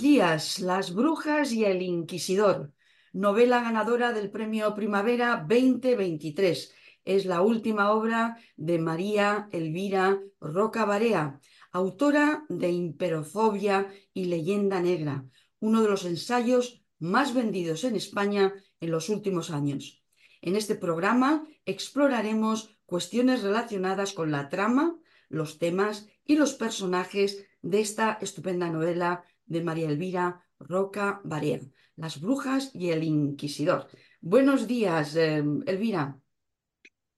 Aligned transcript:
Días, 0.00 0.60
Las 0.60 0.94
Brujas 0.94 1.52
y 1.52 1.66
el 1.66 1.82
Inquisidor, 1.82 2.72
novela 3.12 3.60
ganadora 3.60 4.12
del 4.12 4.30
Premio 4.30 4.74
Primavera 4.74 5.44
2023. 5.46 6.72
Es 7.04 7.26
la 7.26 7.42
última 7.42 7.92
obra 7.92 8.38
de 8.56 8.78
María 8.78 9.48
Elvira 9.52 10.18
Roca 10.40 10.86
Barea, 10.86 11.38
autora 11.70 12.46
de 12.48 12.70
Imperofobia 12.70 13.92
y 14.14 14.24
Leyenda 14.24 14.80
Negra, 14.80 15.26
uno 15.58 15.82
de 15.82 15.88
los 15.88 16.06
ensayos 16.06 16.82
más 16.98 17.34
vendidos 17.34 17.84
en 17.84 17.94
España 17.94 18.54
en 18.80 18.90
los 18.90 19.10
últimos 19.10 19.50
años. 19.50 20.02
En 20.40 20.56
este 20.56 20.76
programa 20.76 21.46
exploraremos 21.66 22.74
cuestiones 22.86 23.42
relacionadas 23.42 24.14
con 24.14 24.30
la 24.30 24.48
trama, 24.48 24.96
los 25.28 25.58
temas 25.58 26.08
y 26.24 26.36
los 26.36 26.54
personajes 26.54 27.46
de 27.62 27.80
esta 27.80 28.18
estupenda 28.22 28.70
novela 28.70 29.24
de 29.50 29.62
María 29.62 29.88
Elvira 29.88 30.46
Roca 30.60 31.20
Barea, 31.24 31.60
Las 31.96 32.20
Brujas 32.20 32.70
y 32.72 32.90
el 32.90 33.02
Inquisidor. 33.02 33.88
Buenos 34.20 34.66
días, 34.66 35.16
eh, 35.16 35.44
Elvira. 35.66 36.18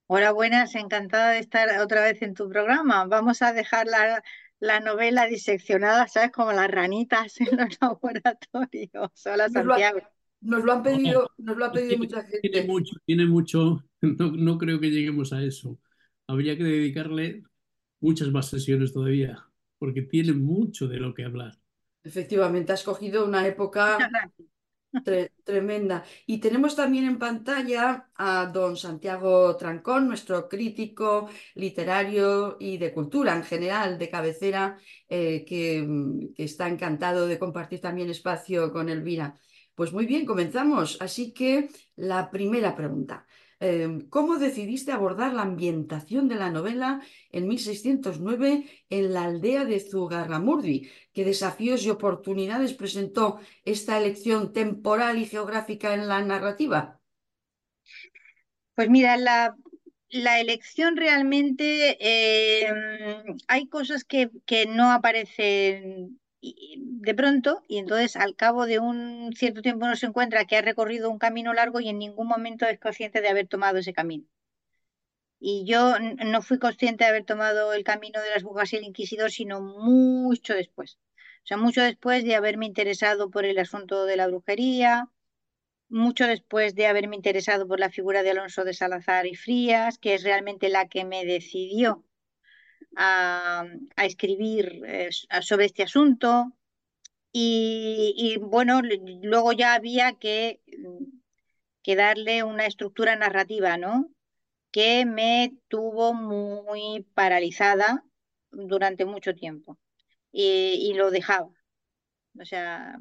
Hola, 0.06 0.32
buenas, 0.32 0.74
encantada 0.74 1.32
de 1.32 1.40
estar 1.40 1.68
otra 1.80 2.02
vez 2.02 2.22
en 2.22 2.34
tu 2.34 2.48
programa. 2.48 3.04
Vamos 3.04 3.42
a 3.42 3.52
dejar 3.52 3.86
la, 3.86 4.22
la 4.60 4.80
novela 4.80 5.26
diseccionada, 5.26 6.08
¿sabes? 6.08 6.32
Como 6.32 6.52
las 6.52 6.70
ranitas 6.70 7.38
en 7.40 7.56
los 7.56 7.78
laboratorios. 7.80 9.26
Hola, 9.26 9.48
Santiago. 9.48 10.00
Nos 10.40 10.64
lo 10.64 10.72
han 10.72 10.82
pedido, 10.82 11.30
nos 11.38 11.56
lo 11.56 11.66
ha 11.66 11.72
pedido 11.72 11.98
mucha 11.98 12.22
gente. 12.22 12.48
Tiene 12.48 12.66
mucho, 12.66 12.96
tiene 13.04 13.26
mucho. 13.26 13.84
No, 14.00 14.32
no 14.32 14.58
creo 14.58 14.80
que 14.80 14.90
lleguemos 14.90 15.32
a 15.32 15.42
eso. 15.42 15.78
Habría 16.26 16.56
que 16.56 16.64
dedicarle 16.64 17.42
muchas 18.00 18.28
más 18.32 18.48
sesiones 18.48 18.92
todavía, 18.92 19.46
porque 19.78 20.02
tiene 20.02 20.32
mucho 20.32 20.88
de 20.88 20.98
lo 20.98 21.14
que 21.14 21.24
hablar. 21.24 21.61
Efectivamente, 22.04 22.72
has 22.72 22.82
cogido 22.82 23.24
una 23.24 23.46
época 23.46 23.98
tremenda. 25.44 26.04
Y 26.26 26.38
tenemos 26.38 26.76
también 26.76 27.04
en 27.04 27.18
pantalla 27.18 28.10
a 28.14 28.46
don 28.52 28.76
Santiago 28.76 29.56
Trancón, 29.56 30.06
nuestro 30.08 30.48
crítico 30.48 31.28
literario 31.54 32.56
y 32.60 32.76
de 32.76 32.92
cultura 32.92 33.34
en 33.34 33.44
general, 33.44 33.98
de 33.98 34.10
cabecera, 34.10 34.78
eh, 35.08 35.44
que, 35.44 35.86
que 36.34 36.44
está 36.44 36.68
encantado 36.68 37.26
de 37.26 37.38
compartir 37.38 37.80
también 37.80 38.10
espacio 38.10 38.72
con 38.72 38.88
Elvira. 38.88 39.38
Pues 39.74 39.92
muy 39.92 40.06
bien, 40.06 40.26
comenzamos. 40.26 41.00
Así 41.00 41.32
que 41.32 41.70
la 41.96 42.30
primera 42.30 42.76
pregunta. 42.76 43.26
Em, 43.64 44.08
¿Cómo 44.08 44.38
decidiste 44.38 44.90
abordar 44.90 45.34
la 45.34 45.42
ambientación 45.42 46.26
de 46.26 46.34
la 46.34 46.50
novela 46.50 47.00
en 47.30 47.46
1609 47.46 48.66
en 48.90 49.12
la 49.12 49.22
aldea 49.22 49.64
de 49.64 49.78
Zugarramurdi? 49.78 50.90
¿Qué 51.12 51.24
desafíos 51.24 51.84
y 51.84 51.90
oportunidades 51.90 52.74
presentó 52.74 53.38
esta 53.64 53.96
elección 53.98 54.52
temporal 54.52 55.16
y 55.16 55.26
geográfica 55.26 55.94
en 55.94 56.08
la 56.08 56.24
narrativa? 56.24 56.98
Pues 58.74 58.90
mira, 58.90 59.16
la, 59.16 59.54
elección 60.40 60.96
realmente 60.96 61.98
em, 62.00 63.36
hay 63.46 63.68
cosas 63.68 64.02
que, 64.02 64.28
que 64.44 64.66
no 64.66 64.90
aparecen 64.90 66.18
de 66.42 67.14
pronto, 67.14 67.62
y 67.68 67.78
entonces 67.78 68.16
al 68.16 68.34
cabo 68.34 68.66
de 68.66 68.80
un 68.80 69.32
cierto 69.34 69.62
tiempo 69.62 69.86
uno 69.86 69.96
se 69.96 70.06
encuentra 70.06 70.44
que 70.44 70.56
ha 70.56 70.62
recorrido 70.62 71.08
un 71.08 71.18
camino 71.18 71.54
largo 71.54 71.80
y 71.80 71.88
en 71.88 71.98
ningún 71.98 72.26
momento 72.26 72.66
es 72.66 72.80
consciente 72.80 73.20
de 73.20 73.28
haber 73.28 73.46
tomado 73.46 73.78
ese 73.78 73.92
camino. 73.92 74.26
Y 75.38 75.64
yo 75.66 75.98
no 75.98 76.42
fui 76.42 76.58
consciente 76.58 77.04
de 77.04 77.10
haber 77.10 77.24
tomado 77.24 77.72
el 77.72 77.84
camino 77.84 78.20
de 78.20 78.30
las 78.30 78.42
brujas 78.42 78.72
y 78.72 78.76
el 78.76 78.84
inquisidor, 78.84 79.30
sino 79.30 79.60
mucho 79.60 80.54
después. 80.54 80.98
O 81.44 81.46
sea, 81.46 81.56
mucho 81.56 81.82
después 81.82 82.24
de 82.24 82.36
haberme 82.36 82.66
interesado 82.66 83.30
por 83.30 83.44
el 83.44 83.58
asunto 83.58 84.04
de 84.04 84.16
la 84.16 84.28
brujería, 84.28 85.10
mucho 85.88 86.26
después 86.26 86.74
de 86.74 86.86
haberme 86.86 87.16
interesado 87.16 87.68
por 87.68 87.80
la 87.80 87.90
figura 87.90 88.22
de 88.22 88.30
Alonso 88.30 88.64
de 88.64 88.74
Salazar 88.74 89.26
y 89.26 89.34
Frías, 89.34 89.98
que 89.98 90.14
es 90.14 90.22
realmente 90.22 90.68
la 90.68 90.88
que 90.88 91.04
me 91.04 91.24
decidió 91.24 92.04
a, 92.96 93.64
escribir 93.96 94.82
eh, 94.86 95.10
sobre 95.40 95.66
este 95.66 95.82
asunto. 95.82 96.52
Y, 97.34 98.36
bueno, 98.40 98.82
luego 99.22 99.52
ya 99.52 99.74
había 99.74 100.12
que, 100.14 100.60
que, 101.82 101.96
darle 101.96 102.42
una 102.42 102.66
estructura 102.66 103.16
narrativa, 103.16 103.78
¿no? 103.78 104.10
Que 104.70 105.06
me 105.06 105.54
tuvo 105.68 106.12
muy 106.12 107.06
paralizada 107.14 108.04
durante 108.50 109.06
mucho 109.06 109.34
tiempo. 109.34 109.78
Y, 110.30 110.92
lo 110.94 111.10
dejaba. 111.10 111.50
O 112.38 112.44
sea, 112.44 112.98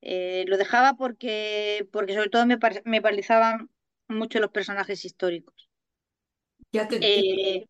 eh, 0.00 0.44
lo 0.46 0.56
dejaba 0.56 0.94
porque, 0.94 1.88
porque 1.92 2.14
sobre 2.14 2.30
todo 2.30 2.46
me, 2.46 2.58
me 2.84 3.02
paralizaban 3.02 3.70
mucho 4.08 4.40
los 4.40 4.50
personajes 4.50 5.04
históricos. 5.04 5.70
Ya 6.72 6.86
te, 6.86 6.98
eh, 7.02 7.68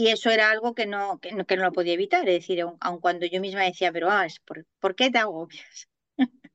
y 0.00 0.08
eso 0.08 0.30
era 0.30 0.50
algo 0.50 0.74
que 0.74 0.86
no, 0.86 1.18
que 1.20 1.32
no, 1.32 1.44
que 1.44 1.56
no 1.56 1.64
lo 1.64 1.72
podía 1.72 1.92
evitar, 1.92 2.26
es 2.26 2.40
decir, 2.40 2.64
aun, 2.80 3.00
cuando 3.00 3.26
yo 3.26 3.38
misma 3.38 3.64
decía, 3.64 3.92
pero 3.92 4.10
ah, 4.10 4.26
¿por, 4.46 4.66
¿por 4.78 4.94
qué 4.94 5.10
te 5.10 5.18
agobias? 5.18 5.88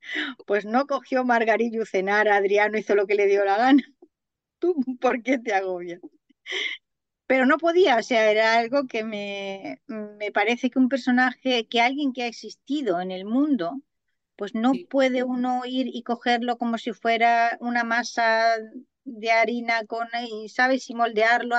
pues 0.47 0.66
no 0.66 0.88
cogió 0.88 1.23
Margarillo 1.23 1.85
cenar, 1.85 2.28
Adriano 2.28 2.79
hizo 2.79 2.95
lo 2.95 3.05
que 3.05 3.13
le 3.13 3.28
dio 3.28 3.45
la 3.45 3.57
gana. 3.57 3.84
¿Tú 4.59 4.75
por 5.00 5.22
qué 5.22 5.38
te 5.38 5.53
agobias? 5.53 6.00
Pero 7.28 7.45
no 7.45 7.57
podía, 7.59 7.97
o 7.97 8.03
sea, 8.03 8.31
era 8.31 8.57
algo 8.57 8.88
que 8.88 9.03
me, 9.03 9.79
me 9.88 10.31
parece 10.31 10.72
que 10.72 10.79
un 10.79 10.89
personaje, 10.89 11.67
que 11.67 11.81
alguien 11.81 12.13
que 12.13 12.23
ha 12.23 12.28
existido 12.28 13.00
en 13.00 13.11
el 13.11 13.25
mundo, 13.25 13.79
pues 14.35 14.55
no 14.55 14.72
puede 14.89 15.23
uno 15.23 15.61
ir 15.66 15.88
y 15.88 16.01
cogerlo 16.01 16.57
como 16.57 16.79
si 16.79 16.94
fuera 16.94 17.57
una 17.61 17.84
masa 17.84 18.55
de 19.05 19.31
harina 19.31 19.85
con, 19.85 20.07
y 20.29 20.49
sabes, 20.49 20.89
y 20.89 20.95
moldearlo, 20.95 21.55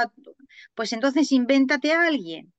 pues 0.75 0.93
entonces 0.93 1.33
invéntate 1.33 1.93
a 1.93 2.07
alguien. 2.07 2.53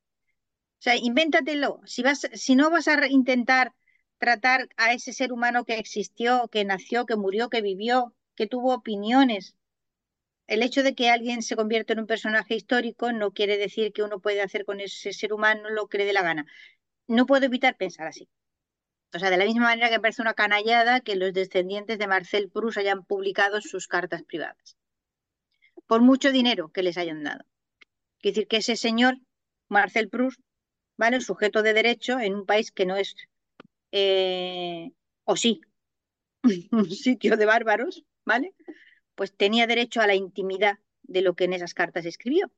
O 0.79 0.81
sea, 0.81 0.95
invéntatelo. 0.95 1.81
Si, 1.85 2.03
vas, 2.03 2.27
si 2.33 2.55
no 2.55 2.69
vas 2.71 2.87
a 2.87 3.07
intentar 3.07 3.73
tratar 4.19 4.69
a 4.77 4.93
ese 4.93 5.13
ser 5.13 5.31
humano 5.33 5.65
que 5.65 5.77
existió, 5.77 6.47
que 6.49 6.65
nació, 6.65 7.05
que 7.05 7.15
murió, 7.15 7.49
que 7.49 7.61
vivió, 7.61 8.15
que 8.35 8.47
tuvo 8.47 8.73
opiniones. 8.73 9.55
El 10.47 10.63
hecho 10.63 10.83
de 10.83 10.95
que 10.95 11.09
alguien 11.09 11.41
se 11.43 11.55
convierta 11.55 11.93
en 11.93 11.99
un 11.99 12.07
personaje 12.07 12.55
histórico 12.55 13.11
no 13.13 13.31
quiere 13.33 13.57
decir 13.57 13.93
que 13.93 14.03
uno 14.03 14.19
puede 14.19 14.41
hacer 14.41 14.65
con 14.65 14.79
ese 14.81 15.13
ser 15.13 15.33
humano 15.33 15.69
lo 15.69 15.87
que 15.87 15.99
le 15.99 16.05
dé 16.05 16.13
la 16.13 16.23
gana. 16.23 16.45
No 17.07 17.25
puedo 17.27 17.45
evitar 17.45 17.77
pensar 17.77 18.07
así. 18.07 18.29
O 19.13 19.19
sea, 19.19 19.29
de 19.29 19.37
la 19.37 19.45
misma 19.45 19.65
manera 19.65 19.89
que 19.89 19.99
parece 19.99 20.21
una 20.21 20.33
canallada 20.33 20.99
que 20.99 21.15
los 21.15 21.33
descendientes 21.33 21.97
de 21.97 22.07
Marcel 22.07 22.49
Proust 22.49 22.77
hayan 22.77 23.03
publicado 23.05 23.61
sus 23.61 23.87
cartas 23.87 24.23
privadas, 24.23 24.77
por 25.87 26.01
mucho 26.01 26.31
dinero 26.31 26.69
que 26.69 26.83
les 26.83 26.97
hayan 26.97 27.23
dado. 27.23 27.45
Quiere 28.19 28.35
decir 28.35 28.47
que 28.47 28.57
ese 28.57 28.75
señor, 28.75 29.17
Marcel 29.69 30.09
Proust, 30.09 30.39
¿vale? 30.97 31.21
Sujeto 31.21 31.63
de 31.63 31.73
derecho 31.73 32.19
en 32.19 32.35
un 32.35 32.45
país 32.45 32.71
que 32.71 32.85
no 32.85 32.97
es, 32.97 33.15
eh, 33.91 34.91
o 35.23 35.35
sí, 35.35 35.61
un 36.71 36.89
sitio 36.89 37.37
de 37.37 37.45
bárbaros, 37.45 38.03
¿vale? 38.25 38.53
Pues 39.15 39.35
tenía 39.35 39.67
derecho 39.67 40.01
a 40.01 40.07
la 40.07 40.15
intimidad 40.15 40.79
de 41.03 41.21
lo 41.21 41.33
que 41.35 41.45
en 41.45 41.53
esas 41.53 41.73
cartas 41.73 42.05
escribió. 42.05 42.51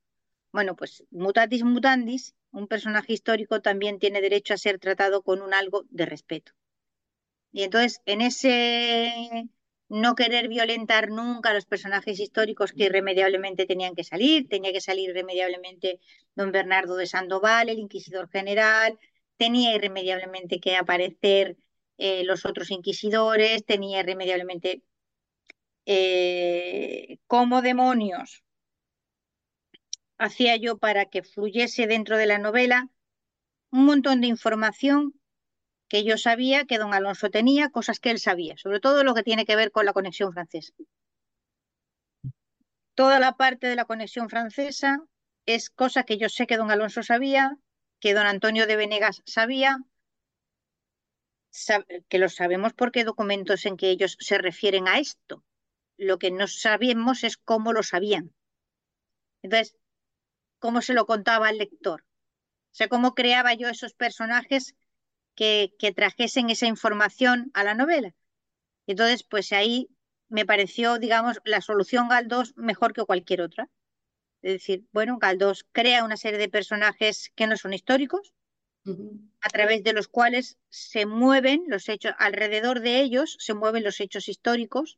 Bueno, 0.51 0.75
pues 0.75 1.03
mutatis 1.11 1.63
mutandis, 1.63 2.35
un 2.51 2.67
personaje 2.67 3.13
histórico 3.13 3.61
también 3.61 3.99
tiene 3.99 4.21
derecho 4.21 4.53
a 4.53 4.57
ser 4.57 4.79
tratado 4.79 5.21
con 5.23 5.41
un 5.41 5.53
algo 5.53 5.85
de 5.89 6.05
respeto. 6.05 6.51
Y 7.51 7.63
entonces, 7.63 8.01
en 8.05 8.21
ese 8.21 9.49
no 9.89 10.15
querer 10.15 10.47
violentar 10.47 11.09
nunca 11.09 11.49
a 11.49 11.53
los 11.53 11.65
personajes 11.65 12.19
históricos 12.19 12.71
que 12.71 12.85
irremediablemente 12.85 13.65
tenían 13.65 13.95
que 13.95 14.03
salir, 14.03 14.47
tenía 14.47 14.71
que 14.71 14.81
salir 14.81 15.09
irremediablemente 15.09 15.99
don 16.35 16.51
Bernardo 16.51 16.95
de 16.95 17.07
Sandoval, 17.07 17.69
el 17.69 17.79
inquisidor 17.79 18.29
general, 18.29 18.99
tenía 19.37 19.75
irremediablemente 19.75 20.59
que 20.59 20.75
aparecer 20.75 21.57
eh, 21.97 22.23
los 22.23 22.45
otros 22.45 22.69
inquisidores, 22.71 23.65
tenía 23.65 24.01
irremediablemente 24.01 24.83
eh, 25.85 27.17
como 27.27 27.61
demonios 27.63 28.43
hacía 30.19 30.57
yo 30.57 30.77
para 30.77 31.05
que 31.05 31.23
fluyese 31.23 31.87
dentro 31.87 32.17
de 32.17 32.27
la 32.27 32.37
novela 32.37 32.89
un 33.71 33.85
montón 33.85 34.21
de 34.21 34.27
información 34.27 35.19
que 35.87 36.03
yo 36.03 36.17
sabía 36.17 36.65
que 36.65 36.77
don 36.77 36.93
Alonso 36.93 37.31
tenía, 37.31 37.69
cosas 37.69 37.99
que 37.99 38.11
él 38.11 38.19
sabía, 38.19 38.55
sobre 38.57 38.79
todo 38.79 39.03
lo 39.03 39.15
que 39.15 39.23
tiene 39.23 39.45
que 39.45 39.55
ver 39.55 39.71
con 39.71 39.85
la 39.85 39.93
conexión 39.93 40.31
francesa. 40.33 40.73
Toda 42.93 43.19
la 43.19 43.37
parte 43.37 43.67
de 43.67 43.75
la 43.75 43.85
conexión 43.85 44.29
francesa 44.29 44.99
es 45.45 45.69
cosa 45.69 46.03
que 46.03 46.17
yo 46.17 46.29
sé 46.29 46.45
que 46.45 46.57
don 46.57 46.69
Alonso 46.69 47.01
sabía, 47.01 47.57
que 47.99 48.13
don 48.13 48.27
Antonio 48.27 48.67
de 48.67 48.75
Venegas 48.75 49.23
sabía, 49.25 49.79
que 52.07 52.19
lo 52.19 52.29
sabemos 52.29 52.73
porque 52.73 52.99
hay 52.99 53.05
documentos 53.05 53.65
en 53.65 53.77
que 53.77 53.89
ellos 53.89 54.15
se 54.19 54.37
refieren 54.37 54.87
a 54.87 54.99
esto. 54.99 55.43
Lo 55.97 56.19
que 56.19 56.29
no 56.29 56.47
sabemos 56.47 57.23
es 57.23 57.37
cómo 57.37 57.73
lo 57.73 57.83
sabían. 57.83 58.33
Entonces, 59.41 59.75
cómo 60.59 60.81
se 60.81 60.93
lo 60.93 61.05
contaba 61.05 61.47
al 61.47 61.57
lector. 61.57 62.01
O 62.01 62.75
sea, 62.75 62.87
cómo 62.87 63.15
creaba 63.15 63.53
yo 63.53 63.67
esos 63.67 63.93
personajes 63.93 64.75
que, 65.35 65.73
que 65.79 65.91
trajesen 65.91 66.49
esa 66.49 66.67
información 66.67 67.49
a 67.53 67.63
la 67.63 67.73
novela. 67.73 68.13
Entonces, 68.85 69.23
pues 69.23 69.51
ahí 69.51 69.89
me 70.29 70.45
pareció, 70.45 70.99
digamos, 70.99 71.39
la 71.43 71.61
solución 71.61 72.07
Galdós 72.07 72.55
mejor 72.55 72.93
que 72.93 73.03
cualquier 73.03 73.41
otra. 73.41 73.69
Es 74.41 74.53
decir, 74.53 74.85
bueno, 74.91 75.17
Galdós 75.17 75.65
crea 75.71 76.05
una 76.05 76.17
serie 76.17 76.39
de 76.39 76.49
personajes 76.49 77.31
que 77.35 77.47
no 77.47 77.57
son 77.57 77.73
históricos, 77.73 78.33
a 79.41 79.49
través 79.49 79.83
de 79.83 79.93
los 79.93 80.07
cuales 80.07 80.57
se 80.69 81.05
mueven 81.05 81.65
los 81.67 81.89
hechos, 81.89 82.13
alrededor 82.17 82.79
de 82.79 83.01
ellos 83.01 83.35
se 83.39 83.53
mueven 83.53 83.83
los 83.83 83.99
hechos 83.99 84.29
históricos, 84.29 84.97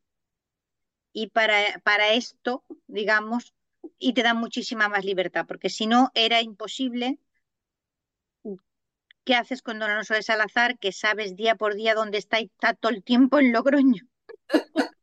y 1.12 1.28
para, 1.28 1.80
para 1.84 2.14
esto, 2.14 2.64
digamos, 2.88 3.54
y 4.00 4.14
te 4.14 4.24
da 4.24 4.34
muchísima 4.34 4.90
más 4.90 5.06
libertad, 5.06 5.46
porque 5.48 5.70
si 5.70 5.88
no 5.88 6.12
era 6.14 6.42
imposible. 6.42 7.20
¿Qué 9.24 9.36
haces 9.36 9.62
con 9.62 9.78
Don 9.78 9.92
Alonso 9.92 10.16
de 10.16 10.24
Salazar, 10.24 10.80
que 10.80 10.92
sabes 10.92 11.36
día 11.36 11.56
por 11.56 11.76
día 11.76 11.94
dónde 11.94 12.18
está 12.18 12.40
y 12.40 12.46
está 12.46 12.74
todo 12.74 12.92
el 12.92 13.04
tiempo 13.04 13.38
en 13.38 13.52
Logroño? 13.52 14.04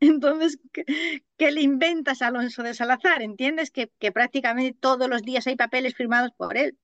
Entonces, 0.00 0.58
¿qué, 0.72 1.50
le 1.50 1.62
inventas 1.62 2.20
a 2.20 2.26
Alonso 2.26 2.62
de 2.62 2.74
Salazar? 2.74 3.22
¿Entiendes? 3.22 3.70
Que, 3.70 3.90
que, 3.98 4.12
prácticamente 4.12 4.76
todos 4.78 5.08
los 5.08 5.22
días 5.22 5.46
hay 5.46 5.56
papeles 5.56 5.94
firmados 5.94 6.32
por 6.36 6.56
él. 6.56 6.76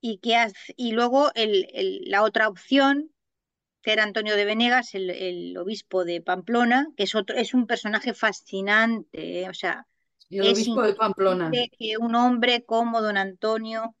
Y, 0.00 0.18
que 0.18 0.34
y 0.76 0.92
luego 0.92 1.30
el, 1.34 1.68
el, 1.74 2.02
la 2.06 2.22
otra 2.22 2.48
opción, 2.48 3.10
que 3.82 3.92
era 3.92 4.02
Antonio 4.02 4.36
de 4.36 4.44
Venegas, 4.44 4.94
el, 4.94 5.10
el 5.10 5.56
obispo 5.56 6.04
de 6.04 6.20
Pamplona, 6.20 6.88
que 6.96 7.04
es, 7.04 7.14
otro, 7.14 7.36
es 7.36 7.54
un 7.54 7.66
personaje 7.66 8.14
fascinante. 8.14 9.42
¿eh? 9.42 9.48
O 9.48 9.54
sea, 9.54 9.86
el 10.30 10.52
obispo 10.52 10.82
de 10.82 10.94
Pamplona. 10.94 11.50
Que 11.50 11.96
un 11.98 12.14
hombre 12.14 12.64
como 12.64 13.00
don 13.00 13.16
Antonio 13.16 13.94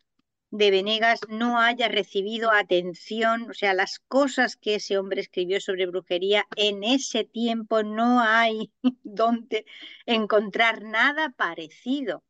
de 0.50 0.70
Venegas 0.70 1.20
no 1.28 1.60
haya 1.60 1.88
recibido 1.88 2.52
atención, 2.52 3.50
o 3.50 3.54
sea, 3.54 3.74
las 3.74 3.98
cosas 3.98 4.56
que 4.56 4.76
ese 4.76 4.96
hombre 4.98 5.20
escribió 5.20 5.60
sobre 5.60 5.86
brujería, 5.86 6.46
en 6.56 6.84
ese 6.84 7.24
tiempo 7.24 7.82
no 7.82 8.20
hay 8.20 8.72
donde 9.02 9.66
encontrar 10.06 10.82
nada 10.82 11.30
parecido. 11.36 12.22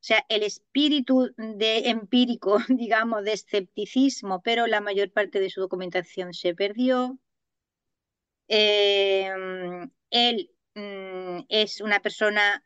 O 0.00 0.04
sea, 0.06 0.24
el 0.28 0.42
espíritu 0.42 1.32
de 1.36 1.88
empírico, 1.88 2.58
digamos, 2.68 3.24
de 3.24 3.32
escepticismo, 3.32 4.42
pero 4.42 4.66
la 4.66 4.80
mayor 4.80 5.10
parte 5.12 5.40
de 5.40 5.50
su 5.50 5.60
documentación 5.60 6.32
se 6.34 6.54
perdió. 6.54 7.18
Eh, 8.48 9.30
él 10.10 10.50
mm, 10.74 11.46
es 11.48 11.80
una 11.80 12.00
persona 12.00 12.64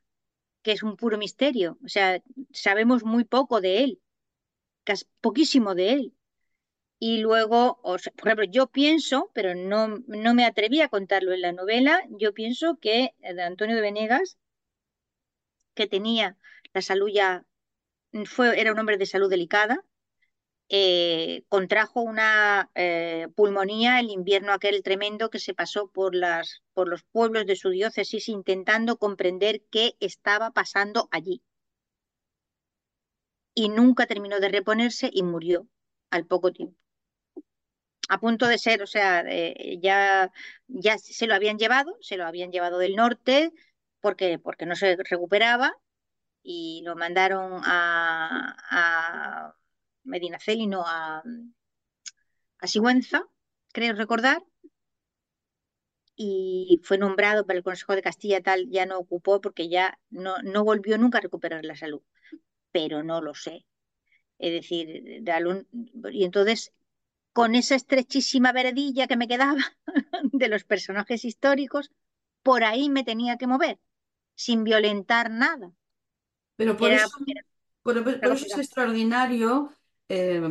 que 0.62 0.72
es 0.72 0.82
un 0.82 0.96
puro 0.96 1.16
misterio, 1.18 1.78
o 1.84 1.88
sea, 1.88 2.22
sabemos 2.52 3.02
muy 3.04 3.24
poco 3.24 3.60
de 3.62 3.84
él 3.84 4.00
poquísimo 5.20 5.74
de 5.74 5.92
él. 5.92 6.14
Y 6.98 7.18
luego, 7.18 7.80
o 7.82 7.96
por 8.16 8.28
ejemplo, 8.28 8.44
yo 8.44 8.66
pienso, 8.66 9.30
pero 9.34 9.54
no, 9.54 10.02
no 10.06 10.34
me 10.34 10.44
atreví 10.44 10.80
a 10.82 10.88
contarlo 10.88 11.32
en 11.32 11.40
la 11.40 11.52
novela, 11.52 12.02
yo 12.10 12.34
pienso 12.34 12.78
que 12.80 13.14
eh, 13.20 13.40
Antonio 13.40 13.76
de 13.76 13.82
Venegas, 13.82 14.36
que 15.74 15.86
tenía 15.86 16.36
la 16.72 16.82
salud 16.82 17.08
ya, 17.12 17.44
fue, 18.26 18.60
era 18.60 18.72
un 18.72 18.78
hombre 18.78 18.98
de 18.98 19.06
salud 19.06 19.30
delicada, 19.30 19.84
eh, 20.68 21.42
contrajo 21.48 22.00
una 22.00 22.70
eh, 22.76 23.26
pulmonía 23.34 23.98
el 23.98 24.10
invierno 24.10 24.52
aquel 24.52 24.82
tremendo 24.84 25.28
que 25.28 25.40
se 25.40 25.52
pasó 25.52 25.88
por, 25.88 26.14
las, 26.14 26.62
por 26.74 26.88
los 26.88 27.02
pueblos 27.02 27.44
de 27.46 27.56
su 27.56 27.70
diócesis 27.70 28.28
intentando 28.28 28.96
comprender 28.96 29.62
qué 29.70 29.96
estaba 29.98 30.52
pasando 30.52 31.08
allí 31.10 31.42
y 33.54 33.68
nunca 33.68 34.06
terminó 34.06 34.40
de 34.40 34.48
reponerse 34.48 35.10
y 35.12 35.22
murió 35.22 35.68
al 36.10 36.26
poco 36.26 36.52
tiempo. 36.52 36.76
A 38.08 38.18
punto 38.18 38.46
de 38.46 38.58
ser, 38.58 38.82
o 38.82 38.86
sea, 38.86 39.24
eh, 39.26 39.78
ya, 39.80 40.32
ya 40.66 40.98
se 40.98 41.26
lo 41.26 41.34
habían 41.34 41.58
llevado, 41.58 41.96
se 42.00 42.16
lo 42.16 42.26
habían 42.26 42.50
llevado 42.50 42.78
del 42.78 42.96
norte 42.96 43.52
porque, 44.00 44.38
porque 44.38 44.66
no 44.66 44.76
se 44.76 44.96
recuperaba 44.96 45.76
y 46.42 46.82
lo 46.84 46.96
mandaron 46.96 47.60
a, 47.64 48.56
a 48.70 49.56
Medinaceli, 50.04 50.66
no 50.66 50.84
a, 50.86 51.22
a 52.62 52.66
Sigüenza, 52.72 53.18
creo 53.76 53.94
recordar, 54.02 54.40
y 56.16 56.80
fue 56.84 56.98
nombrado 56.98 57.46
para 57.46 57.56
el 57.58 57.64
Consejo 57.64 57.94
de 57.94 58.02
Castilla 58.02 58.42
tal, 58.42 58.68
ya 58.70 58.84
no 58.86 58.98
ocupó 58.98 59.40
porque 59.40 59.68
ya 59.68 59.98
no, 60.10 60.36
no 60.42 60.64
volvió 60.64 60.98
nunca 60.98 61.18
a 61.18 61.20
recuperar 61.22 61.64
la 61.64 61.76
salud 61.76 62.02
pero 62.72 63.02
no 63.04 63.22
lo 63.22 63.34
sé. 63.34 63.66
Es 64.38 64.52
decir, 64.52 65.22
y 66.12 66.24
entonces, 66.24 66.72
con 67.32 67.54
esa 67.56 67.76
estrechísima 67.76 68.52
veredilla 68.52 69.06
que 69.08 69.16
me 69.16 69.28
quedaba 69.28 69.60
de 70.32 70.48
los 70.48 70.64
personajes 70.64 71.24
históricos, 71.24 71.92
por 72.42 72.64
ahí 72.64 72.90
me 72.90 73.04
tenía 73.04 73.38
que 73.38 73.46
mover, 73.48 73.78
sin 74.36 74.64
violentar 74.64 75.30
nada. 75.30 75.72
Pero 76.60 76.76
por, 76.76 76.90
eso, 76.90 77.08
por, 77.82 77.96
eso 77.96 78.46
es 78.46 78.58
extraordinario, 78.58 79.72
eh, 80.10 80.42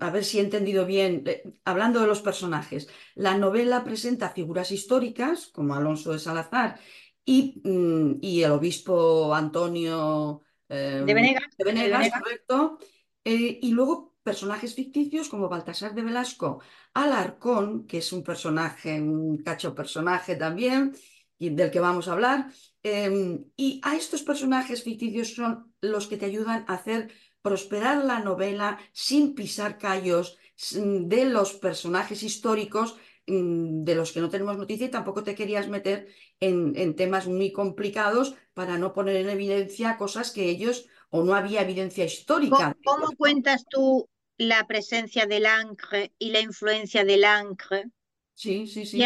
a 0.00 0.10
ver 0.10 0.22
si 0.22 0.38
he 0.38 0.42
entendido 0.42 0.84
bien, 0.84 1.22
eh, 1.24 1.42
hablando 1.64 1.98
de 1.98 2.06
los 2.06 2.20
personajes, 2.20 2.86
la 3.14 3.38
novela 3.38 3.82
presenta 3.84 4.28
figuras 4.28 4.70
históricas, 4.70 5.46
como 5.46 5.74
Alonso 5.74 6.12
de 6.12 6.18
Salazar, 6.18 6.78
y, 7.24 7.62
mm, 7.64 8.18
y 8.20 8.42
el 8.42 8.52
obispo 8.52 9.34
Antonio 9.34 10.42
de 10.68 11.04
Venegas. 11.06 11.44
De 11.56 11.64
Venegas, 11.64 12.10
correcto. 12.22 12.78
Eh, 13.24 13.60
y 13.62 13.70
luego 13.70 14.14
personajes 14.22 14.74
ficticios 14.74 15.30
como 15.30 15.48
Baltasar 15.48 15.94
de 15.94 16.02
Velasco, 16.02 16.60
Alarcón, 16.92 17.86
que 17.86 17.96
es 17.98 18.12
un 18.12 18.22
personaje, 18.22 19.00
un 19.00 19.38
cacho 19.38 19.74
personaje 19.74 20.36
también, 20.36 20.94
y 21.38 21.48
del 21.48 21.70
que 21.70 21.80
vamos 21.80 22.08
a 22.08 22.12
hablar. 22.12 22.52
Em, 22.82 23.44
y 23.56 23.80
a 23.84 23.96
estos 23.96 24.22
personajes 24.22 24.82
ficticios 24.82 25.34
son 25.34 25.74
los 25.82 26.06
que 26.06 26.16
te 26.16 26.24
ayudan 26.24 26.64
a 26.66 26.74
hacer 26.74 27.12
prosperar 27.42 28.04
la 28.04 28.20
novela 28.20 28.78
sin 28.92 29.34
pisar 29.34 29.76
callos 29.78 30.38
de 30.72 31.24
los 31.24 31.54
personajes 31.54 32.22
históricos 32.22 32.96
mm, 33.26 33.84
de 33.84 33.94
los 33.94 34.12
que 34.12 34.20
no 34.20 34.30
tenemos 34.30 34.56
noticia 34.56 34.86
y 34.86 34.90
tampoco 34.90 35.22
te 35.22 35.34
querías 35.34 35.68
meter 35.68 36.08
en, 36.38 36.74
en, 36.76 36.96
temas 36.96 37.26
muy 37.26 37.52
complicados 37.52 38.34
para 38.54 38.78
no 38.78 38.92
poner 38.92 39.16
en 39.16 39.30
evidencia 39.30 39.96
cosas 39.96 40.30
que 40.30 40.48
ellos 40.48 40.86
o 41.10 41.22
no 41.22 41.34
había 41.34 41.62
evidencia 41.62 42.04
histórica. 42.04 42.76
¿Cómo, 42.84 42.98
cómo 42.98 43.16
cuentas 43.16 43.64
tú 43.68 44.08
la 44.36 44.66
presencia 44.66 45.26
del 45.26 45.44
ancre 45.46 46.12
y 46.18 46.30
la 46.30 46.40
influencia 46.40 47.04
del 47.04 47.24
ancre? 47.24 47.90
Sí, 48.34 48.66
sí, 48.66 48.86
sí. 48.86 49.02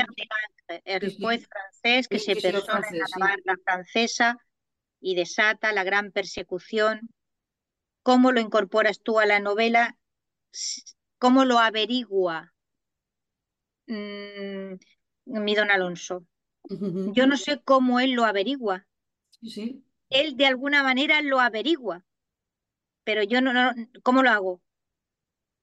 El 0.68 1.16
juez 1.21 1.47
francés 1.47 2.09
que 2.09 2.18
se 2.18 2.37
persona 2.37 2.87
en 2.90 2.99
la 2.99 3.06
navarra 3.18 3.56
francesa 3.64 4.38
y 5.00 5.14
desata 5.14 5.73
la 5.73 5.85
gran 5.85 6.12
persecución. 6.12 7.11
¿Cómo 8.02 8.33
lo 8.33 8.40
incorporas 8.40 9.00
tú 9.02 9.18
a 9.18 9.26
la 9.26 9.40
novela? 9.40 9.97
¿Cómo 11.18 11.44
lo 11.44 11.59
averigua 11.59 12.54
mmm, 13.87 14.75
mi 15.25 15.54
don 15.54 15.71
Alonso? 15.71 16.26
Yo 16.68 17.26
no 17.26 17.37
sé 17.37 17.61
cómo 17.62 18.00
él 18.00 18.12
lo 18.12 18.25
averigua. 18.25 18.87
Sí, 19.42 19.85
Él 20.09 20.37
de 20.37 20.47
alguna 20.47 20.83
manera 20.83 21.21
lo 21.21 21.40
averigua, 21.40 22.04
pero 23.04 23.23
yo 23.23 23.42
no, 23.42 23.52
no, 23.52 23.73
¿cómo 24.02 24.23
lo 24.23 24.30
hago? 24.30 24.62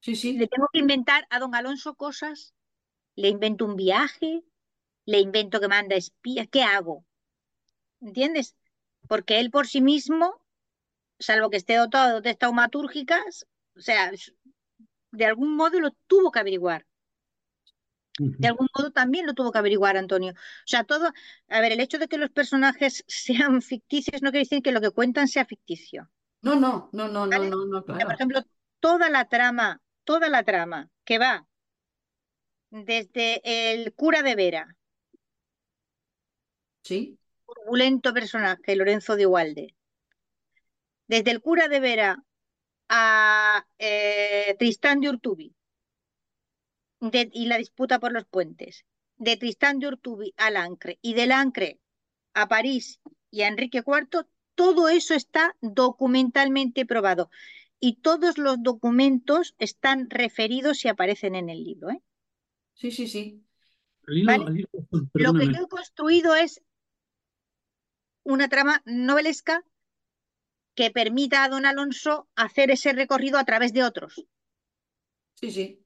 Sí, 0.00 0.14
sí. 0.14 0.34
Le 0.34 0.46
tengo 0.46 0.68
que 0.72 0.78
inventar 0.78 1.26
a 1.30 1.40
don 1.40 1.54
Alonso 1.54 1.94
cosas, 1.94 2.54
le 3.16 3.28
invento 3.28 3.64
un 3.64 3.74
viaje, 3.74 4.44
le 5.04 5.20
invento 5.20 5.60
que 5.60 5.68
manda 5.68 5.96
espías, 5.96 6.48
¿qué 6.50 6.62
hago? 6.62 7.04
¿Entiendes? 8.00 8.56
Porque 9.08 9.40
él 9.40 9.50
por 9.50 9.66
sí 9.66 9.80
mismo, 9.80 10.40
salvo 11.18 11.50
que 11.50 11.56
esté 11.56 11.76
dotado 11.76 12.20
de 12.20 12.34
taumatúrgicas, 12.34 13.46
o 13.76 13.80
sea, 13.80 14.12
de 15.10 15.24
algún 15.24 15.56
modo 15.56 15.80
lo 15.80 15.90
tuvo 16.06 16.30
que 16.30 16.40
averiguar. 16.40 16.86
De 18.18 18.46
algún 18.46 18.68
modo 18.76 18.90
también 18.90 19.26
lo 19.26 19.32
tuvo 19.32 19.52
que 19.52 19.58
averiguar 19.58 19.96
Antonio. 19.96 20.32
O 20.32 20.66
sea, 20.66 20.84
todo, 20.84 21.12
a 21.48 21.60
ver, 21.60 21.72
el 21.72 21.80
hecho 21.80 21.98
de 21.98 22.08
que 22.08 22.18
los 22.18 22.30
personajes 22.30 23.04
sean 23.08 23.62
ficticios 23.62 24.22
no 24.22 24.30
quiere 24.30 24.44
decir 24.44 24.62
que 24.62 24.72
lo 24.72 24.80
que 24.80 24.90
cuentan 24.90 25.28
sea 25.28 25.44
ficticio. 25.44 26.10
No, 26.42 26.56
no, 26.56 26.90
no, 26.92 27.08
no, 27.08 27.26
no, 27.26 27.38
no, 27.38 27.64
no, 27.66 27.84
claro. 27.84 28.04
Por 28.04 28.14
ejemplo, 28.14 28.42
toda 28.80 29.08
la 29.08 29.28
trama, 29.28 29.80
toda 30.04 30.28
la 30.28 30.42
trama 30.42 30.90
que 31.04 31.18
va 31.18 31.46
desde 32.70 33.40
el 33.72 33.92
cura 33.94 34.22
de 34.22 34.34
Vera, 34.34 34.76
sí, 36.82 37.18
turbulento 37.46 38.12
personaje, 38.12 38.76
Lorenzo 38.76 39.16
de 39.16 39.22
Igualde, 39.22 39.74
desde 41.06 41.30
el 41.30 41.40
cura 41.40 41.68
de 41.68 41.80
Vera 41.80 42.24
a 42.88 43.66
eh, 43.78 44.54
Tristán 44.58 45.00
de 45.00 45.10
Urtubi, 45.10 45.54
de, 47.00 47.30
y 47.32 47.46
la 47.46 47.58
disputa 47.58 47.98
por 47.98 48.12
los 48.12 48.24
puentes, 48.26 48.84
de 49.16 49.36
Tristán 49.36 49.78
de 49.78 49.88
Urtubi 49.88 50.34
al 50.36 50.56
Ancre 50.56 50.98
y 51.02 51.14
del 51.14 51.32
Ancre 51.32 51.80
a 52.34 52.48
París 52.48 53.00
y 53.30 53.42
a 53.42 53.48
Enrique 53.48 53.82
IV, 53.86 54.26
todo 54.54 54.88
eso 54.88 55.14
está 55.14 55.56
documentalmente 55.60 56.86
probado. 56.86 57.30
y 57.84 57.96
todos 57.96 58.38
los 58.38 58.62
documentos 58.62 59.56
están 59.58 60.08
referidos 60.08 60.84
y 60.84 60.88
aparecen 60.88 61.34
en 61.34 61.50
el 61.50 61.64
libro. 61.64 61.90
¿eh? 61.90 62.00
Sí, 62.74 62.92
sí, 62.92 63.08
sí. 63.08 63.44
¿Vale? 64.24 64.66
Lo 65.14 65.34
que 65.34 65.46
yo 65.46 65.64
he 65.64 65.68
construido 65.68 66.36
es 66.36 66.62
una 68.24 68.48
trama 68.48 68.82
novelesca 68.84 69.64
que 70.74 70.90
permita 70.90 71.44
a 71.44 71.48
don 71.48 71.66
Alonso 71.66 72.28
hacer 72.34 72.70
ese 72.70 72.92
recorrido 72.92 73.38
a 73.38 73.44
través 73.44 73.72
de 73.72 73.84
otros. 73.84 74.26
Sí, 75.34 75.50
sí. 75.50 75.78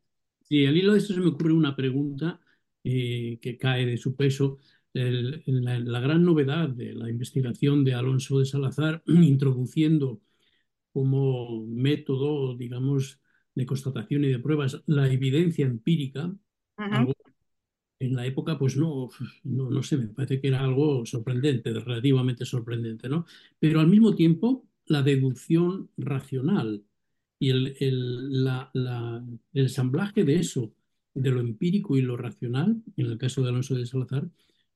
Sí, 0.42 0.64
al 0.64 0.76
hilo 0.76 0.92
de 0.92 0.98
esto 0.98 1.14
se 1.14 1.20
me 1.20 1.28
ocurre 1.28 1.52
una 1.52 1.74
pregunta 1.74 2.40
eh, 2.84 3.38
que 3.40 3.58
cae 3.58 3.84
de 3.84 3.96
su 3.96 4.14
peso. 4.14 4.58
la, 4.92 6.00
gran 6.00 6.24
novedad 6.24 6.68
de 6.68 6.94
la 6.94 7.10
investigación 7.10 7.84
de 7.84 7.94
Alonso 7.94 8.38
de 8.38 8.46
Salazar, 8.46 9.02
introduciendo 9.06 10.20
como 10.92 11.66
método, 11.66 12.56
digamos, 12.56 13.20
de 13.54 13.66
constatación 13.66 14.24
y 14.24 14.28
de 14.28 14.38
pruebas 14.38 14.82
la 14.86 15.10
evidencia 15.10 15.66
empírica, 15.66 16.32
algo 16.76 17.12
en 17.98 18.14
la 18.14 18.26
época, 18.26 18.58
pues 18.58 18.76
no, 18.76 19.10
no, 19.44 19.70
no 19.70 19.82
sé, 19.82 19.96
me 19.96 20.08
parece 20.08 20.40
que 20.40 20.48
era 20.48 20.60
algo 20.60 21.06
sorprendente, 21.06 21.72
relativamente 21.72 22.44
sorprendente, 22.44 23.08
¿no? 23.08 23.26
Pero 23.58 23.80
al 23.80 23.88
mismo 23.88 24.14
tiempo, 24.14 24.66
la 24.86 25.02
deducción 25.02 25.90
racional 25.96 26.84
y 27.38 27.50
el, 27.50 27.76
el, 27.80 28.44
la, 28.44 28.70
el 28.74 29.62
ensamblaje 29.62 30.24
de 30.24 30.36
eso, 30.36 30.74
de 31.14 31.30
lo 31.30 31.40
empírico 31.40 31.96
y 31.96 32.02
lo 32.02 32.16
racional, 32.16 32.82
en 32.96 33.06
el 33.06 33.18
caso 33.18 33.42
de 33.42 33.48
Alonso 33.48 33.74
de 33.74 33.86
Salazar, 33.86 34.28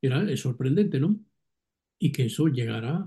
era 0.02 0.30
es 0.30 0.40
sorprendente, 0.40 1.00
¿no? 1.00 1.20
Y 1.98 2.12
que 2.12 2.26
eso 2.26 2.48
llegará 2.48 3.06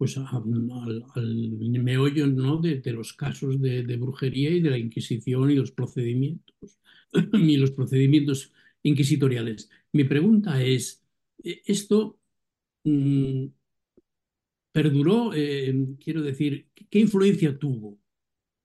pues 0.00 0.16
al, 0.16 1.04
al, 1.14 1.36
meollo 1.82 2.26
¿no? 2.26 2.56
de, 2.56 2.80
de 2.80 2.92
los 2.92 3.12
casos 3.12 3.60
de, 3.60 3.82
de, 3.82 3.96
brujería 3.98 4.48
y 4.50 4.62
de 4.62 4.70
la 4.70 4.78
Inquisición 4.78 5.50
y 5.50 5.56
los 5.56 5.72
procedimientos 5.72 6.80
y 7.34 7.56
los 7.58 7.72
procedimientos 7.72 8.50
inquisitoriales. 8.82 9.68
Mi 9.92 10.04
pregunta 10.04 10.62
es, 10.62 11.02
eh, 11.42 11.62
¿esto 11.64 12.18
mmm, 12.84 13.46
perduró? 14.72 15.32
Eh, 15.34 15.74
quiero 16.02 16.22
decir, 16.22 16.68
¿qué 16.88 16.98
influencia 16.98 17.58
tuvo? 17.58 17.98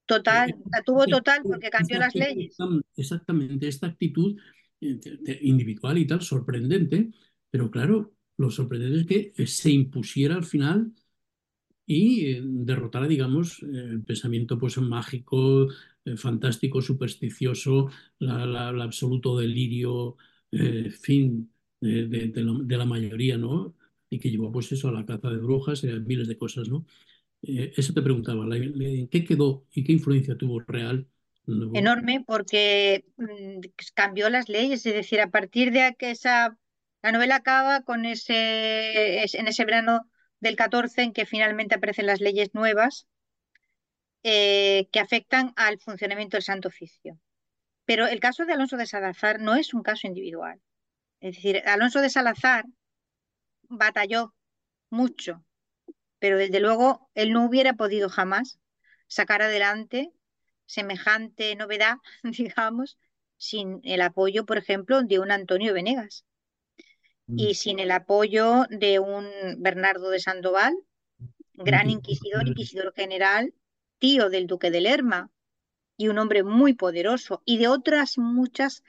Total, 0.06 0.50
eh, 0.50 0.56
la 0.72 0.82
tuvo 0.84 1.06
total 1.06 1.42
porque 1.44 1.70
cambió 1.70 1.98
las 2.00 2.14
leyes. 2.14 2.56
Exactamente, 2.96 3.68
esta 3.68 3.88
actitud 3.88 4.38
individual 5.42 5.98
y 5.98 6.06
tal, 6.06 6.22
sorprendente, 6.22 7.10
pero 7.50 7.72
claro, 7.72 8.14
lo 8.38 8.52
sorprendente 8.52 9.32
es 9.36 9.36
que 9.36 9.48
se 9.48 9.72
impusiera 9.72 10.36
al 10.36 10.44
final 10.44 10.92
y 11.88 12.40
derrotara, 12.42 13.08
digamos, 13.08 13.64
el 13.64 14.04
pensamiento 14.04 14.60
pues, 14.60 14.78
mágico, 14.78 15.70
eh, 16.06 16.18
fantástico, 16.18 16.82
supersticioso, 16.82 17.90
el 18.20 18.56
absoluto 18.82 19.38
delirio, 19.38 20.18
eh, 20.52 20.92
fin 20.92 21.52
de, 21.82 22.06
de, 22.08 22.78
la, 22.78 22.86
mayoría, 22.86 23.38
¿no? 23.38 23.76
Y 24.10 24.20
que 24.20 24.30
llevó 24.30 24.52
pues 24.52 24.72
eso 24.72 24.90
a 24.90 24.92
la 24.92 25.06
caza 25.06 25.30
de 25.30 25.38
brujas 25.38 25.84
y 25.84 25.90
a 25.90 25.96
miles 25.96 26.28
de 26.28 26.38
cosas, 26.38 26.70
¿no? 26.70 26.86
Eh, 27.42 27.74
eso 27.76 27.94
te 27.94 28.04
preguntaba, 28.04 28.48
¿qué 29.12 29.26
quedó 29.28 29.66
y 29.74 29.84
qué 29.84 29.94
influencia 29.94 30.38
tuvo 30.38 30.60
real? 30.60 31.08
Enorme, 31.74 32.24
porque 32.26 33.06
mmm, 33.18 33.62
cambió 33.96 34.30
las 34.30 34.48
leyes, 34.48 34.86
es 34.86 34.94
decir, 34.94 35.20
a 35.22 35.32
partir 35.32 35.72
de 35.72 35.96
que 35.98 36.12
esa, 36.12 36.58
la 37.02 37.12
novela 37.12 37.38
acaba 37.38 37.82
con 37.82 38.06
ese, 38.06 39.24
en 39.24 39.48
ese 39.48 39.66
verano 39.66 40.10
del 40.40 40.56
14 40.56 41.02
en 41.02 41.14
que 41.14 41.26
finalmente 41.26 41.76
aparecen 41.76 42.06
las 42.06 42.22
leyes 42.22 42.54
nuevas, 42.54 43.08
eh, 44.28 44.90
que 44.92 45.00
afectan 45.00 45.54
al 45.56 45.78
funcionamiento 45.78 46.36
del 46.36 46.42
Santo 46.42 46.70
Oficio. 46.70 47.20
Pero 47.86 48.08
el 48.08 48.20
caso 48.20 48.44
de 48.48 48.54
Alonso 48.54 48.76
de 48.76 48.88
Salazar 48.88 49.40
no 49.40 49.54
es 49.54 49.76
un 49.76 49.84
caso 49.84 50.08
individual. 50.08 50.60
Es 51.20 51.36
decir, 51.36 51.62
Alonso 51.68 52.02
de 52.02 52.10
Salazar 52.10 52.66
batalló 53.70 54.34
mucho, 54.90 55.46
pero 56.18 56.40
desde 56.40 56.60
luego 56.60 57.08
él 57.14 57.34
no 57.34 57.46
hubiera 57.46 57.74
podido 57.74 58.10
jamás 58.10 58.58
sacar 59.06 59.44
adelante 59.44 60.12
semejante 60.66 61.56
novedad, 61.56 61.98
digamos, 62.24 62.98
sin 63.38 63.80
el 63.84 64.02
apoyo, 64.02 64.48
por 64.48 64.58
ejemplo, 64.58 65.04
de 65.04 65.20
un 65.20 65.30
Antonio 65.30 65.72
Venegas 65.72 66.26
y 67.28 67.52
mm. 67.52 67.54
sin 67.54 67.78
el 67.78 67.92
apoyo 67.92 68.66
de 68.72 68.98
un 68.98 69.30
Bernardo 69.60 70.10
de 70.10 70.20
Sandoval, 70.20 70.74
gran 71.54 71.92
inquisidor, 71.92 72.48
inquisidor 72.48 72.92
general, 72.96 73.54
tío 74.00 74.30
del 74.30 74.48
duque 74.48 74.72
de 74.72 74.82
Lerma 74.82 75.32
y 75.98 76.10
un 76.10 76.18
hombre 76.20 76.44
muy 76.44 76.74
poderoso, 76.74 77.42
y 77.46 77.58
de 77.58 77.68
otras 77.68 78.18
muchas 78.18 78.84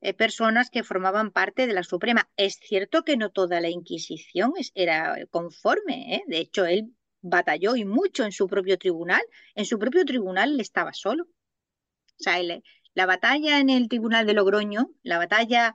eh, 0.00 0.14
personas 0.14 0.70
que 0.70 0.84
formaban 0.84 1.30
parte 1.32 1.66
de 1.66 1.72
la 1.72 1.82
Suprema. 1.82 2.30
Es 2.36 2.58
cierto 2.62 3.02
que 3.02 3.16
no 3.16 3.30
toda 3.30 3.60
la 3.60 3.70
Inquisición 3.70 4.52
era 4.74 5.16
conforme, 5.30 6.16
¿eh? 6.16 6.24
de 6.26 6.38
hecho 6.38 6.64
él 6.66 6.94
batalló 7.22 7.74
y 7.74 7.84
mucho 7.84 8.24
en 8.24 8.32
su 8.32 8.46
propio 8.46 8.78
tribunal, 8.78 9.22
en 9.54 9.64
su 9.64 9.78
propio 9.78 10.04
tribunal 10.04 10.52
él 10.52 10.60
estaba 10.60 10.92
solo. 10.92 11.24
O 11.24 12.22
sea, 12.22 12.38
él, 12.38 12.62
la 12.94 13.06
batalla 13.06 13.58
en 13.58 13.70
el 13.70 13.88
tribunal 13.88 14.26
de 14.26 14.34
Logroño, 14.34 14.90
la 15.02 15.18
batalla 15.18 15.74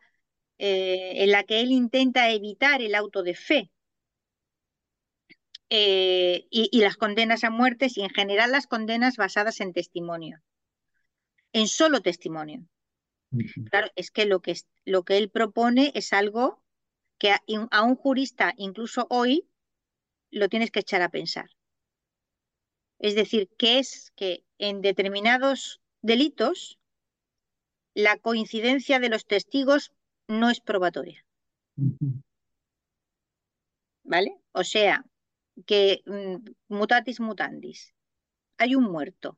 eh, 0.57 1.23
en 1.23 1.31
la 1.31 1.43
que 1.43 1.61
él 1.61 1.71
intenta 1.71 2.29
evitar 2.31 2.81
el 2.81 2.95
auto 2.95 3.23
de 3.23 3.35
fe 3.35 3.71
eh, 5.69 6.47
y, 6.49 6.69
y, 6.71 6.81
las 6.81 6.97
condenas 6.97 7.43
a 7.43 7.49
muertes 7.49 7.97
y 7.97 8.01
en 8.01 8.09
general 8.09 8.51
las 8.51 8.65
condenas 8.65 9.17
basadas 9.17 9.61
en 9.61 9.73
testimonio, 9.73 10.41
en 11.53 11.67
solo 11.67 12.01
testimonio. 12.01 12.65
Claro, 13.69 13.89
es 13.95 14.09
que 14.09 14.25
lo 14.25 14.41
que, 14.41 14.55
lo 14.85 15.03
que 15.03 15.17
él 15.17 15.29
propone 15.29 15.91
es 15.93 16.13
algo 16.13 16.63
que 17.19 17.31
a, 17.31 17.43
a 17.69 17.83
un 17.83 17.95
jurista, 17.95 18.53
incluso 18.57 19.05
hoy, 19.09 19.47
lo 20.31 20.49
tienes 20.49 20.71
que 20.71 20.79
echar 20.79 21.01
a 21.01 21.09
pensar. 21.09 21.49
Es 22.97 23.15
decir, 23.15 23.49
que 23.57 23.79
es 23.79 24.11
que 24.15 24.43
en 24.57 24.81
determinados 24.81 25.81
delitos 26.01 26.79
la 27.93 28.17
coincidencia 28.17 28.99
de 28.99 29.09
los 29.09 29.25
testigos 29.25 29.91
no 30.27 30.49
es 30.49 30.59
probatoria. 30.59 31.25
¿Vale? 34.03 34.41
O 34.51 34.63
sea, 34.63 35.05
que 35.65 36.01
mm, 36.05 36.35
mutatis 36.67 37.19
mutandis, 37.19 37.93
hay 38.57 38.75
un 38.75 38.83
muerto, 38.83 39.37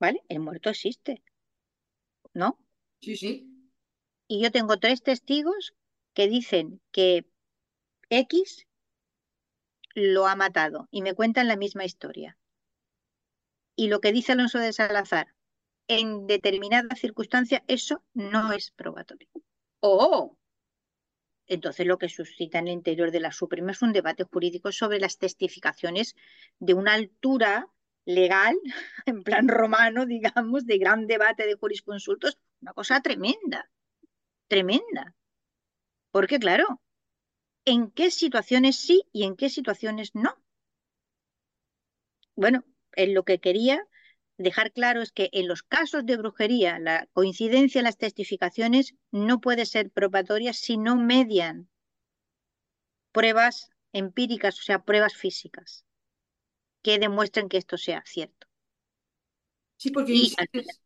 ¿vale? 0.00 0.22
El 0.28 0.40
muerto 0.40 0.70
existe, 0.70 1.22
¿no? 2.32 2.58
Sí, 3.00 3.16
sí. 3.16 3.50
Y 4.26 4.42
yo 4.42 4.50
tengo 4.50 4.78
tres 4.78 5.02
testigos 5.02 5.74
que 6.14 6.28
dicen 6.28 6.80
que 6.90 7.26
X 8.10 8.66
lo 9.94 10.26
ha 10.26 10.36
matado 10.36 10.88
y 10.90 11.02
me 11.02 11.14
cuentan 11.14 11.48
la 11.48 11.56
misma 11.56 11.84
historia. 11.84 12.38
Y 13.76 13.88
lo 13.88 14.00
que 14.00 14.12
dice 14.12 14.32
Alonso 14.32 14.58
de 14.58 14.72
Salazar, 14.72 15.34
en 15.88 16.26
determinada 16.26 16.94
circunstancia, 16.96 17.64
eso 17.66 18.02
no 18.14 18.52
es 18.52 18.70
probatorio. 18.70 19.28
¡Oh! 19.80 20.36
Entonces 21.46 21.86
lo 21.86 21.98
que 21.98 22.08
suscita 22.08 22.58
en 22.58 22.68
el 22.68 22.74
interior 22.74 23.10
de 23.10 23.20
la 23.20 23.32
Suprema 23.32 23.72
es 23.72 23.82
un 23.82 23.92
debate 23.92 24.24
jurídico 24.24 24.72
sobre 24.72 24.98
las 24.98 25.18
testificaciones 25.18 26.16
de 26.58 26.74
una 26.74 26.94
altura 26.94 27.68
legal, 28.04 28.56
en 29.06 29.22
plan 29.22 29.48
romano, 29.48 30.06
digamos, 30.06 30.66
de 30.66 30.78
gran 30.78 31.06
debate 31.06 31.46
de 31.46 31.54
jurisconsultos, 31.54 32.38
una 32.60 32.72
cosa 32.72 33.00
tremenda, 33.00 33.70
tremenda. 34.48 35.14
Porque 36.10 36.38
claro, 36.38 36.80
¿en 37.64 37.90
qué 37.90 38.10
situaciones 38.10 38.76
sí 38.76 39.04
y 39.12 39.24
en 39.24 39.36
qué 39.36 39.48
situaciones 39.48 40.14
no? 40.14 40.36
Bueno, 42.36 42.64
en 42.92 43.14
lo 43.14 43.24
que 43.24 43.38
quería 43.38 43.86
dejar 44.36 44.72
claro 44.72 45.02
es 45.02 45.12
que 45.12 45.28
en 45.32 45.48
los 45.48 45.62
casos 45.62 46.04
de 46.04 46.16
brujería 46.16 46.78
la 46.78 47.08
coincidencia 47.12 47.78
en 47.78 47.84
las 47.84 47.96
testificaciones 47.96 48.94
no 49.10 49.40
puede 49.40 49.66
ser 49.66 49.90
probatoria 49.90 50.52
si 50.52 50.76
no 50.76 50.96
median 50.96 51.68
pruebas 53.12 53.70
empíricas, 53.92 54.58
o 54.58 54.62
sea, 54.62 54.84
pruebas 54.84 55.14
físicas, 55.14 55.84
que 56.82 56.98
demuestren 56.98 57.48
que 57.48 57.58
esto 57.58 57.78
sea 57.78 58.02
cierto. 58.04 58.48
Sí, 59.76 59.90
porque 59.90 60.12
y, 60.12 60.34
al 60.36 60.48
final, 60.48 60.76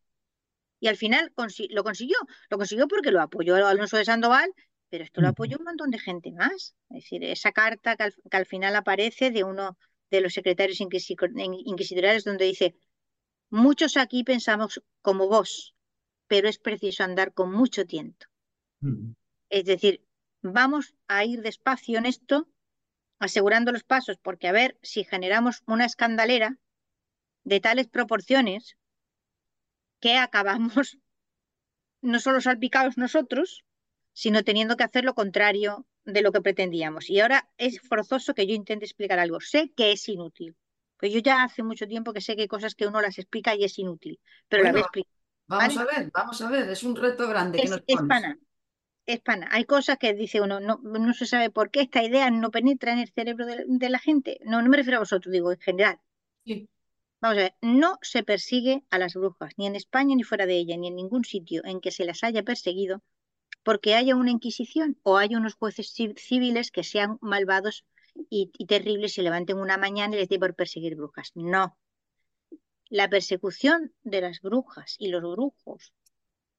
y 0.80 0.88
al 0.88 0.96
final 0.96 1.32
consi 1.34 1.68
lo 1.68 1.84
consiguió. 1.84 2.18
Lo 2.50 2.58
consiguió 2.58 2.86
porque 2.86 3.10
lo 3.10 3.22
apoyó 3.22 3.54
Alonso 3.56 3.96
de 3.96 4.04
Sandoval, 4.04 4.52
pero 4.90 5.04
esto 5.04 5.20
lo 5.20 5.28
apoyó 5.28 5.56
un 5.58 5.64
montón 5.64 5.90
de 5.90 5.98
gente 5.98 6.32
más. 6.32 6.74
Es 6.90 7.04
decir, 7.04 7.24
esa 7.24 7.52
carta 7.52 7.96
que 7.96 8.02
al, 8.04 8.14
que 8.30 8.36
al 8.36 8.46
final 8.46 8.76
aparece 8.76 9.30
de 9.30 9.44
uno 9.44 9.78
de 10.10 10.20
los 10.20 10.34
secretarios 10.34 10.80
inquisitoriales 10.80 12.24
donde 12.24 12.44
dice 12.44 12.76
Muchos 13.50 13.96
aquí 13.96 14.24
pensamos 14.24 14.82
como 15.02 15.28
vos, 15.28 15.74
pero 16.26 16.48
es 16.48 16.58
preciso 16.58 17.04
andar 17.04 17.32
con 17.32 17.52
mucho 17.52 17.86
tiento. 17.86 18.26
Mm. 18.80 19.12
Es 19.48 19.64
decir, 19.64 20.04
vamos 20.42 20.94
a 21.06 21.24
ir 21.24 21.40
despacio 21.40 21.98
en 21.98 22.06
esto, 22.06 22.48
asegurando 23.18 23.72
los 23.72 23.84
pasos, 23.84 24.18
porque 24.18 24.48
a 24.48 24.52
ver 24.52 24.78
si 24.82 25.04
generamos 25.04 25.62
una 25.66 25.86
escandalera, 25.86 26.58
de 27.44 27.60
tales 27.60 27.88
proporciones 27.88 28.76
que 30.00 30.16
acabamos 30.16 30.98
no 32.02 32.20
solo 32.20 32.40
salpicados 32.40 32.98
nosotros, 32.98 33.64
sino 34.12 34.44
teniendo 34.44 34.76
que 34.76 34.84
hacer 34.84 35.04
lo 35.04 35.14
contrario 35.14 35.86
de 36.04 36.22
lo 36.22 36.32
que 36.32 36.40
pretendíamos. 36.40 37.10
Y 37.10 37.20
ahora 37.20 37.48
es 37.56 37.80
forzoso 37.80 38.34
que 38.34 38.46
yo 38.46 38.54
intente 38.54 38.84
explicar 38.84 39.18
algo. 39.18 39.40
Sé 39.40 39.72
que 39.76 39.92
es 39.92 40.08
inútil. 40.08 40.56
Pues 40.98 41.12
yo 41.12 41.20
ya 41.20 41.44
hace 41.44 41.62
mucho 41.62 41.86
tiempo 41.86 42.12
que 42.12 42.20
sé 42.20 42.34
que 42.34 42.42
hay 42.42 42.48
cosas 42.48 42.74
que 42.74 42.86
uno 42.86 43.00
las 43.00 43.18
explica 43.18 43.54
y 43.54 43.64
es 43.64 43.78
inútil, 43.78 44.20
pero 44.48 44.64
la 44.64 44.72
voy 44.72 44.80
a 44.80 44.82
explicar. 44.82 45.12
Vamos 45.46 45.76
a 45.78 45.84
ver, 45.84 46.10
vamos 46.12 46.42
a 46.42 46.50
ver, 46.50 46.68
es 46.68 46.82
un 46.82 46.96
reto 46.96 47.28
grande. 47.28 47.60
Es, 47.62 47.70
que 47.70 47.94
es 47.94 48.02
pana, 48.06 48.38
es 49.06 49.20
pana. 49.20 49.48
Hay 49.50 49.64
cosas 49.64 49.96
que 49.96 50.12
dice 50.12 50.40
uno, 50.40 50.60
no, 50.60 50.80
no 50.82 51.14
se 51.14 51.26
sabe 51.26 51.50
por 51.50 51.70
qué 51.70 51.80
esta 51.80 52.02
idea 52.02 52.30
no 52.30 52.50
penetra 52.50 52.92
en 52.92 52.98
el 52.98 53.10
cerebro 53.10 53.46
de, 53.46 53.88
la 53.88 53.98
gente. 53.98 54.38
No, 54.44 54.60
no 54.60 54.68
me 54.68 54.76
refiero 54.76 54.98
a 54.98 55.00
vosotros, 55.00 55.32
digo 55.32 55.52
en 55.52 55.60
general. 55.60 55.98
Sí. 56.44 56.68
Vamos 57.20 57.38
a 57.38 57.40
ver, 57.40 57.54
no 57.62 57.98
se 58.02 58.22
persigue 58.22 58.84
a 58.90 58.98
las 58.98 59.14
brujas, 59.14 59.52
ni 59.56 59.66
en 59.66 59.74
España 59.74 60.14
ni 60.14 60.22
fuera 60.22 60.46
de 60.46 60.56
ella, 60.56 60.76
ni 60.76 60.88
en 60.88 60.96
ningún 60.96 61.24
sitio 61.24 61.62
en 61.64 61.80
que 61.80 61.90
se 61.90 62.04
las 62.04 62.22
haya 62.22 62.42
perseguido 62.42 63.02
porque 63.68 63.94
haya 63.94 64.16
una 64.16 64.30
inquisición 64.30 64.98
o 65.02 65.18
haya 65.18 65.36
unos 65.36 65.54
jueces 65.54 65.92
civiles 65.92 66.70
que 66.70 66.84
sean 66.84 67.18
malvados 67.20 67.84
y, 68.30 68.50
y 68.56 68.66
terribles 68.66 69.14
se 69.14 69.22
levanten 69.22 69.58
una 69.58 69.76
mañana 69.76 70.16
y 70.16 70.20
les 70.20 70.28
dé 70.28 70.38
por 70.38 70.54
perseguir 70.54 70.96
brujas. 70.96 71.32
No. 71.34 71.76
La 72.88 73.08
persecución 73.08 73.92
de 74.02 74.20
las 74.20 74.40
brujas 74.40 74.96
y 74.98 75.08
los 75.08 75.22
brujos 75.22 75.92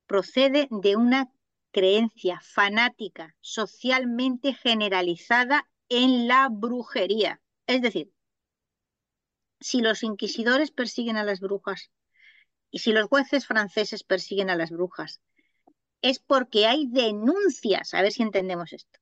procede 0.05 0.67
de 0.69 0.95
una 0.95 1.31
creencia 1.71 2.39
fanática 2.41 3.35
socialmente 3.41 4.53
generalizada 4.53 5.69
en 5.87 6.27
la 6.27 6.49
brujería. 6.49 7.41
Es 7.67 7.81
decir, 7.81 8.11
si 9.59 9.81
los 9.81 10.03
inquisidores 10.03 10.71
persiguen 10.71 11.17
a 11.17 11.23
las 11.23 11.39
brujas 11.39 11.91
y 12.71 12.79
si 12.79 12.91
los 12.91 13.07
jueces 13.07 13.45
franceses 13.45 14.03
persiguen 14.03 14.49
a 14.49 14.55
las 14.55 14.69
brujas, 14.69 15.21
es 16.01 16.19
porque 16.19 16.65
hay 16.65 16.87
denuncias, 16.87 17.93
a 17.93 18.01
ver 18.01 18.11
si 18.11 18.23
entendemos 18.23 18.71
esto, 18.73 18.99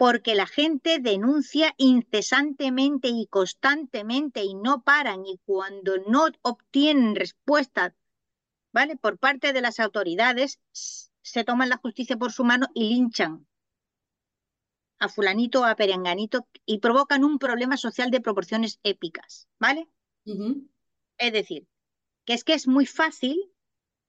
porque 0.00 0.34
la 0.34 0.46
gente 0.46 0.98
denuncia 0.98 1.74
incesantemente 1.76 3.08
y 3.08 3.26
constantemente 3.26 4.42
y 4.42 4.54
no 4.54 4.82
paran 4.82 5.26
y 5.26 5.38
cuando 5.44 5.98
no 6.08 6.28
obtienen 6.40 7.14
respuesta, 7.14 7.94
¿vale? 8.72 8.96
Por 8.96 9.18
parte 9.18 9.52
de 9.52 9.60
las 9.60 9.78
autoridades, 9.78 10.58
se 10.72 11.44
toman 11.44 11.68
la 11.68 11.76
justicia 11.76 12.16
por 12.16 12.32
su 12.32 12.44
mano 12.44 12.68
y 12.72 12.88
linchan 12.88 13.46
a 15.00 15.10
fulanito 15.10 15.60
o 15.60 15.64
a 15.64 15.76
perenganito 15.76 16.48
y 16.64 16.78
provocan 16.78 17.22
un 17.22 17.38
problema 17.38 17.76
social 17.76 18.10
de 18.10 18.22
proporciones 18.22 18.80
épicas, 18.82 19.48
¿vale? 19.58 19.86
Es 21.18 21.32
decir, 21.34 21.66
que 22.24 22.32
es 22.32 22.42
que 22.42 22.54
es 22.54 22.66
muy 22.66 22.86
fácil 22.86 23.38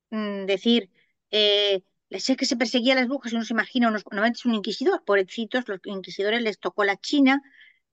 mm, 0.10 0.46
decir, 0.46 0.90
eh, 1.32 1.84
sé 2.20 2.36
que 2.36 2.46
se 2.46 2.58
perseguía 2.58 2.94
a 2.94 2.98
las 2.98 3.08
brujas 3.08 3.32
y 3.32 3.36
uno 3.36 3.46
se 3.46 3.54
imagina, 3.54 3.88
unos, 3.88 4.04
normalmente 4.06 4.40
es 4.40 4.46
un 4.46 4.54
inquisidor, 4.54 5.04
pobrecitos, 5.04 5.68
los 5.68 5.80
inquisidores 5.86 6.42
les 6.42 6.60
tocó 6.60 6.84
la 6.84 6.98
China 6.98 7.42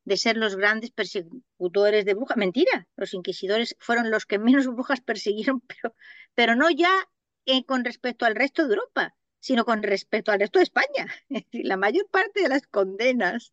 de 0.05 0.17
ser 0.17 0.37
los 0.37 0.57
grandes 0.57 0.91
persecutores 0.91 2.05
de 2.05 2.15
brujas. 2.15 2.37
Mentira, 2.37 2.89
los 2.97 3.15
inquisidores 3.15 3.77
fueron 3.79 4.11
los 4.11 4.27
que 4.27 4.39
menos 4.39 4.67
brujas 4.67 5.01
persiguieron, 5.01 5.61
pero, 5.69 5.95
pero 6.35 6.57
no 6.57 6.71
ya 6.71 6.91
eh, 7.47 7.65
con 7.65 7.85
respecto 7.85 8.25
al 8.27 8.35
resto 8.35 8.67
de 8.67 8.75
Europa, 8.75 9.15
sino 9.39 9.65
con 9.65 9.83
respecto 9.83 10.33
al 10.33 10.41
resto 10.41 10.59
de 10.59 10.65
España. 10.65 11.07
La 11.53 11.77
mayor 11.77 12.09
parte 12.11 12.43
de 12.43 12.49
las 12.49 12.67
condenas 12.67 13.53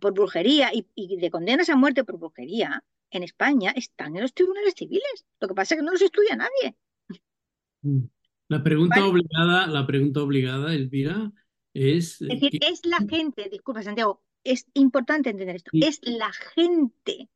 por 0.00 0.14
brujería 0.14 0.70
y, 0.74 0.88
y 0.96 1.16
de 1.16 1.30
condenas 1.30 1.68
a 1.68 1.76
muerte 1.76 2.02
por 2.02 2.18
brujería 2.18 2.82
en 3.10 3.22
España 3.22 3.72
están 3.76 4.16
en 4.16 4.22
los 4.22 4.34
tribunales 4.34 4.74
civiles. 4.74 5.26
Lo 5.40 5.48
que 5.48 5.54
pasa 5.54 5.74
es 5.74 5.80
que 5.80 5.84
no 5.84 5.92
los 5.92 6.02
estudia 6.02 6.34
nadie. 6.34 6.76
Mm. 7.82 8.08
La 8.48 8.62
pregunta 8.62 9.04
obligada, 9.04 9.66
la 9.66 9.86
pregunta 9.86 10.22
obligada, 10.22 10.74
Elvira, 10.74 11.32
es. 11.74 12.20
Es 12.22 12.28
decir, 12.28 12.58
es 12.62 12.84
la 12.86 12.98
gente, 12.98 13.48
disculpa, 13.50 13.82
Santiago, 13.82 14.22
es 14.42 14.66
importante 14.74 15.30
entender 15.30 15.56
esto, 15.56 15.70
es 15.74 16.00
la 16.02 16.32
gente, 16.32 17.28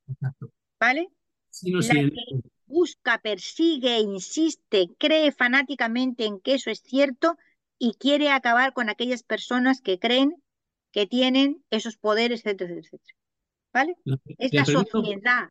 ¿vale? 0.81 1.09
la 1.63 1.81
que 1.81 2.13
busca, 2.67 3.21
persigue, 3.21 3.99
insiste, 4.01 4.89
cree 4.99 5.33
fanáticamente 5.33 6.25
en 6.25 6.41
que 6.41 6.55
eso 6.55 6.71
es 6.71 6.81
cierto 6.81 7.37
y 7.79 7.95
quiere 7.95 8.31
acabar 8.31 8.73
con 8.73 8.89
aquellas 8.89 9.23
personas 9.23 9.83
que 9.83 9.99
creen 9.99 10.43
que 10.93 11.07
tienen 11.07 11.63
esos 11.71 11.97
poderes, 11.97 12.47
etcétera, 12.47 12.75
etcétera. 12.75 13.17
¿Vale? 13.75 13.97
es 14.39 14.53
la, 14.53 14.65
sociedad. 14.65 15.49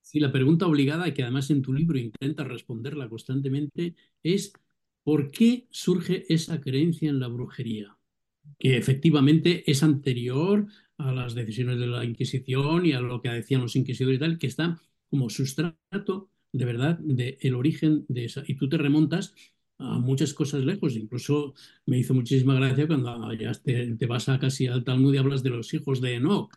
Sí, 0.00 0.20
la 0.20 0.32
pregunta 0.32 0.66
obligada, 0.66 1.12
que 1.14 1.22
además 1.22 1.50
en 1.50 1.62
tu 1.62 1.72
libro 1.72 1.98
intentas 1.98 2.46
responderla 2.46 3.08
constantemente, 3.08 3.94
es 4.22 4.52
¿Por 5.04 5.30
qué 5.30 5.66
surge 5.70 6.24
esa 6.32 6.60
creencia 6.60 7.10
en 7.10 7.20
la 7.20 7.28
brujería? 7.28 7.96
Que 8.58 8.76
efectivamente 8.76 9.70
es 9.70 9.82
anterior 9.82 10.66
a 10.98 11.12
las 11.12 11.34
decisiones 11.34 11.78
de 11.78 11.86
la 11.86 12.04
Inquisición 12.04 12.86
y 12.86 12.92
a 12.92 13.00
lo 13.00 13.20
que 13.20 13.28
decían 13.28 13.60
los 13.60 13.76
inquisidores 13.76 14.16
y 14.16 14.20
tal, 14.20 14.38
que 14.38 14.46
está 14.46 14.80
como 15.10 15.30
sustrato 15.30 16.30
de 16.52 16.64
verdad 16.64 16.98
del 16.98 17.54
origen 17.54 18.06
de 18.08 18.24
esa. 18.24 18.42
Y 18.46 18.54
tú 18.54 18.68
te 18.68 18.78
remontas 18.78 19.34
a 19.78 19.98
muchas 19.98 20.32
cosas 20.34 20.64
lejos. 20.64 20.96
Incluso 20.96 21.54
me 21.86 21.98
hizo 21.98 22.14
muchísima 22.14 22.54
gracia 22.54 22.86
cuando 22.86 23.32
ya 23.34 23.52
te, 23.52 24.06
vas 24.06 24.28
a 24.28 24.38
casi 24.38 24.66
al 24.66 24.84
Talmud 24.84 25.14
y 25.14 25.18
hablas 25.18 25.42
de 25.42 25.50
los 25.50 25.72
hijos 25.74 26.00
de 26.00 26.14
Enoch. 26.14 26.52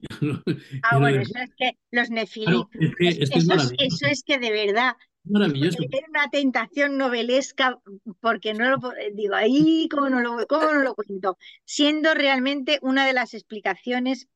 ah, 0.82 0.98
bueno, 0.98 1.22
eso 1.22 1.38
es 1.38 1.54
que 1.56 1.78
los 1.90 2.10
nefilim. 2.10 2.64
eso, 2.98 4.06
es 4.06 4.22
que 4.22 4.38
de 4.38 4.50
verdad 4.50 4.94
Maravilloso. 5.28 5.78
Era 5.82 6.06
una 6.08 6.30
tentación 6.30 6.96
novelesca, 6.98 7.80
porque 8.20 8.54
no 8.54 8.70
lo 8.70 8.78
digo 9.14 9.34
ahí, 9.34 9.88
¿cómo 9.90 10.08
no 10.08 10.20
lo, 10.20 10.46
cómo 10.46 10.72
no 10.72 10.82
lo 10.82 10.94
cuento? 10.94 11.36
Siendo 11.64 12.14
realmente 12.14 12.78
una 12.82 13.06
de 13.06 13.12
las 13.12 13.34
explicaciones 13.34 14.28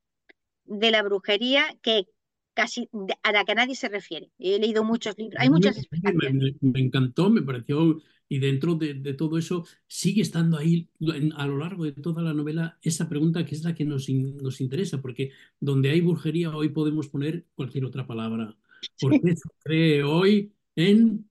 de 0.64 0.90
la 0.90 1.02
brujería 1.02 1.64
que 1.82 2.06
casi 2.54 2.88
a 3.22 3.32
la 3.32 3.44
que 3.44 3.54
nadie 3.54 3.74
se 3.74 3.88
refiere. 3.88 4.30
He 4.38 4.58
leído 4.58 4.84
muchos 4.84 5.16
libros, 5.16 5.40
hay 5.40 5.50
muchas 5.50 5.78
explicaciones. 5.78 6.56
Me, 6.60 6.80
encantó, 6.80 7.30
me 7.30 7.42
pareció, 7.42 8.02
y 8.28 8.38
dentro 8.38 8.74
de, 8.74 8.94
todo 9.14 9.38
eso 9.38 9.64
sigue 9.86 10.22
estando 10.22 10.58
ahí 10.58 10.88
a 11.36 11.46
lo 11.46 11.58
largo 11.58 11.84
de 11.84 11.92
toda 11.92 12.22
la 12.22 12.34
novela 12.34 12.78
esa 12.82 13.08
pregunta 13.08 13.44
que 13.44 13.54
es 13.54 13.64
la 13.64 13.74
que 13.74 13.84
nos, 13.84 14.08
nos 14.08 14.60
interesa, 14.60 15.00
porque 15.00 15.30
donde 15.58 15.90
hay 15.90 16.00
brujería 16.00 16.50
hoy 16.50 16.68
podemos 16.68 17.08
poner 17.08 17.46
cualquier 17.54 17.84
otra 17.84 18.06
palabra. 18.06 18.56
¿Por 19.00 19.20
qué 19.20 19.36
se 19.36 19.48
cree 19.62 20.02
hoy 20.02 20.52
en 20.80 21.30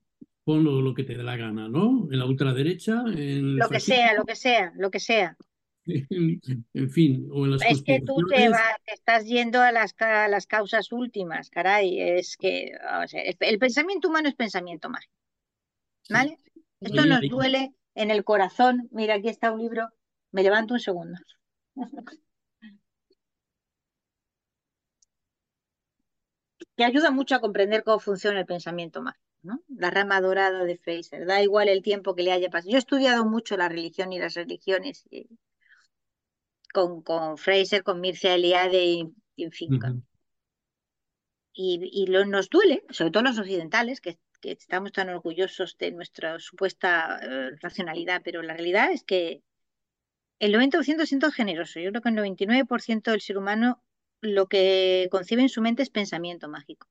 ponlo 0.49 0.81
lo 0.81 0.95
que 0.95 1.03
te 1.03 1.15
dé 1.15 1.21
la 1.23 1.38
gana, 1.38 1.69
¿no? 1.69 2.07
En 2.12 2.17
la 2.17 2.25
ultraderecha, 2.25 3.03
en 3.05 3.57
lo 3.57 3.69
que 3.69 3.79
sea, 3.79 4.15
lo 4.15 4.25
que 4.25 4.35
sea, 4.35 4.73
lo 4.75 4.89
que 4.89 4.99
sea. 4.99 5.38
En, 5.85 6.89
fin, 6.89 7.27
o 7.31 7.45
en 7.45 7.51
las 7.51 7.62
Es 7.63 7.83
que 7.83 8.01
tú 8.01 8.15
te, 8.27 8.49
estás 8.88 9.25
yendo 9.25 9.62
a 9.62 9.71
las, 9.71 9.95
las 9.99 10.47
causas 10.47 10.91
últimas, 10.91 11.49
caray. 11.49 11.99
Es 11.99 12.35
que 12.35 12.71
el, 13.39 13.59
pensamiento 13.59 14.07
humano 14.07 14.27
es 14.27 14.35
pensamiento 14.35 14.89
mágico. 14.89 15.13
¿Vale? 16.09 16.38
Esto 16.79 17.05
nos 17.05 17.21
duele 17.29 17.73
en 17.95 18.09
el 18.09 18.23
corazón. 18.23 18.88
Mira, 18.91 19.15
aquí 19.15 19.29
está 19.29 19.51
un 19.51 19.62
libro. 19.62 19.88
Me 20.31 20.43
levanto 20.43 20.73
un 20.73 20.79
segundo. 20.79 21.19
que 26.75 26.85
ayuda 26.85 27.12
mucho 27.12 27.35
a 27.35 27.39
comprender 27.39 27.83
cómo 27.83 27.99
funciona 27.99 28.39
el 28.39 28.45
pensamiento 28.45 29.01
mágico. 29.01 29.28
La 29.41 29.89
rama 29.89 30.19
dorada 30.21 30.63
de 30.65 30.78
Fraser. 30.78 31.25
Da 31.25 31.41
igual 31.41 31.69
el 31.69 31.82
tiempo 31.82 32.15
que 32.15 32.23
le 32.23 32.32
haya 32.32 32.49
pasado. 32.49 32.71
Yo 32.71 32.78
he 32.78 32.80
estudiado 32.80 33.25
mucho 33.25 33.56
la 33.58 33.69
religión 33.69 34.12
y 34.12 34.19
las 34.19 34.34
religiones 34.34 35.08
con, 36.73 37.02
con 37.02 37.38
Fraser, 37.38 37.84
con 37.84 38.02
Mircea 38.02 38.36
Eliade 38.36 38.84
y, 38.86 39.13
en 39.38 39.52
fin. 39.52 39.80
Y, 41.54 42.06
lo, 42.08 42.25
nos 42.25 42.49
duele, 42.49 42.84
sobre 42.89 43.12
todo 43.12 43.23
los 43.23 43.39
occidentales, 43.39 43.99
que, 44.02 44.19
estamos 44.41 44.93
tan 44.93 45.10
orgullosos 45.10 45.78
de 45.78 45.91
nuestra 45.91 46.39
supuesta 46.39 47.19
eh, 47.21 47.52
racionalidad, 47.62 48.21
pero 48.23 48.41
la 48.41 48.54
realidad 48.54 48.89
es 48.91 49.04
que 49.04 49.43
el 50.39 50.54
90% 50.54 51.06
siento 51.06 51.30
generoso. 51.32 51.82
Yo 51.82 51.89
creo 51.89 52.02
que 52.02 52.10
el 52.10 52.15
99% 52.15 53.12
del 53.12 53.19
ser 53.19 53.38
humano 53.38 53.84
lo 54.21 54.47
que 54.47 55.10
concibe 55.12 55.41
en 55.41 55.49
su 55.49 55.62
mente 55.62 55.84
es 55.84 55.89
pensamiento 55.89 56.47
mágico. 56.47 56.88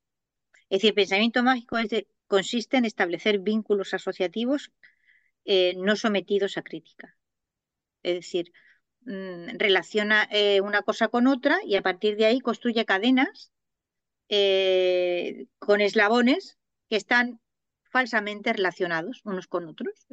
Es 0.69 0.83
decir, 0.83 0.95
pensamiento 0.95 1.43
mágico 1.43 1.79
es 1.79 1.89
de, 1.89 2.07
consiste 2.29 2.77
en 2.77 2.85
establecer 2.85 3.41
vínculos 3.41 3.95
asociativos 3.95 4.71
eh, 5.45 5.75
no 5.79 5.97
sometidos 5.97 6.59
a 6.59 6.63
crítica. 6.63 7.17
Es 8.03 8.15
decir, 8.17 8.53
mm, 9.07 9.57
relaciona 9.59 10.29
eh, 10.31 10.61
una 10.61 10.83
cosa 10.83 11.09
con 11.09 11.27
otra 11.27 11.59
y 11.65 11.75
a 11.77 11.83
partir 11.83 12.17
de 12.17 12.27
ahí 12.27 12.41
construye 12.41 12.85
cadenas 12.85 13.51
eh, 14.29 15.47
con 15.59 15.81
eslabones 15.81 16.59
que 16.91 16.97
están 16.97 17.41
falsamente 17.91 18.53
relacionados 18.53 19.23
unos 19.25 19.47
con 19.47 19.67
otros. 19.67 20.07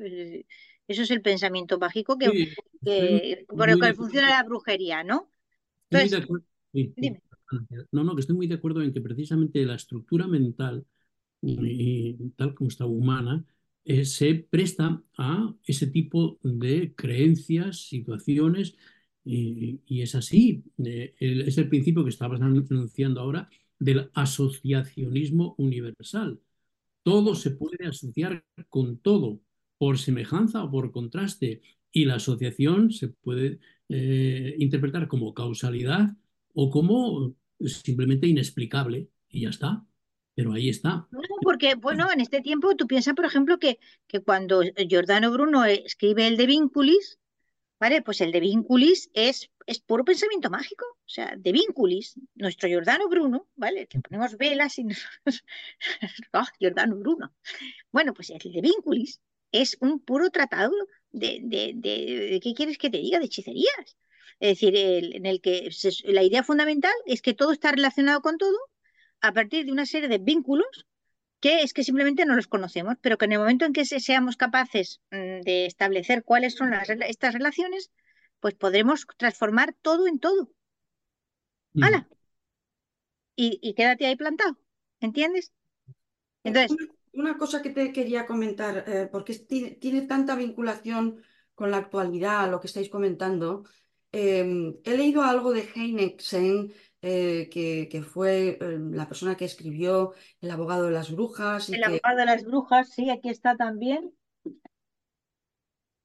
Eso 0.87 1.01
es 1.01 1.11
el 1.11 1.21
pensamiento 1.21 1.77
mágico 1.77 2.17
que, 2.17 2.55
por 3.47 3.69
el 3.69 3.81
que 3.81 3.93
funciona 3.93 4.29
la 4.29 4.43
brujería, 4.43 5.03
¿no? 5.03 5.29
Entonces, 5.89 6.25
No, 7.91 8.03
no, 8.03 8.15
que 8.15 8.21
estoy 8.21 8.35
muy 8.35 8.47
de 8.47 8.55
acuerdo 8.55 8.81
en 8.81 8.93
que 8.93 9.01
precisamente 9.01 9.65
la 9.65 9.75
estructura 9.75 10.27
mental 10.27 10.85
y 11.45 12.31
tal 12.35 12.55
como 12.55 12.69
está 12.69 12.85
humana, 12.85 13.45
eh, 13.85 14.05
se 14.05 14.33
presta 14.35 15.03
a 15.17 15.55
ese 15.63 15.87
tipo 15.87 16.39
de 16.43 16.95
creencias, 16.95 17.87
situaciones, 17.87 18.75
y, 19.23 19.81
es 20.01 20.15
así. 20.15 20.63
Eh, 20.83 21.15
es 21.19 21.57
el 21.57 21.69
principio 21.69 22.03
que 22.03 22.09
estabas 22.09 22.41
anunciando 22.41 23.21
ahora 23.21 23.49
del 23.79 24.09
asociacionismo 24.13 25.55
universal. 25.57 26.39
Todo 27.03 27.35
se 27.35 27.51
puede 27.51 27.87
asociar 27.87 28.45
con 28.69 28.99
todo, 28.99 29.41
por 29.77 29.99
semejanza 29.99 30.63
o 30.63 30.71
por 30.71 30.91
contraste, 30.91 31.61
y 31.91 32.05
la 32.05 32.15
asociación 32.15 32.91
se 32.91 33.09
puede 33.09 33.59
eh, 33.89 34.55
interpretar 34.59 35.07
como 35.07 35.33
causalidad 35.33 36.15
o 36.53 36.69
como 36.71 37.35
simplemente 37.61 38.27
inexplicable, 38.27 39.09
y 39.29 39.41
ya 39.41 39.49
está. 39.49 39.85
Pero 40.35 40.51
ahí 40.51 40.69
está. 40.69 41.07
No, 41.11 41.21
porque, 41.41 41.75
bueno, 41.75 42.11
en 42.11 42.19
este 42.19 42.41
tiempo 42.41 42.75
tú 42.75 42.87
piensas, 42.87 43.13
por 43.13 43.25
ejemplo, 43.25 43.57
que, 43.57 43.79
que 44.07 44.21
cuando 44.21 44.61
Giordano 44.61 45.31
Bruno 45.31 45.63
escribe 45.63 46.27
el 46.27 46.35
de 46.35 46.45
Vinculis, 46.45 47.19
¿vale? 47.79 48.01
Pues 48.01 48.19
el 48.19 48.33
de 48.33 48.41
Vinculis 48.41 49.09
es, 49.13 49.49
es 49.65 49.79
puro 49.79 50.03
pensamiento 50.03 50.49
mágico. 50.49 50.85
O 50.85 51.09
sea, 51.09 51.35
de 51.37 51.51
Vinculis, 51.53 52.19
nuestro 52.35 52.67
Giordano 52.67 53.07
Bruno, 53.07 53.47
¿vale? 53.55 53.87
Le 53.91 54.01
ponemos 54.01 54.37
velas 54.37 54.77
y 54.77 54.83
nos... 54.83 55.05
¡Ah, 56.33 56.47
Giordano 56.59 56.97
Bruno! 56.97 57.33
Bueno, 57.91 58.13
pues 58.13 58.29
el 58.29 58.39
de 58.51 58.61
Vinculis 58.61 59.21
es 59.53 59.77
un 59.79 60.01
puro 60.01 60.29
tratado 60.31 60.73
de, 61.11 61.39
de, 61.43 61.71
de, 61.75 62.29
de 62.31 62.39
¿qué 62.41 62.53
quieres 62.53 62.77
que 62.77 62.89
te 62.89 62.97
diga? 62.97 63.19
De 63.19 63.25
hechicerías. 63.25 63.97
Es 64.41 64.49
decir, 64.49 64.75
el, 64.75 65.15
en 65.15 65.25
el 65.25 65.39
que 65.39 65.71
se, 65.71 65.91
la 66.11 66.23
idea 66.23 66.43
fundamental 66.43 66.93
es 67.05 67.21
que 67.21 67.33
todo 67.33 67.53
está 67.53 67.71
relacionado 67.71 68.21
con 68.21 68.37
todo 68.37 68.57
a 69.21 69.33
partir 69.33 69.65
de 69.65 69.71
una 69.71 69.85
serie 69.85 70.09
de 70.09 70.19
vínculos 70.19 70.87
que 71.41 71.61
es 71.63 71.73
que 71.73 71.83
simplemente 71.83 72.25
no 72.25 72.35
los 72.35 72.47
conocemos, 72.47 72.95
pero 73.01 73.17
que 73.17 73.25
en 73.25 73.33
el 73.33 73.39
momento 73.39 73.65
en 73.65 73.73
que 73.73 73.85
se, 73.85 73.99
seamos 73.99 74.37
capaces 74.37 75.01
mm, 75.11 75.41
de 75.41 75.65
establecer 75.67 76.23
cuáles 76.23 76.55
son 76.55 76.71
las, 76.71 76.89
estas 76.89 77.33
relaciones, 77.33 77.91
pues 78.41 78.55
podremos 78.55 79.05
transformar 79.17 79.75
todo 79.81 80.07
en 80.07 80.19
todo. 80.19 80.51
Mm. 81.75 81.83
¡Hala! 81.83 82.07
Y, 83.37 83.59
y 83.61 83.73
quédate 83.75 84.05
ahí 84.05 84.15
plantado, 84.17 84.57
¿entiendes? 84.99 85.51
Entonces, 86.43 86.77
Una, 86.77 86.85
una 87.13 87.37
cosa 87.37 87.61
que 87.61 87.69
te 87.71 87.91
quería 87.91 88.25
comentar, 88.25 88.83
eh, 88.87 89.07
porque 89.11 89.35
tiene, 89.35 89.71
tiene 89.71 90.01
tanta 90.03 90.35
vinculación 90.35 91.23
con 91.53 91.71
la 91.71 91.77
actualidad, 91.77 92.49
lo 92.51 92.59
que 92.59 92.67
estáis 92.67 92.89
comentando. 92.89 93.63
eh, 94.11 94.73
he 94.83 94.97
leído 94.97 95.21
algo 95.23 95.51
de 95.53 95.61
Heineken, 95.75 96.73
eh, 97.05 97.49
que, 97.51 97.87
que 97.91 98.01
fue 98.03 98.57
eh, 98.61 98.79
la 98.91 99.07
persona 99.07 99.35
que 99.37 99.45
escribió 99.45 100.13
El 100.41 100.51
abogado 100.51 100.85
de 100.85 100.91
las 100.91 101.11
brujas 101.11 101.69
y 101.69 101.75
el 101.75 101.83
que 101.83 102.01
abogado 102.01 102.17
de 102.17 102.25
las 102.25 102.43
brujas, 102.43 102.89
sí, 102.89 103.11
aquí 103.11 103.29
está 103.29 103.55
también. 103.55 104.11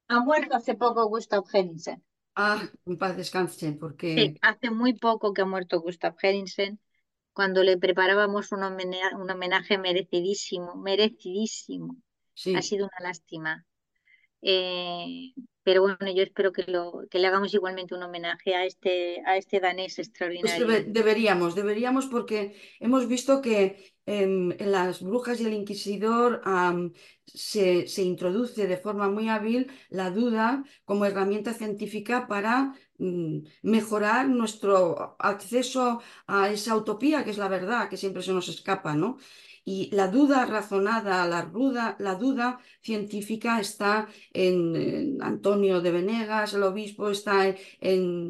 Ha 0.09 0.19
muerto 0.19 0.55
hace 0.55 0.75
poco 0.75 1.07
Gustav 1.07 1.43
Henningsen. 1.51 2.03
ah, 2.35 2.61
en 2.85 2.97
paz 2.97 3.15
descanse, 3.17 3.71
Sí, 4.15 4.33
porque 4.33 4.39
hace 4.41 4.69
muy 4.71 4.93
poco 4.93 5.33
que 5.33 5.41
ha 5.41 5.45
muerto 5.45 5.81
Gustav 5.81 6.15
Henningsen, 6.21 6.79
cuando 7.33 7.63
le 7.63 7.77
preparábamos 7.77 8.51
un 8.51 8.63
homenaje, 8.63 9.15
un 9.15 9.29
homenaje 9.31 9.77
merecidísimo, 9.77 10.75
merecidísimo. 10.75 11.97
Ha 12.53 12.61
sí. 12.61 12.63
sido 12.63 12.85
una 12.87 13.07
lástima. 13.09 13.65
Eh, 14.41 15.33
pero 15.63 15.81
bueno, 15.81 15.97
yo 16.15 16.23
espero 16.23 16.51
que, 16.51 16.63
lo, 16.63 17.03
que 17.09 17.19
le 17.19 17.27
hagamos 17.27 17.53
igualmente 17.53 17.95
un 17.95 18.03
homenaje 18.03 18.55
a 18.55 18.65
este, 18.65 19.21
a 19.25 19.37
este 19.37 19.59
danés 19.59 19.99
Pues 20.39 20.55
extraordinario. 20.55 20.57
debe- 20.57 20.85
deberíamos, 20.87 21.53
deberíamos 21.55 22.07
porque 22.07 22.55
hemos 22.79 23.07
visto 23.07 23.41
que 23.41 23.93
en 24.07 24.55
las 24.71 25.03
brujas 25.03 25.39
y 25.39 25.45
el 25.45 25.53
inquisidor 25.53 26.41
se, 27.25 27.87
se 27.87 28.01
introduce 28.03 28.65
de 28.67 28.77
forma 28.77 29.07
muy 29.09 29.29
hábil 29.29 29.71
la 29.89 30.09
duda 30.09 30.63
como 30.83 31.05
herramienta 31.05 31.53
científica 31.53 32.27
para 32.27 32.73
mm, 32.97 33.39
mejorar 33.61 34.27
nuestro 34.29 35.15
acceso 35.19 36.01
a 36.27 36.49
esa 36.49 36.75
utopía 36.75 37.23
que 37.23 37.29
es 37.31 37.37
la 37.37 37.47
verdad, 37.47 37.87
que 37.89 37.97
siempre 37.97 38.23
se 38.23 38.33
nos 38.33 38.49
escapa, 38.49 38.95
¿no? 38.95 39.17
Y 39.63 39.89
la 39.95 40.07
duda 40.07 40.45
razonada, 40.45 41.27
la, 41.27 41.41
ruda, 41.43 41.95
la 41.99 42.15
duda 42.15 42.59
científica 42.81 43.59
está 43.59 44.07
en, 44.33 44.75
en 44.75 45.21
Antonio 45.23 45.81
de 45.81 45.91
Venegas, 45.91 46.53
el 46.53 46.63
obispo, 46.63 47.09
está 47.09 47.47
en, 47.47 47.55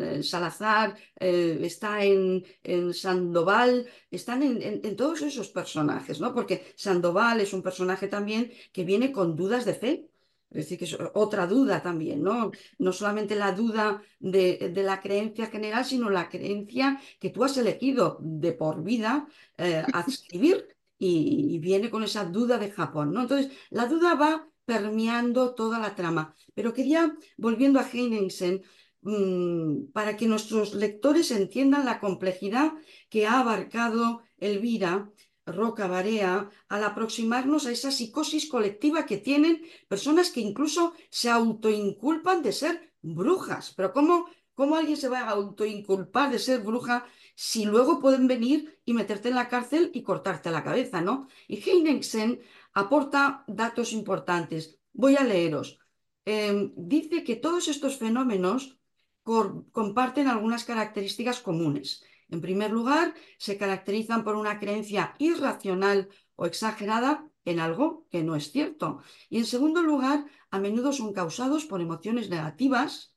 en, 0.01 0.23
Salazar, 0.23 0.97
eh, 1.19 1.57
está 1.61 2.03
en, 2.03 2.43
en 2.63 2.93
Sandoval, 2.93 3.87
están 4.09 4.43
en, 4.43 4.61
en- 4.61 4.81
en 4.83 4.95
todos 4.95 5.21
esos 5.21 5.49
personajes, 5.49 6.19
¿no? 6.19 6.33
Porque 6.33 6.73
Sandoval 6.75 7.41
es 7.41 7.53
un 7.53 7.61
personaje 7.63 8.07
también 8.07 8.51
que 8.73 8.83
viene 8.83 9.11
con 9.11 9.35
dudas 9.35 9.65
de 9.65 9.73
fe. 9.75 10.07
Es 10.49 10.57
decir, 10.65 10.77
que 10.79 10.85
es 10.85 10.97
otra 11.13 11.47
duda 11.47 11.81
también, 11.81 12.21
¿no? 12.23 12.51
No 12.77 12.91
solamente 12.91 13.35
la 13.35 13.53
duda 13.53 14.01
de, 14.19 14.71
de 14.73 14.83
la 14.83 14.99
creencia 14.99 15.45
general, 15.47 15.85
sino 15.85 16.09
la 16.09 16.27
creencia 16.27 16.99
que 17.21 17.29
tú 17.29 17.43
has 17.45 17.55
elegido 17.57 18.17
de 18.21 18.51
por 18.51 18.83
vida 18.83 19.27
eh, 19.57 19.87
adscribir 19.93 20.67
y, 21.03 21.59
viene 21.59 21.89
con 21.89 22.03
esa 22.03 22.25
duda 22.25 22.57
de 22.59 22.71
Japón, 22.71 23.11
¿no? 23.13 23.21
Entonces, 23.21 23.51
la 23.71 23.87
duda 23.87 24.13
va 24.15 24.47
permeando 24.65 25.55
toda 25.55 25.79
la 25.79 25.95
trama. 25.95 26.35
Pero 26.53 26.73
quería, 26.73 27.17
volviendo 27.37 27.79
a 27.79 27.87
Heineken, 27.91 28.61
mm, 29.01 29.91
para 29.93 30.15
que 30.15 30.27
nuestros 30.27 30.75
lectores 30.75 31.31
entiendan 31.31 31.85
la 31.85 31.99
complejidad 31.99 32.73
que 33.09 33.25
ha 33.25 33.39
abarcado 33.39 34.21
Elvira 34.37 35.11
Roca 35.45 35.87
Barea 35.87 36.49
al 36.69 36.83
aproximarnos 36.83 37.65
a 37.65 37.71
esa 37.71 37.91
psicosis 37.91 38.47
colectiva 38.47 39.07
que 39.07 39.17
tienen 39.17 39.63
personas 39.87 40.29
que 40.29 40.41
incluso 40.41 40.93
se 41.09 41.29
autoinculpan 41.31 42.43
de 42.43 42.53
ser 42.53 42.93
brujas. 43.01 43.73
Pero 43.75 43.91
¿cómo, 43.91 44.27
cómo 44.53 44.75
alguien 44.75 44.97
se 44.97 45.09
va 45.09 45.21
a 45.21 45.31
autoinculpar 45.31 46.31
de 46.31 46.37
ser 46.37 46.61
bruja 46.61 47.05
si 47.43 47.65
luego 47.65 47.99
pueden 47.99 48.27
venir 48.27 48.79
y 48.85 48.93
meterte 48.93 49.29
en 49.29 49.35
la 49.35 49.49
cárcel 49.49 49.89
y 49.95 50.03
cortarte 50.03 50.51
la 50.51 50.63
cabeza, 50.63 51.01
¿no? 51.01 51.27
Y 51.47 51.57
Heineken 51.57 52.39
aporta 52.71 53.43
datos 53.47 53.93
importantes. 53.93 54.77
Voy 54.93 55.15
a 55.15 55.23
leeros. 55.23 55.79
Eh, 56.23 56.71
dice 56.75 57.23
que 57.23 57.35
todos 57.35 57.67
estos 57.67 57.97
fenómenos 57.97 58.77
comparten 59.23 60.27
algunas 60.27 60.65
características 60.65 61.39
comunes. 61.39 62.03
En 62.29 62.41
primer 62.41 62.69
lugar, 62.69 63.15
se 63.39 63.57
caracterizan 63.57 64.23
por 64.23 64.35
una 64.35 64.59
creencia 64.59 65.15
irracional 65.17 66.09
o 66.35 66.45
exagerada 66.45 67.27
en 67.43 67.59
algo 67.59 68.05
que 68.11 68.21
no 68.21 68.35
es 68.35 68.51
cierto. 68.51 69.01
Y 69.29 69.39
en 69.39 69.45
segundo 69.45 69.81
lugar, 69.81 70.25
a 70.51 70.59
menudo 70.59 70.93
son 70.93 71.11
causados 71.11 71.65
por 71.65 71.81
emociones 71.81 72.29
negativas, 72.29 73.10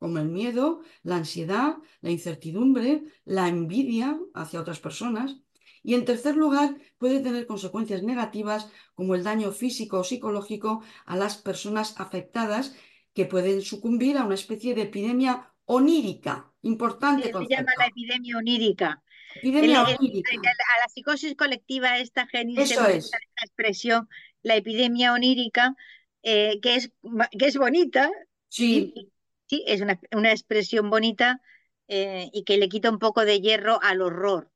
como 0.00 0.18
el 0.18 0.28
miedo, 0.28 0.82
la 1.04 1.16
ansiedad, 1.16 1.76
la 2.00 2.10
incertidumbre, 2.10 3.04
la 3.24 3.48
envidia 3.48 4.18
hacia 4.34 4.60
otras 4.60 4.80
personas. 4.80 5.36
Y 5.82 5.94
en 5.94 6.04
tercer 6.04 6.36
lugar, 6.36 6.76
puede 6.98 7.20
tener 7.20 7.46
consecuencias 7.46 8.02
negativas 8.02 8.68
como 8.94 9.14
el 9.14 9.24
daño 9.24 9.52
físico 9.52 9.98
o 10.00 10.04
psicológico 10.04 10.82
a 11.06 11.16
las 11.16 11.36
personas 11.38 11.94
afectadas 11.98 12.74
que 13.14 13.26
pueden 13.26 13.62
sucumbir 13.62 14.18
a 14.18 14.24
una 14.24 14.34
especie 14.34 14.74
de 14.74 14.82
epidemia 14.82 15.52
onírica. 15.66 16.52
Importante 16.62 17.22
Se 17.24 17.28
llama 17.32 17.38
concepto. 17.38 17.80
la 17.80 17.86
epidemia 17.86 18.36
onírica. 18.38 19.02
Epidemia 19.34 19.82
el- 19.82 19.96
onírica. 19.98 20.30
el- 20.32 20.46
a 20.48 20.74
la 20.82 20.88
psicosis 20.92 21.34
colectiva, 21.36 21.98
esta 21.98 22.24
utiliza 22.24 22.90
es. 22.90 23.06
esta 23.06 23.18
expresión, 23.42 24.08
la 24.42 24.56
epidemia 24.56 25.12
onírica, 25.12 25.74
eh, 26.22 26.60
que, 26.60 26.76
es, 26.76 26.92
que 27.38 27.46
es 27.46 27.56
bonita, 27.56 28.10
Sí, 28.48 28.92
y 28.94 29.10
sí, 29.50 29.64
es 29.66 29.80
una, 29.80 30.00
una 30.12 30.30
expresión 30.32 30.90
bonita 30.90 31.40
eh, 31.88 32.30
y 32.32 32.44
que 32.44 32.58
le 32.58 32.68
quita 32.68 32.90
un 32.90 32.98
poco 32.98 33.24
de 33.24 33.40
hierro 33.40 33.80
al 33.82 34.00
horror. 34.02 34.50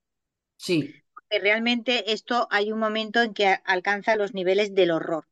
sí, 0.57 0.95
Que 1.29 1.39
realmente 1.39 2.13
esto 2.15 2.49
hay 2.51 2.73
un 2.73 2.79
momento 2.79 3.21
en 3.21 3.35
que 3.35 3.59
alcanza 3.67 4.17
los 4.17 4.33
niveles 4.33 4.75
del 4.75 4.91
horror. 4.91 5.27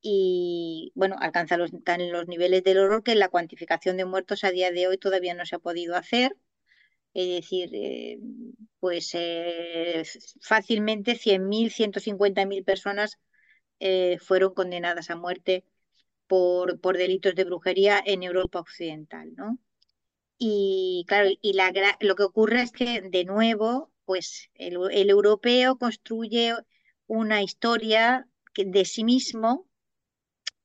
Y 0.00 0.92
bueno, 0.94 1.16
alcanza 1.20 1.56
los, 1.56 1.70
tan 1.84 2.10
los 2.12 2.28
niveles 2.28 2.62
del 2.62 2.78
horror 2.78 3.02
que 3.02 3.14
la 3.16 3.28
cuantificación 3.28 3.96
de 3.96 4.04
muertos 4.04 4.44
a 4.44 4.50
día 4.50 4.70
de 4.70 4.86
hoy 4.86 4.98
todavía 4.98 5.34
no 5.34 5.44
se 5.46 5.56
ha 5.56 5.58
podido 5.58 5.96
hacer. 5.96 6.36
Es 7.14 7.28
decir, 7.28 7.70
eh, 7.74 8.18
pues 8.80 9.10
eh, 9.14 10.04
fácilmente 10.42 11.16
100.000, 11.16 11.70
150.000 11.70 12.64
personas 12.64 13.18
eh, 13.80 14.18
fueron 14.20 14.54
condenadas 14.54 15.10
a 15.10 15.16
muerte 15.16 15.64
por, 16.26 16.80
por 16.80 16.96
delitos 16.96 17.34
de 17.34 17.44
brujería 17.44 18.02
en 18.04 18.22
Europa 18.22 18.60
Occidental, 18.60 19.34
¿no? 19.34 19.58
Y 20.38 21.04
claro, 21.08 21.30
y 21.40 21.52
la, 21.54 21.72
lo 22.00 22.16
que 22.16 22.24
ocurre 22.24 22.62
es 22.62 22.72
que 22.72 23.00
de 23.00 23.24
nuevo, 23.24 23.92
pues 24.04 24.50
el, 24.54 24.76
europeo 25.10 25.78
construye 25.78 26.54
una 27.06 27.42
historia 27.42 28.28
de 28.54 28.84
sí 28.84 29.04
mismo 29.04 29.68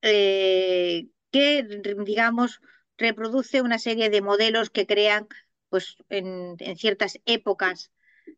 eh, 0.02 1.08
que, 1.30 1.62
digamos, 2.04 2.60
reproduce 2.98 3.62
una 3.62 3.78
serie 3.78 4.10
de 4.10 4.20
modelos 4.20 4.70
que 4.70 4.86
crean, 4.86 5.28
pues, 5.70 5.96
en 6.10 6.76
ciertas 6.76 7.18
épocas 7.24 7.91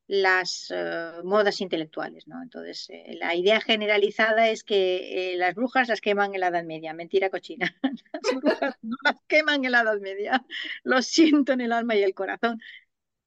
las 0.07 0.71
eh, 0.71 1.13
modas 1.25 1.61
intelectuales, 1.61 2.27
¿no? 2.27 2.43
Entonces, 2.43 2.89
eh, 2.91 3.17
la 3.19 3.35
idea 3.35 3.61
generalizada 3.61 4.49
es 4.51 4.63
que 4.65 5.33
eh, 5.33 5.37
las 5.37 5.55
brujas 5.55 5.89
las 5.89 6.01
queman 6.01 6.35
en 6.35 6.41
la 6.41 6.49
Edad 6.49 6.65
Media. 6.65 6.93
Mentira 6.93 7.31
cochina. 7.31 7.75
Las 8.13 8.35
brujas 8.43 8.77
no 8.83 8.97
las 9.03 9.17
queman 9.27 9.65
en 9.65 9.73
la 9.73 9.83
Edad 9.83 10.01
Media. 10.01 10.45
Lo 10.83 11.03
siento 11.03 11.53
en 11.53 11.61
el 11.61 11.73
alma 11.73 11.97
y 11.97 12.03
el 12.03 12.15
corazón. 12.15 12.61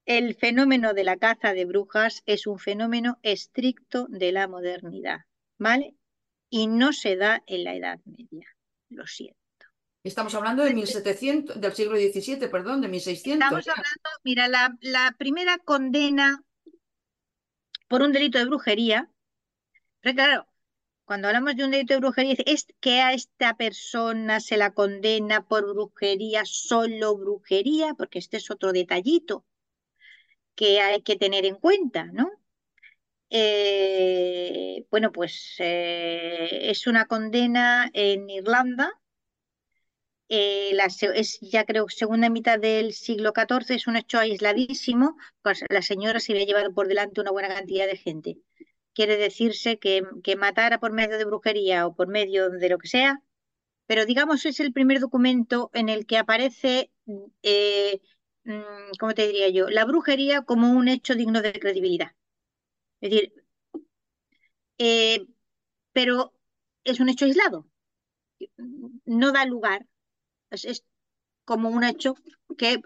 El 0.05 0.35
fenómeno 0.35 0.93
de 0.93 1.03
la 1.03 1.17
caza 1.17 1.53
de 1.53 1.65
brujas 1.65 2.23
es 2.25 2.47
un 2.47 2.59
fenómeno 2.59 3.19
estricto 3.23 4.07
de 4.09 4.31
la 4.31 4.47
modernidad, 4.47 5.21
¿vale? 5.57 5.95
Y 6.49 6.67
no 6.67 6.93
se 6.93 7.17
da 7.17 7.43
en 7.45 7.63
la 7.65 7.75
Edad 7.75 7.99
Media. 8.05 8.47
Lo 8.89 9.05
siento. 9.05 9.37
Estamos 10.03 10.33
hablando 10.35 10.63
de 10.63 10.73
1700, 10.73 11.59
del 11.59 11.73
siglo 11.73 11.97
XVII, 11.97 12.47
perdón, 12.47 12.79
de 12.81 12.87
1600. 12.87 13.43
Estamos 13.43 13.67
hablando, 13.67 14.09
mira, 14.23 14.47
la, 14.47 14.77
la 14.79 15.13
primera 15.17 15.57
condena 15.57 16.41
por 17.87 18.01
un 18.01 18.11
delito 18.11 18.37
de 18.37 18.45
brujería, 18.45 19.11
pero 20.01 20.15
claro, 20.15 20.47
cuando 21.05 21.27
hablamos 21.27 21.55
de 21.55 21.65
un 21.65 21.71
delito 21.71 21.93
de 21.93 21.99
brujería, 22.01 22.35
es 22.45 22.67
que 22.81 23.01
a 23.01 23.13
esta 23.13 23.55
persona 23.57 24.39
se 24.41 24.57
la 24.57 24.73
condena 24.73 25.45
por 25.47 25.65
brujería, 25.73 26.43
solo 26.45 27.17
brujería, 27.17 27.93
porque 27.95 28.19
este 28.19 28.37
es 28.37 28.51
otro 28.51 28.73
detallito 28.73 29.45
que 30.55 30.81
hay 30.81 31.01
que 31.03 31.15
tener 31.17 31.45
en 31.45 31.55
cuenta, 31.55 32.05
¿no? 32.05 32.31
Eh, 33.29 34.85
bueno, 34.89 35.11
pues 35.11 35.55
eh, 35.59 36.69
es 36.71 36.87
una 36.87 37.05
condena 37.05 37.89
en 37.93 38.29
Irlanda, 38.29 38.91
eh, 40.29 40.71
la, 40.73 40.85
es 40.85 41.39
ya 41.41 41.65
creo 41.65 41.87
segunda 41.89 42.29
mitad 42.29 42.59
del 42.59 42.93
siglo 42.93 43.33
XIV, 43.33 43.75
es 43.75 43.87
un 43.87 43.95
hecho 43.97 44.19
aisladísimo, 44.19 45.17
pues 45.41 45.63
la 45.69 45.81
señora 45.81 46.19
se 46.19 46.33
había 46.33 46.45
llevado 46.45 46.73
por 46.73 46.87
delante 46.87 47.21
una 47.21 47.31
buena 47.31 47.49
cantidad 47.49 47.87
de 47.87 47.97
gente. 47.97 48.37
Quiere 48.93 49.17
decirse 49.17 49.79
que, 49.79 50.03
que 50.23 50.35
matara 50.35 50.79
por 50.79 50.91
medio 50.91 51.17
de 51.17 51.25
brujería 51.25 51.87
o 51.87 51.95
por 51.95 52.07
medio 52.07 52.49
de 52.49 52.69
lo 52.69 52.77
que 52.77 52.87
sea, 52.87 53.21
pero 53.87 54.05
digamos 54.05 54.45
es 54.45 54.59
el 54.59 54.73
primer 54.73 54.99
documento 54.99 55.71
en 55.73 55.89
el 55.89 56.05
que 56.05 56.17
aparece, 56.17 56.91
eh, 57.43 58.01
mm, 58.45 58.91
¿cómo 58.99 59.13
te 59.13 59.27
diría 59.27 59.49
yo?, 59.49 59.69
la 59.69 59.85
brujería 59.85 60.43
como 60.43 60.71
un 60.71 60.87
hecho 60.89 61.15
digno 61.15 61.41
de 61.41 61.53
credibilidad. 61.53 62.11
Es 63.01 63.11
decir, 63.11 63.33
eh, 64.77 65.25
pero 65.93 66.33
es 66.83 66.99
un 66.99 67.09
hecho 67.09 67.25
aislado, 67.25 67.67
no 69.05 69.31
da 69.31 69.45
lugar 69.45 69.85
es, 70.51 70.83
como 71.45 71.69
un 71.69 71.83
hecho 71.83 72.15
que 72.57 72.81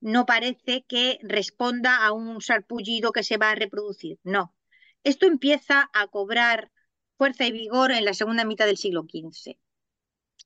no 0.00 0.24
parece 0.24 0.84
que 0.86 1.18
responda 1.22 2.04
a 2.04 2.12
un 2.12 2.40
sarpullido 2.40 3.12
que 3.12 3.24
se 3.24 3.38
va 3.38 3.50
a 3.50 3.54
reproducir. 3.56 4.18
No. 4.22 4.54
Esto 5.02 5.26
empieza 5.26 5.90
a 5.92 6.06
cobrar 6.06 6.70
fuerza 7.18 7.44
y 7.46 7.52
vigor 7.52 7.90
en 7.92 8.04
la 8.04 8.14
segunda 8.14 8.44
mitad 8.44 8.66
del 8.66 8.76
siglo 8.76 9.02
XV. 9.02 9.58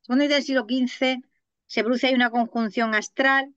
Segunda 0.02 0.24
mitad 0.24 0.36
del 0.36 0.44
siglo 0.44 0.66
XV 0.68 1.22
se 1.66 1.84
produce 1.84 2.06
ahí 2.06 2.14
una 2.14 2.30
conjunción 2.30 2.94
astral 2.94 3.54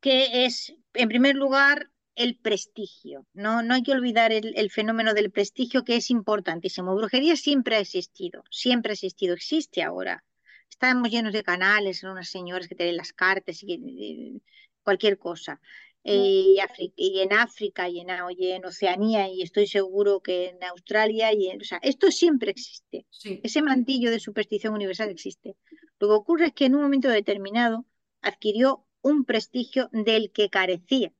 que 0.00 0.44
es, 0.44 0.74
en 0.94 1.08
primer 1.08 1.34
lugar, 1.34 1.90
el 2.14 2.36
prestigio. 2.36 3.26
No, 3.32 3.62
no 3.62 3.74
hay 3.74 3.82
que 3.82 3.92
olvidar 3.92 4.32
el, 4.32 4.70
fenómeno 4.70 5.14
del 5.14 5.30
prestigio 5.30 5.84
que 5.84 5.96
es 5.96 6.10
importantísimo. 6.10 6.94
Brujería 6.94 7.36
siempre 7.36 7.76
ha 7.76 7.80
existido, 7.80 8.44
siempre 8.50 8.90
ha 8.90 8.94
existido, 8.94 9.34
existe 9.34 9.82
ahora. 9.82 10.24
Estamos 10.70 11.10
llenos 11.10 11.32
de 11.32 11.42
canales, 11.42 11.98
son 12.00 12.12
unas 12.12 12.28
señoras 12.28 12.68
que 12.68 12.74
tienen 12.74 12.96
las 12.96 13.12
cartas 13.12 13.62
y, 13.62 14.42
cualquier 14.82 15.18
cosa. 15.18 15.60
Eh, 16.04 16.56
y, 16.96 17.20
en 17.20 17.32
África 17.32 17.88
y 17.88 18.00
en, 18.00 18.08
en, 18.10 18.64
Oceanía 18.64 19.28
y 19.28 19.42
estoy 19.42 19.66
seguro 19.66 20.20
que 20.20 20.50
en 20.50 20.64
Australia 20.64 21.32
y 21.34 21.48
en, 21.48 21.60
o 21.60 21.64
sea, 21.64 21.78
esto 21.82 22.10
siempre 22.10 22.52
existe. 22.52 23.06
Ese 23.42 23.60
mantillo 23.62 24.10
de 24.10 24.20
superstición 24.20 24.74
universal 24.74 25.10
existe. 25.10 25.56
Lo 25.98 26.08
que 26.08 26.14
ocurre 26.14 26.46
es 26.46 26.52
que 26.52 26.66
en 26.66 26.76
un 26.76 26.82
momento 26.82 27.08
determinado 27.08 27.84
adquirió 28.22 28.86
un 29.02 29.24
prestigio 29.24 29.90
del 29.92 30.32
que 30.32 30.48
carecía. 30.48 31.12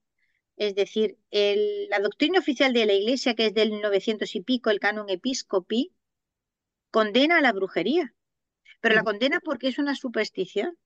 Es 0.57 0.75
decir, 0.75 1.19
el, 1.31 1.89
la 1.89 2.01
doctrina 2.01 2.39
oficial 2.39 2.73
de 2.73 2.87
la 2.87 2.95
Iglesia, 2.95 3.35
que 3.35 3.47
es 3.47 3.55
del 3.55 3.81
900 3.81 4.35
y 4.35 4.41
pico, 4.41 4.71
el 4.71 4.81
canon 4.81 5.09
episcopi, 5.11 5.93
condena 6.91 7.39
a 7.39 7.41
la 7.41 7.53
brujería 7.53 8.15
pero 8.81 8.95
la 8.95 9.05
condena 9.05 9.41
porque 9.41 9.69
es 9.69 9.79
una 9.79 9.95
superstición. 9.95 10.77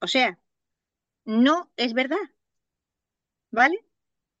O 0.00 0.06
sea, 0.06 0.38
no 1.24 1.70
es 1.76 1.92
verdad. 1.92 2.16
¿Vale? 3.50 3.84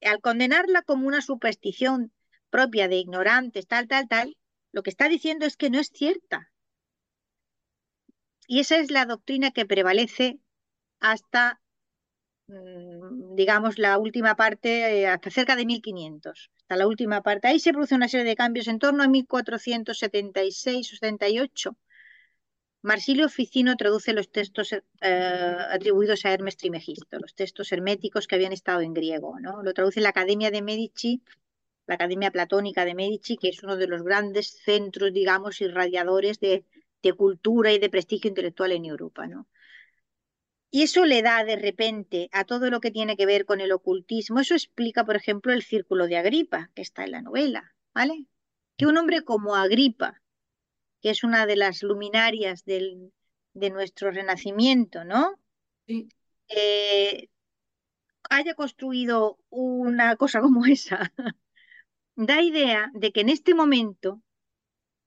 Al 0.02 0.20
condenarla 0.20 0.82
como 0.82 1.06
una 1.06 1.20
superstición 1.20 2.12
propia 2.50 2.88
de 2.88 2.96
ignorantes, 2.96 3.66
tal, 3.66 3.88
tal, 3.88 4.08
tal, 4.08 4.36
lo 4.72 4.82
que 4.82 4.90
está 4.90 5.08
diciendo 5.08 5.46
es 5.46 5.56
que 5.56 5.70
no 5.70 5.78
es 5.78 5.88
cierta. 5.88 6.50
Y 8.46 8.60
esa 8.60 8.76
es 8.76 8.90
la 8.90 9.06
doctrina 9.06 9.50
que 9.52 9.66
prevalece 9.66 10.40
hasta, 11.00 11.60
mm, 12.48 13.34
digamos, 13.36 13.78
la 13.78 13.98
última 13.98 14.36
parte, 14.36 15.00
eh, 15.00 15.06
hasta 15.06 15.30
cerca 15.30 15.56
de 15.56 15.66
1500, 15.66 16.50
hasta 16.56 16.76
la 16.76 16.86
última 16.86 17.22
parte. 17.22 17.48
Ahí 17.48 17.60
se 17.60 17.72
produce 17.72 17.94
una 17.94 18.08
serie 18.08 18.26
de 18.26 18.36
cambios 18.36 18.68
en 18.68 18.78
torno 18.78 19.02
a 19.02 19.08
1476 19.08 20.92
o 20.92 20.96
78 20.96 21.76
Marsilio 22.84 23.30
Ficino 23.30 23.76
traduce 23.76 24.12
los 24.12 24.30
textos 24.30 24.74
eh, 24.74 25.56
atribuidos 25.70 26.26
a 26.26 26.32
Hermes 26.34 26.58
Trimegisto, 26.58 27.18
los 27.18 27.34
textos 27.34 27.72
herméticos 27.72 28.26
que 28.26 28.34
habían 28.34 28.52
estado 28.52 28.82
en 28.82 28.92
griego. 28.92 29.40
¿no? 29.40 29.62
Lo 29.62 29.72
traduce 29.72 30.02
la 30.02 30.10
Academia 30.10 30.50
de 30.50 30.60
Medici, 30.60 31.22
la 31.86 31.94
Academia 31.94 32.30
Platónica 32.30 32.84
de 32.84 32.94
Medici, 32.94 33.38
que 33.38 33.48
es 33.48 33.62
uno 33.62 33.78
de 33.78 33.86
los 33.86 34.02
grandes 34.02 34.60
centros, 34.66 35.14
digamos, 35.14 35.62
irradiadores 35.62 36.40
de, 36.40 36.66
de 37.02 37.12
cultura 37.14 37.72
y 37.72 37.78
de 37.78 37.88
prestigio 37.88 38.28
intelectual 38.28 38.72
en 38.72 38.84
Europa. 38.84 39.26
¿no? 39.26 39.48
Y 40.70 40.82
eso 40.82 41.06
le 41.06 41.22
da 41.22 41.42
de 41.42 41.56
repente 41.56 42.28
a 42.32 42.44
todo 42.44 42.68
lo 42.68 42.82
que 42.82 42.90
tiene 42.90 43.16
que 43.16 43.24
ver 43.24 43.46
con 43.46 43.62
el 43.62 43.72
ocultismo. 43.72 44.40
Eso 44.40 44.52
explica, 44.52 45.06
por 45.06 45.16
ejemplo, 45.16 45.54
el 45.54 45.62
círculo 45.62 46.06
de 46.06 46.18
Agripa, 46.18 46.70
que 46.74 46.82
está 46.82 47.04
en 47.04 47.12
la 47.12 47.22
novela, 47.22 47.74
¿vale? 47.94 48.26
Que 48.76 48.84
un 48.84 48.98
hombre 48.98 49.22
como 49.22 49.56
Agripa, 49.56 50.20
que 51.04 51.10
es 51.10 51.22
una 51.22 51.44
de 51.44 51.56
las 51.56 51.82
luminarias 51.82 52.64
del, 52.64 53.12
de 53.52 53.68
nuestro 53.68 54.10
renacimiento, 54.10 55.04
¿no? 55.04 55.38
Sí. 55.86 56.08
Eh, 56.48 57.28
haya 58.30 58.54
construido 58.54 59.38
una 59.50 60.16
cosa 60.16 60.40
como 60.40 60.64
esa, 60.64 61.12
da 62.16 62.40
idea 62.40 62.90
de 62.94 63.12
que 63.12 63.20
en 63.20 63.28
este 63.28 63.54
momento 63.54 64.22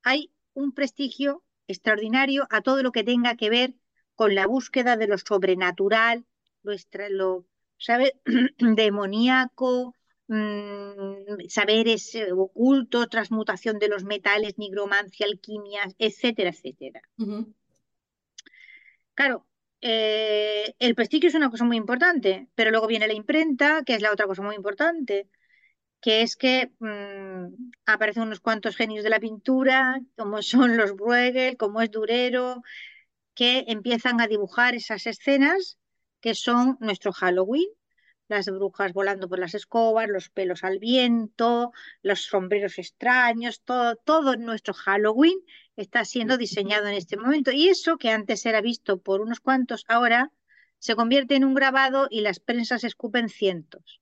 hay 0.03 0.31
un 0.53 0.71
prestigio 0.71 1.43
extraordinario 1.65 2.45
a 2.51 2.61
todo 2.61 2.83
lo 2.83 2.91
que 2.91 3.03
tenga 3.03 3.35
que 3.35 3.49
ver 3.49 3.73
con 4.13 4.35
la 4.35 4.45
búsqueda 4.45 4.97
de 4.97 5.07
lo 5.07 5.17
sobrenatural, 5.17 6.27
lo, 6.61 6.75
lo 7.09 7.47
¿sabe? 7.79 8.21
demoníaco, 8.59 9.95
Mm, 10.27 11.47
saberes 11.47 12.13
eh, 12.15 12.33
ocultos, 12.33 13.09
transmutación 13.09 13.79
de 13.79 13.87
los 13.87 14.03
metales, 14.03 14.57
nigromancia, 14.57 15.25
alquimia, 15.25 15.81
etcétera, 15.97 16.49
etcétera. 16.49 17.01
Claro, 19.13 19.47
eh, 19.79 20.75
el 20.79 20.95
prestigio 20.95 21.29
es 21.29 21.35
una 21.35 21.49
cosa 21.49 21.63
muy 21.63 21.77
importante, 21.77 22.49
pero 22.55 22.71
luego 22.71 22.87
viene 22.87 23.07
la 23.07 23.13
imprenta, 23.13 23.83
que 23.85 23.95
es 23.95 24.01
la 24.01 24.11
otra 24.11 24.27
cosa 24.27 24.41
muy 24.41 24.55
importante, 24.55 25.29
que 26.01 26.21
es 26.23 26.35
que 26.35 26.71
mmm, 26.79 27.45
aparecen 27.85 28.23
unos 28.23 28.41
cuantos 28.41 28.75
genios 28.75 29.05
de 29.05 29.09
la 29.09 29.21
pintura, 29.21 30.01
como 30.17 30.41
son 30.41 30.75
los 30.75 30.93
Bruegel, 30.93 31.55
como 31.55 31.81
es 31.81 31.89
Durero, 31.89 32.63
que 33.33 33.63
empiezan 33.67 34.19
a 34.19 34.27
dibujar 34.27 34.75
esas 34.75 35.07
escenas 35.07 35.77
que 36.19 36.35
son 36.35 36.77
nuestro 36.81 37.13
Halloween, 37.13 37.69
las 38.27 38.47
brujas 38.47 38.93
volando 38.93 39.29
por 39.29 39.39
las 39.39 39.53
escobas, 39.53 40.09
los 40.09 40.29
pelos 40.29 40.63
al 40.63 40.79
viento, 40.79 41.71
los 42.01 42.23
sombreros 42.23 42.77
extraños, 42.77 43.61
todo, 43.63 43.95
todo 43.95 44.35
nuestro 44.35 44.73
Halloween 44.73 45.39
está 45.75 46.05
siendo 46.05 46.37
diseñado 46.37 46.87
en 46.87 46.95
este 46.95 47.17
momento. 47.17 47.51
Y 47.51 47.69
eso 47.69 47.97
que 47.97 48.11
antes 48.11 48.45
era 48.45 48.61
visto 48.61 49.01
por 49.01 49.21
unos 49.21 49.39
cuantos, 49.39 49.85
ahora 49.87 50.31
se 50.79 50.95
convierte 50.95 51.35
en 51.35 51.45
un 51.45 51.53
grabado 51.53 52.07
y 52.09 52.21
las 52.21 52.39
prensas 52.39 52.83
escupen 52.83 53.29
cientos. 53.29 54.01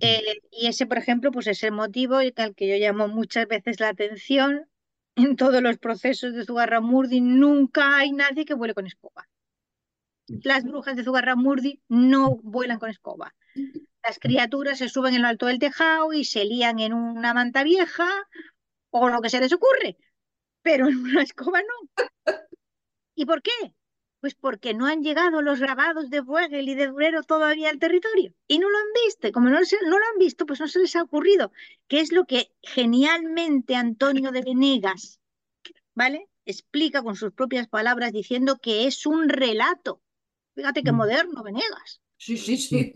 Eh, 0.00 0.40
y 0.50 0.66
ese, 0.66 0.86
por 0.86 0.98
ejemplo, 0.98 1.30
pues 1.30 1.46
es 1.46 1.62
el 1.62 1.72
motivo 1.72 2.16
al 2.16 2.54
que 2.54 2.68
yo 2.68 2.76
llamo 2.76 3.08
muchas 3.08 3.46
veces 3.46 3.78
la 3.78 3.88
atención 3.88 4.68
en 5.14 5.36
todos 5.36 5.62
los 5.62 5.78
procesos 5.78 6.34
de 6.34 6.44
Zugarramurdi. 6.44 7.20
Nunca 7.20 7.98
hay 7.98 8.12
nadie 8.12 8.44
que 8.44 8.54
vuele 8.54 8.74
con 8.74 8.86
escoba. 8.86 9.28
Las 10.28 10.64
brujas 10.64 10.96
de 10.96 11.04
Zugarramurdi 11.04 11.80
no 11.88 12.36
vuelan 12.42 12.78
con 12.78 12.90
escoba. 12.90 13.34
Las 14.02 14.18
criaturas 14.18 14.78
se 14.78 14.88
suben 14.88 15.14
en 15.14 15.22
lo 15.22 15.28
alto 15.28 15.46
del 15.46 15.58
tejado 15.58 16.12
y 16.12 16.24
se 16.24 16.44
lían 16.44 16.78
en 16.80 16.92
una 16.92 17.34
manta 17.34 17.62
vieja 17.62 18.08
o 18.90 19.08
lo 19.08 19.20
que 19.20 19.30
se 19.30 19.40
les 19.40 19.52
ocurre, 19.52 19.96
pero 20.62 20.88
en 20.88 20.96
una 20.98 21.22
escoba 21.22 21.60
no. 21.60 22.34
¿Y 23.14 23.24
por 23.24 23.42
qué? 23.42 23.50
Pues 24.20 24.34
porque 24.34 24.74
no 24.74 24.86
han 24.86 25.02
llegado 25.02 25.42
los 25.42 25.60
grabados 25.60 26.10
de 26.10 26.20
Bruegel 26.20 26.68
y 26.68 26.74
de 26.74 26.88
Durero 26.88 27.22
todavía 27.22 27.70
al 27.70 27.78
territorio. 27.78 28.32
Y 28.48 28.58
no 28.58 28.68
lo 28.68 28.78
han 28.78 28.92
visto. 29.04 29.30
Como 29.32 29.48
no, 29.48 29.60
no, 29.60 29.98
lo 29.98 30.04
han 30.12 30.18
visto, 30.18 30.46
pues 30.46 30.60
no 30.60 30.68
se 30.68 30.80
les 30.80 30.96
ha 30.96 31.02
ocurrido. 31.02 31.52
Que 31.86 32.00
es 32.00 32.12
lo 32.12 32.24
que 32.24 32.50
genialmente 32.62 33.76
Antonio 33.76 34.32
de 34.32 34.42
Venegas, 34.42 35.20
¿vale? 35.94 36.28
Explica 36.44 37.02
con 37.02 37.16
sus 37.16 37.32
propias 37.32 37.68
palabras 37.68 38.12
diciendo 38.12 38.58
que 38.60 38.86
es 38.86 39.06
un 39.06 39.28
relato. 39.28 40.02
Fíjate 40.56 40.82
qué 40.82 40.90
mm. 40.90 40.96
moderno, 40.96 41.42
Venegas. 41.44 42.00
Sí, 42.16 42.36
sí, 42.36 42.56
sí. 42.56 42.94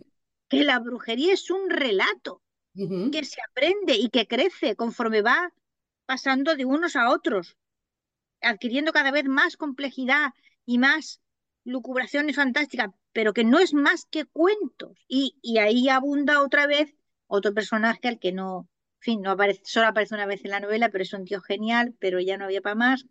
Que 0.48 0.64
la 0.64 0.80
brujería 0.80 1.34
es 1.34 1.48
un 1.50 1.70
relato 1.70 2.42
que 2.74 3.24
se 3.24 3.40
aprende 3.42 3.94
y 3.94 4.08
que 4.08 4.26
crece 4.26 4.74
conforme 4.74 5.22
va 5.22 5.52
pasando 6.06 6.56
de 6.56 6.64
unos 6.64 6.96
a 6.96 7.10
otros, 7.10 7.56
adquiriendo 8.40 8.92
cada 8.92 9.10
vez 9.10 9.26
más 9.26 9.56
complejidad 9.56 10.30
y 10.64 10.78
más 10.78 11.20
lucubraciones 11.64 12.36
fantásticas, 12.36 12.88
pero 13.12 13.32
que 13.32 13.44
no 13.44 13.58
es 13.58 13.74
más 13.74 14.06
que 14.06 14.24
cuentos. 14.24 14.98
Y, 15.06 15.36
y 15.42 15.58
ahí 15.58 15.88
abunda 15.88 16.42
otra 16.42 16.66
vez 16.66 16.96
otro 17.26 17.52
personaje 17.52 18.08
al 18.08 18.18
que 18.18 18.32
no, 18.32 18.68
en 19.00 19.02
fin, 19.02 19.22
no 19.22 19.32
aparece, 19.32 19.62
solo 19.64 19.88
aparece 19.88 20.14
una 20.14 20.26
vez 20.26 20.44
en 20.44 20.50
la 20.52 20.60
novela, 20.60 20.88
pero 20.88 21.02
es 21.02 21.12
un 21.12 21.24
tío 21.26 21.40
genial, 21.40 21.94
pero 22.00 22.18
ya 22.18 22.38
no 22.38 22.46
había 22.46 22.62
para 22.62 22.74
más, 22.74 23.06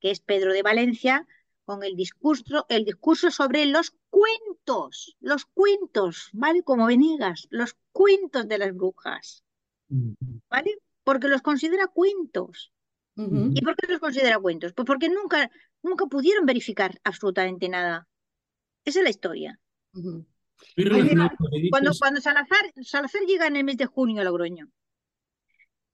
que 0.00 0.10
es 0.10 0.20
Pedro 0.20 0.52
de 0.52 0.62
Valencia, 0.62 1.26
con 1.64 1.82
el 1.82 1.96
discurso, 1.96 2.66
el 2.68 2.84
discurso 2.84 3.30
sobre 3.30 3.66
los 3.66 3.94
cuentos, 4.10 5.16
los 5.20 5.46
cuentos, 5.46 6.30
¿vale? 6.32 6.62
Como 6.62 6.86
Venegas, 6.86 7.46
los 7.50 7.76
cuentos 7.92 8.48
de 8.48 8.58
las 8.58 8.74
brujas, 8.74 9.44
¿vale? 9.88 10.78
Porque 11.04 11.28
los 11.28 11.42
considera 11.42 11.86
cuentos. 11.86 12.72
¿Y 13.14 13.60
por 13.60 13.76
qué 13.76 13.86
los 13.88 14.00
considera 14.00 14.38
cuentos? 14.38 14.72
Pues 14.72 14.86
porque 14.86 15.08
nunca, 15.08 15.50
nunca 15.82 16.06
pudieron 16.06 16.46
verificar 16.46 16.98
absolutamente 17.04 17.68
nada. 17.68 18.08
Esa 18.84 19.00
es 19.00 19.04
la 19.04 19.10
historia. 19.10 19.60
Cuando, 21.70 21.92
cuando 21.98 22.20
Salazar, 22.20 22.72
Salazar 22.82 23.22
llega 23.26 23.46
en 23.46 23.56
el 23.56 23.64
mes 23.64 23.76
de 23.76 23.86
junio 23.86 24.22
a 24.22 24.24
Logroño, 24.24 24.70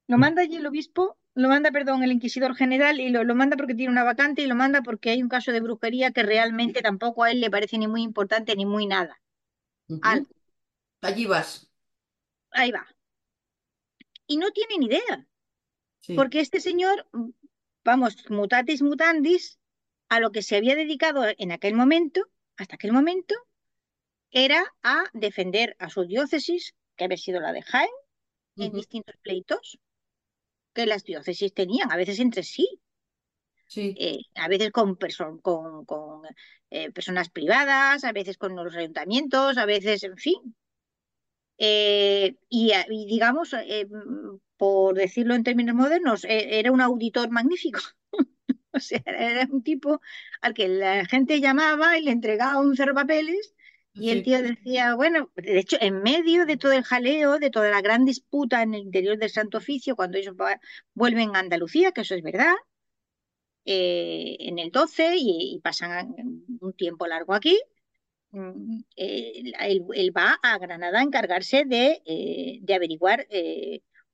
lo 0.07 0.16
mm. 0.16 0.20
manda 0.20 0.42
allí 0.42 0.57
el 0.57 0.66
obispo, 0.66 1.18
lo 1.38 1.48
manda, 1.48 1.70
perdón, 1.70 2.03
el 2.03 2.11
inquisidor 2.11 2.57
general 2.57 2.98
y 2.98 3.11
lo, 3.11 3.22
lo, 3.22 3.37
manda 3.37 3.57
porque 3.57 3.77
tiene 3.77 3.92
una 3.92 4.03
vacante 4.03 4.42
y 4.42 4.46
lo 4.48 4.57
manda 4.57 4.83
porque 4.83 5.11
hay 5.11 5.22
un 5.22 5.29
caso 5.29 5.53
de 5.53 5.61
brujería 5.61 6.11
que 6.11 6.24
realmente 6.24 6.83
tampoco 6.83 7.22
a 7.22 7.31
él 7.31 7.40
le 7.40 7.48
parece 7.48 7.79
ni 7.79 7.87
muy 7.87 8.03
importante 8.03 8.57
ni 8.57 8.66
muy 8.66 8.87
nada. 8.87 9.20
Allí 11.01 11.27
vas. 11.27 11.70
Ahí 12.51 12.72
va. 12.72 12.88
Y 14.27 14.38
no 14.38 14.51
tiene 14.51 14.79
ni 14.79 14.87
idea. 14.87 15.29
Porque 16.16 16.40
este 16.40 16.59
señor, 16.59 17.07
vamos, 17.85 18.29
mutatis 18.31 18.83
mutandis, 18.83 19.61
a 20.09 20.18
lo 20.18 20.33
que 20.33 20.42
se 20.42 20.57
había 20.57 20.74
dedicado 20.74 21.22
en 21.38 21.53
aquel 21.53 21.74
momento, 21.74 22.29
hasta 22.57 22.74
aquel 22.74 22.92
momento, 22.92 23.37
era 24.33 24.74
a 24.83 25.05
defender 25.12 25.77
a 25.79 25.88
su 25.88 26.05
diócesis, 26.05 26.74
que 26.96 27.05
había 27.05 27.16
sido 27.16 27.38
la 27.40 27.53
de 27.53 27.62
Jaén, 27.62 27.90
en 28.57 28.72
distintos 28.72 29.16
pleitos 29.22 29.79
que 30.79 30.87
las 30.87 31.05
diócesis 31.05 31.53
tenían, 31.55 31.91
a 31.91 31.97
veces 31.97 32.21
entre 32.21 32.43
sí. 32.45 32.67
Sí. 33.67 33.95
Eh, 33.99 34.21
a 34.37 34.49
veces 34.49 34.71
con, 34.71 34.97
con, 35.43 35.85
con 35.85 36.23
eh, 36.71 36.91
personas 36.93 37.29
privadas, 37.31 38.05
a 38.05 38.12
veces 38.12 38.38
con 38.38 38.55
los 38.57 38.75
ayuntamientos, 38.77 39.59
a 39.59 39.67
veces, 39.67 40.05
en 40.05 40.17
fin. 40.17 40.57
Eh, 41.59 42.37
y, 42.49 42.73
y, 42.91 43.07
digamos, 43.07 43.55
por 44.57 44.95
decirlo 44.95 45.35
en 45.35 45.43
términos 45.45 45.75
modernos, 45.75 46.25
era 46.29 46.71
un 46.73 46.81
auditor 46.81 47.31
magnífico. 47.31 47.81
o 48.73 48.81
sea, 48.81 49.03
era 49.05 49.49
un 49.51 49.62
tipo 49.62 50.01
al 50.41 50.55
que 50.55 50.69
la 50.69 51.05
gente 51.07 51.41
llamaba 51.41 51.99
y 51.99 52.03
le 52.03 52.12
entregaba 52.12 52.61
un 52.61 52.77
cerro 52.77 52.95
papeles 52.95 53.55
y 53.98 54.11
el 54.11 54.22
tío 54.22 54.42
decía, 54.42 54.94
bueno, 54.94 55.30
de 55.37 55.58
hecho, 55.58 55.76
en 55.80 56.02
medio 56.02 56.46
de 56.46 56.56
todo 56.56 56.72
el 56.72 56.84
jaleo, 56.84 57.38
de 57.38 57.50
toda 57.50 57.70
la 57.70 57.80
gran 57.80 58.04
disputa 58.04 58.62
en 58.62 58.74
el 58.74 58.82
interior 58.82 59.18
del 59.18 59.30
Santo 59.30 59.58
Oficio, 59.58 59.96
cuando 59.96 60.18
ellos 60.18 60.34
vuelven 60.94 61.34
a 61.34 61.40
Andalucía, 61.40 61.92
que 61.92 62.02
eso 62.02 62.14
es 62.14 62.22
verdad, 62.22 62.54
eh, 63.64 64.37
en 64.40 64.58
el 64.58 64.70
12 64.70 65.14
y, 65.18 65.61
pasan 65.62 66.14
un 66.61 66.72
tiempo 66.74 67.06
largo 67.06 67.34
aquí, 67.34 67.58
mm, 68.30 68.80
eh, 68.96 69.52
él, 69.61 70.16
va 70.16 70.38
a 70.42 70.58
Granada 70.58 71.00
a 71.00 71.02
encargarse 71.02 71.64
de, 71.64 72.02
eh, 72.06 72.58
de 72.62 72.74
averiguar 72.74 73.26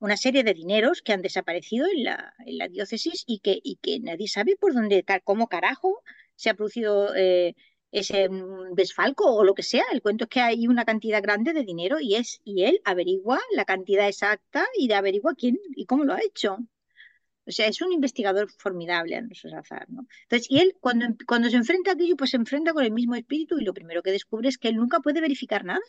una 0.01 0.17
serie 0.17 0.45
de 0.45 0.55
dineros 0.55 1.03
que 1.03 1.13
han 1.13 1.23
desaparecido 1.23 1.87
en 1.87 2.05
la, 2.05 2.35
en 2.47 2.59
la 2.59 2.69
diócesis 2.69 3.25
y 3.27 3.39
que, 3.41 3.59
y 3.63 3.77
que 3.77 4.01
nadie 4.01 4.29
sabe 4.29 4.57
por 4.57 4.75
dónde, 4.75 5.05
cómo 5.25 5.49
carajo 5.49 6.03
se 6.37 6.51
ha 6.51 6.55
producido 6.55 7.15
eh, 7.15 7.55
ese 7.95 8.29
desfalco 8.73 9.25
o 9.35 9.45
lo 9.45 9.55
que 9.55 9.63
sea. 9.63 9.85
El 9.93 10.03
cuento 10.03 10.25
es 10.25 10.31
que 10.31 10.41
hay 10.41 10.67
una 10.67 10.85
cantidad 10.85 11.23
grande 11.23 11.53
de 11.53 11.65
dinero 11.65 12.01
y, 12.01 12.17
es, 12.17 12.41
y 12.45 12.65
él 12.65 12.81
averigua 12.85 13.41
la 13.53 13.65
cantidad 13.65 14.09
exacta 14.09 14.67
y 14.79 14.89
de 14.89 14.95
averigua 14.95 15.35
quién 15.35 15.59
y 15.77 15.87
cómo 15.87 16.05
lo 16.05 16.15
ha 16.15 16.21
hecho. 16.21 16.59
O 17.47 17.51
sea, 17.51 17.67
es 17.67 17.81
un 17.83 17.93
investigador 17.93 18.51
formidable, 18.51 19.17
Andrés 19.17 19.45
Azar, 19.45 19.87
¿no? 19.91 20.07
Entonces, 20.23 20.51
y 20.51 20.61
él, 20.61 20.77
cuando, 20.81 21.07
cuando 21.27 21.51
se 21.51 21.57
enfrenta 21.57 21.91
a 21.91 21.95
aquello, 21.95 22.17
pues 22.17 22.31
se 22.31 22.37
enfrenta 22.37 22.73
con 22.73 22.85
el 22.85 22.93
mismo 22.93 23.15
espíritu 23.15 23.59
y 23.59 23.65
lo 23.65 23.75
primero 23.75 24.03
que 24.03 24.13
descubre 24.13 24.49
es 24.49 24.59
que 24.59 24.69
él 24.69 24.77
nunca 24.77 25.01
puede 25.01 25.21
verificar 25.21 25.65
nada 25.65 25.81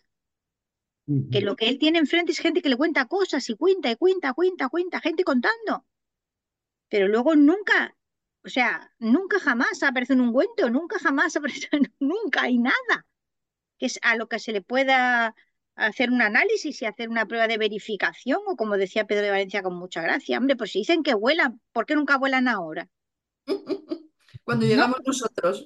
que 1.31 1.41
lo 1.41 1.55
que 1.55 1.69
él 1.69 1.77
tiene 1.77 1.99
enfrente 1.99 2.31
es 2.31 2.39
gente 2.39 2.61
que 2.61 2.69
le 2.69 2.77
cuenta 2.77 3.05
cosas 3.05 3.47
y 3.49 3.55
cuenta 3.55 3.91
y 3.91 3.95
cuenta, 3.95 4.33
cuenta, 4.33 4.69
cuenta, 4.69 4.99
gente 4.99 5.23
contando. 5.23 5.85
Pero 6.89 7.07
luego 7.07 7.35
nunca, 7.35 7.94
o 8.45 8.49
sea, 8.49 8.91
nunca 8.99 9.39
jamás 9.39 9.81
aparece 9.81 10.13
en 10.13 10.21
un 10.21 10.31
cuento, 10.31 10.69
nunca 10.69 10.99
jamás 10.99 11.35
aparece, 11.37 11.69
nunca 11.99 12.43
hay 12.43 12.57
nada. 12.57 13.05
Que 13.77 13.87
es 13.87 13.99
a 14.03 14.15
lo 14.15 14.27
que 14.27 14.39
se 14.39 14.53
le 14.53 14.61
pueda 14.61 15.35
hacer 15.75 16.09
un 16.09 16.21
análisis 16.21 16.81
y 16.81 16.85
hacer 16.85 17.09
una 17.09 17.25
prueba 17.25 17.47
de 17.47 17.57
verificación, 17.57 18.39
o 18.45 18.55
como 18.55 18.77
decía 18.77 19.07
Pedro 19.07 19.23
de 19.23 19.31
Valencia 19.31 19.61
con 19.61 19.75
mucha 19.75 20.01
gracia, 20.01 20.37
hombre, 20.37 20.55
pues 20.55 20.71
si 20.71 20.79
dicen 20.79 21.03
que 21.03 21.15
vuelan, 21.15 21.59
¿por 21.73 21.85
qué 21.85 21.95
nunca 21.95 22.17
vuelan 22.17 22.47
ahora? 22.47 22.87
Cuando 24.43 24.65
llegamos 24.65 24.99
nosotros. 25.05 25.63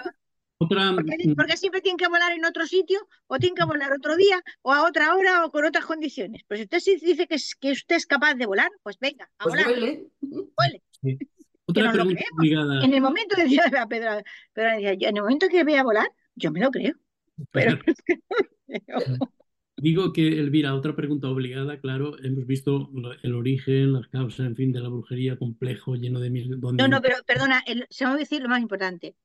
Otra... 0.57 0.91
Mm, 0.91 1.35
porque, 1.35 1.57
siempre 1.57 1.81
tienen 1.81 1.97
que 1.97 2.07
volar 2.07 2.31
en 2.31 2.43
otro 2.43 2.65
sitio, 2.65 3.07
o 3.27 3.37
tienen 3.37 3.55
que 3.55 3.65
volar 3.65 3.93
otro 3.93 4.15
día, 4.15 4.41
o 4.61 4.73
a 4.73 4.87
otra 4.87 5.15
hora, 5.15 5.45
o 5.45 5.51
con 5.51 5.65
otras 5.65 5.85
condiciones. 5.85 6.43
Pues 6.47 6.59
si 6.59 6.63
usted 6.63 7.05
dice 7.05 7.27
que, 7.27 7.37
que 7.59 7.71
usted 7.71 7.95
es 7.95 8.05
capaz 8.05 8.33
de 8.35 8.45
volar, 8.45 8.71
pues 8.83 8.97
venga, 8.99 9.29
a 9.37 9.43
pues 9.43 9.53
volar. 9.53 9.67
Vuele. 10.21 10.81
Otra 11.69 11.91
pregunta 11.91 12.23
obligada. 12.37 12.83
En 12.83 12.93
el 12.93 13.01
momento 13.01 13.35
decía 13.35 13.63
Pedro, 13.89 14.21
Pedro 14.53 14.69
en 14.77 15.17
el 15.17 15.21
momento 15.21 15.47
que 15.49 15.63
vea 15.63 15.83
volar, 15.83 16.11
yo 16.35 16.51
me 16.51 16.59
lo 16.59 16.71
creo. 16.71 16.95
Pero 17.51 17.77
Digo 19.77 20.11
que, 20.11 20.27
Elvira, 20.27 20.75
otra 20.75 20.93
pregunta 20.93 21.29
obligada, 21.29 21.79
claro, 21.79 22.17
hemos 22.21 22.45
visto 22.45 22.91
el 23.23 23.33
origen, 23.33 23.93
las 23.93 24.09
causas, 24.09 24.45
en 24.45 24.57
fin, 24.57 24.73
de 24.73 24.81
la 24.81 24.89
brujería 24.89 25.37
complejo, 25.37 25.95
lleno 25.95 26.19
de 26.19 26.29
mil... 26.29 26.59
No, 26.59 26.89
no, 26.89 27.01
pero 27.01 27.15
perdona, 27.25 27.63
se 27.89 28.03
me 28.03 28.09
va 28.09 28.15
a 28.17 28.19
decir 28.19 28.41
lo 28.41 28.49
más 28.49 28.61
importante 28.61 29.15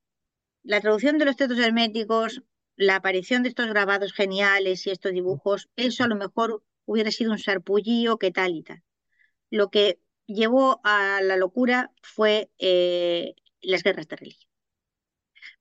la 0.64 0.80
traducción 0.80 1.18
de 1.18 1.26
los 1.26 1.37
textos 1.37 1.59
herméticos, 1.59 2.42
la 2.76 2.96
aparición 2.96 3.42
de 3.42 3.50
estos 3.50 3.66
grabados 3.68 4.12
geniales 4.12 4.87
y 4.87 4.90
estos 4.90 5.12
dibujos, 5.12 5.68
eso 5.76 6.04
a 6.04 6.09
lo 6.09 6.16
mejor 6.16 6.64
hubiera 6.87 7.11
sido 7.11 7.33
un 7.33 7.38
sarpullío 7.38 8.18
que 8.18 8.33
tal 8.33 8.57
y 8.57 8.62
tal. 8.62 8.83
Lo 9.50 9.70
que 9.70 10.00
llevó 10.26 10.80
a 10.84 11.20
la 11.22 11.37
locura 11.37 11.92
fue 12.02 12.50
eh, 12.58 13.34
las 13.60 13.82
guerras 13.82 14.08
de 14.08 14.16
religión. 14.16 14.50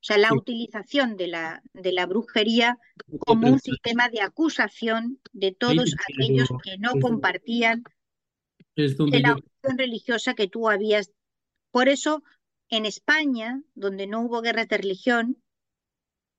O 0.04 0.06
sea, 0.06 0.18
la 0.18 0.34
utilización 0.34 1.16
de 1.16 1.28
la, 1.28 1.64
de 1.74 1.94
la 1.94 2.06
brujería 2.06 2.78
como 3.20 3.48
un 3.48 3.60
sistema 3.60 4.10
de 4.10 4.22
acusación 4.22 5.20
de 5.32 5.54
todos 5.54 5.96
aquellos 6.10 6.50
que 6.62 6.78
no 6.78 6.92
compartían 7.02 7.84
la 8.76 9.34
opción 9.34 9.78
religiosa 9.78 10.34
que 10.34 10.48
tú 10.48 10.70
habías. 10.70 11.12
Por 11.72 11.88
eso 11.88 12.24
en 12.70 12.86
España, 12.86 13.62
donde 13.76 14.08
no 14.08 14.22
hubo 14.22 14.42
guerras 14.42 14.68
de 14.68 14.78
religión, 14.78 15.42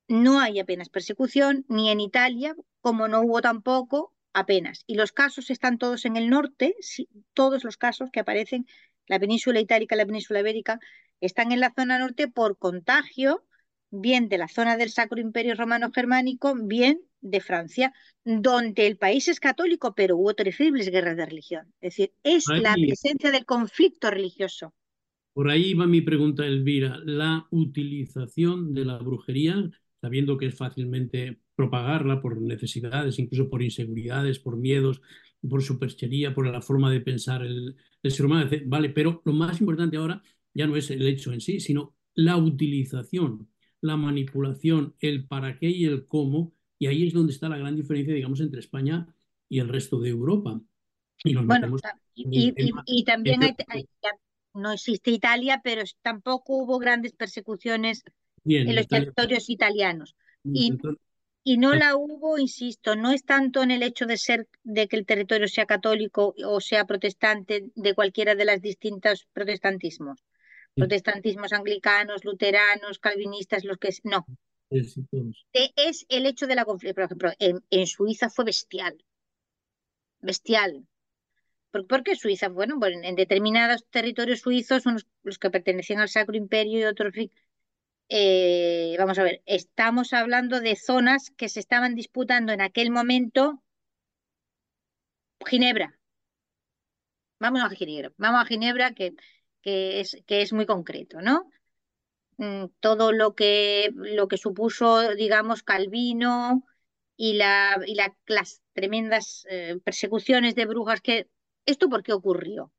no 0.08 0.40
hay 0.40 0.60
apenas 0.60 0.90
persecución, 0.90 1.64
ni 1.68 1.90
en 1.90 2.00
Italia, 2.00 2.54
como 2.80 3.08
no 3.08 3.22
hubo 3.22 3.40
tampoco 3.40 4.13
apenas. 4.34 4.84
Y 4.86 4.96
los 4.96 5.12
casos 5.12 5.48
están 5.48 5.78
todos 5.78 6.04
en 6.04 6.16
el 6.16 6.28
norte, 6.28 6.74
todos 7.32 7.64
los 7.64 7.78
casos 7.78 8.10
que 8.10 8.20
aparecen, 8.20 8.66
la 9.06 9.18
península 9.18 9.60
itálica, 9.60 9.96
la 9.96 10.04
península 10.04 10.40
ibérica, 10.40 10.80
están 11.20 11.52
en 11.52 11.60
la 11.60 11.72
zona 11.74 11.98
norte 11.98 12.28
por 12.28 12.58
contagio, 12.58 13.46
bien 13.90 14.28
de 14.28 14.38
la 14.38 14.48
zona 14.48 14.76
del 14.76 14.90
Sacro 14.90 15.20
Imperio 15.20 15.54
Romano 15.54 15.90
Germánico, 15.92 16.54
bien 16.54 17.00
de 17.20 17.40
Francia, 17.40 17.94
donde 18.24 18.86
el 18.86 18.98
país 18.98 19.28
es 19.28 19.40
católico, 19.40 19.94
pero 19.94 20.16
hubo 20.16 20.34
terribles 20.34 20.90
guerras 20.90 21.16
de 21.16 21.26
religión. 21.26 21.72
Es 21.80 21.96
decir, 21.96 22.12
es 22.22 22.44
la 22.48 22.74
presencia 22.74 23.30
del 23.30 23.46
conflicto 23.46 24.10
religioso. 24.10 24.74
Por 25.32 25.50
ahí 25.50 25.74
va 25.74 25.86
mi 25.86 26.00
pregunta, 26.00 26.44
Elvira. 26.44 26.98
La 27.04 27.46
utilización 27.50 28.74
de 28.74 28.84
la 28.84 28.98
brujería, 28.98 29.70
sabiendo 30.04 30.36
que 30.36 30.48
es 30.48 30.54
fácilmente 30.54 31.40
propagarla 31.54 32.20
por 32.20 32.38
necesidades, 32.38 33.18
incluso 33.18 33.48
por 33.48 33.62
inseguridades, 33.62 34.38
por 34.38 34.58
miedos, 34.58 35.00
por 35.48 35.62
superchería, 35.62 36.34
por 36.34 36.46
la 36.46 36.60
forma 36.60 36.90
de 36.90 37.00
pensar 37.00 37.42
el, 37.42 37.74
ser 38.02 38.26
humano, 38.26 38.50
vale, 38.66 38.90
pero 38.90 39.22
lo 39.24 39.32
más 39.32 39.60
importante 39.60 39.96
ahora 39.96 40.22
ya 40.52 40.66
no 40.66 40.76
es 40.76 40.90
el 40.90 41.06
hecho 41.06 41.32
en 41.32 41.40
sí, 41.40 41.58
sino 41.58 41.94
la 42.14 42.36
utilización, 42.36 43.48
la 43.80 43.96
manipulación, 43.96 44.94
el 45.00 45.26
para 45.26 45.58
qué 45.58 45.70
y 45.70 45.86
el 45.86 46.04
cómo, 46.04 46.52
y 46.78 46.88
ahí 46.88 47.06
es 47.06 47.14
donde 47.14 47.32
está 47.32 47.48
la 47.48 47.56
gran 47.56 47.74
diferencia, 47.74 48.12
digamos, 48.12 48.40
entre 48.40 48.60
España 48.60 49.06
y 49.48 49.58
el 49.58 49.68
resto 49.70 49.98
de 50.00 50.10
Europa. 50.10 50.60
Y 51.24 51.34
bueno, 51.34 51.78
y, 52.14 53.04
también 53.04 53.40
no 54.52 54.72
existe 54.72 55.12
Italia, 55.12 55.62
pero 55.64 55.82
tampoco 56.02 56.58
hubo 56.58 56.78
grandes 56.78 57.14
persecuciones 57.14 58.04
en 58.44 58.74
los 58.74 58.88
territorios 58.88 59.48
italianos. 59.50 60.16
Y, 60.44 60.72
y 61.42 61.58
no 61.58 61.74
la 61.74 61.96
hubo, 61.96 62.38
insisto, 62.38 62.96
no 62.96 63.12
es 63.12 63.24
tanto 63.24 63.62
en 63.62 63.70
el 63.70 63.82
hecho 63.82 64.06
de 64.06 64.16
ser 64.16 64.48
de 64.62 64.88
que 64.88 64.96
el 64.96 65.06
territorio 65.06 65.48
sea 65.48 65.66
católico 65.66 66.34
o 66.46 66.60
sea 66.60 66.86
protestante 66.86 67.70
de 67.74 67.94
cualquiera 67.94 68.34
de 68.34 68.44
las 68.44 68.62
distintas 68.62 69.26
protestantismos. 69.32 70.24
Protestantismos 70.74 71.52
anglicanos, 71.52 72.24
luteranos, 72.24 72.98
calvinistas, 72.98 73.64
los 73.64 73.78
que 73.78 73.90
no. 74.02 74.26
Es 74.70 76.06
el 76.08 76.26
hecho 76.26 76.46
de 76.46 76.54
la 76.54 76.64
conflicto. 76.64 76.94
Por 76.94 77.04
ejemplo, 77.04 77.30
en, 77.38 77.86
Suiza 77.86 78.30
fue 78.30 78.46
bestial. 78.46 78.96
Bestial. 80.20 80.86
¿Por, 81.70 82.02
qué 82.02 82.16
Suiza? 82.16 82.48
Bueno, 82.48 82.78
pues 82.78 82.96
en 83.02 83.14
determinados 83.14 83.84
territorios 83.90 84.40
suizos, 84.40 84.82
son 84.82 84.96
los 85.22 85.38
que 85.38 85.50
pertenecían 85.50 86.00
al 86.00 86.08
Sacro 86.08 86.36
Imperio 86.36 86.80
y 86.80 86.84
otros 86.84 87.12
eh, 88.08 88.96
vamos 88.98 89.18
a 89.18 89.22
ver, 89.22 89.42
estamos 89.46 90.12
hablando 90.12 90.60
de 90.60 90.76
zonas 90.76 91.30
que 91.36 91.48
se 91.48 91.60
estaban 91.60 91.94
disputando 91.94 92.52
en 92.52 92.60
aquel 92.60 92.90
momento 92.90 93.62
Ginebra. 95.46 95.98
Vamos 97.38 97.62
a 97.62 97.68
Ginebra, 97.70 98.12
vamos 98.16 98.40
a 98.42 98.46
Ginebra 98.46 98.92
que, 98.94 99.14
que, 99.62 100.00
es, 100.00 100.16
que 100.26 100.42
es 100.42 100.52
muy 100.52 100.66
concreto, 100.66 101.20
¿no? 101.20 101.50
Mm, 102.38 102.66
todo 102.80 103.12
lo 103.12 103.34
que, 103.34 103.90
lo 103.94 104.28
que 104.28 104.38
supuso, 104.38 105.14
digamos, 105.14 105.62
Calvino 105.62 106.64
y, 107.16 107.34
la, 107.34 107.80
y 107.86 107.96
las 108.26 108.62
tremendas 108.72 109.46
eh, 109.48 109.78
persecuciones 109.84 110.54
de 110.54 110.66
brujas 110.66 111.00
que... 111.00 111.28
¿Esto 111.66 111.88
por 111.88 112.02
qué 112.02 112.12
ocurrió? 112.12 112.72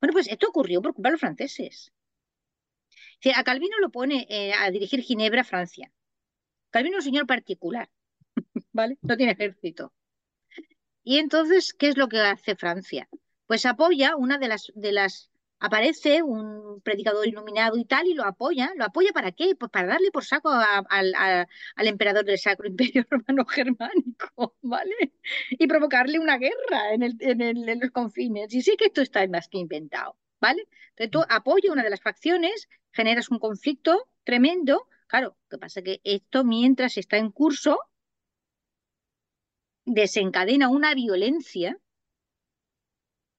Bueno, 0.00 0.12
pues 0.12 0.28
esto 0.28 0.48
ocurrió 0.48 0.82
por 0.82 0.94
culpa 0.94 1.08
de 1.08 1.12
los 1.12 1.20
franceses. 1.20 1.92
A 3.34 3.44
Calvino 3.44 3.78
lo 3.80 3.90
pone 3.90 4.26
eh, 4.30 4.52
a 4.52 4.70
dirigir 4.70 5.02
Ginebra, 5.02 5.44
Francia. 5.44 5.92
Calvino 6.70 6.98
es 6.98 7.04
un 7.04 7.12
señor 7.12 7.26
particular, 7.26 7.90
¿vale? 8.72 8.98
No 9.02 9.16
tiene 9.16 9.32
ejército. 9.32 9.92
Y 11.02 11.18
entonces, 11.18 11.74
¿qué 11.74 11.88
es 11.88 11.96
lo 11.96 12.08
que 12.08 12.20
hace 12.20 12.56
Francia? 12.56 13.08
Pues 13.46 13.66
apoya 13.66 14.16
una 14.16 14.38
de 14.38 14.48
las, 14.48 14.72
de 14.74 14.92
las 14.92 15.30
aparece 15.58 16.22
un 16.22 16.80
predicador 16.82 17.26
iluminado 17.26 17.76
y 17.76 17.84
tal, 17.84 18.06
y 18.06 18.14
lo 18.14 18.24
apoya. 18.24 18.72
¿Lo 18.76 18.84
apoya 18.84 19.12
para 19.12 19.32
qué? 19.32 19.54
Pues 19.56 19.70
para 19.70 19.88
darle 19.88 20.10
por 20.10 20.24
saco 20.24 20.50
al 20.50 21.56
emperador 21.78 22.24
del 22.24 22.38
Sacro 22.38 22.68
Imperio 22.68 23.04
Romano 23.10 23.44
Germánico, 23.44 24.56
¿vale? 24.62 25.12
Y 25.50 25.66
provocarle 25.66 26.18
una 26.18 26.38
guerra 26.38 26.94
en, 26.94 27.02
el, 27.02 27.16
en, 27.20 27.40
el, 27.42 27.68
en 27.68 27.80
los 27.80 27.90
confines. 27.90 28.52
Y 28.54 28.62
sí 28.62 28.76
que 28.76 28.86
esto 28.86 29.02
está 29.02 29.26
más 29.28 29.48
que 29.48 29.58
inventado. 29.58 30.16
¿vale? 30.40 30.66
Entonces 30.96 31.10
tú 31.10 31.22
apoyas 31.28 31.72
una 31.72 31.82
de 31.82 31.90
las 31.90 32.00
facciones, 32.00 32.68
generas 32.92 33.30
un 33.30 33.38
conflicto 33.38 34.08
tremendo. 34.24 34.88
Claro, 35.06 35.36
lo 35.42 35.48
que 35.48 35.58
pasa 35.58 35.82
que 35.82 36.00
esto 36.04 36.44
mientras 36.44 36.96
está 36.96 37.16
en 37.16 37.30
curso 37.30 37.78
desencadena 39.84 40.68
una 40.68 40.94
violencia, 40.94 41.78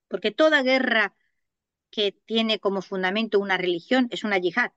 porque 0.07 0.31
toda 0.31 0.63
guerra 0.63 1.15
que 1.89 2.11
tiene 2.11 2.59
como 2.59 2.81
fundamento 2.81 3.39
una 3.39 3.57
religión 3.57 4.07
es 4.11 4.23
una 4.23 4.37
yihad. 4.37 4.71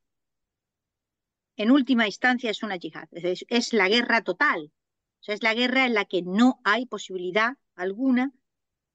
En 1.56 1.70
última 1.70 2.06
instancia 2.06 2.50
es 2.50 2.62
una 2.62 2.76
yihad, 2.76 3.08
es, 3.12 3.44
es 3.48 3.72
la 3.72 3.88
guerra 3.88 4.22
total. 4.22 4.72
O 5.20 5.22
sea, 5.24 5.34
es 5.34 5.42
la 5.42 5.54
guerra 5.54 5.86
en 5.86 5.94
la 5.94 6.04
que 6.04 6.22
no 6.22 6.60
hay 6.64 6.86
posibilidad 6.86 7.56
alguna 7.76 8.32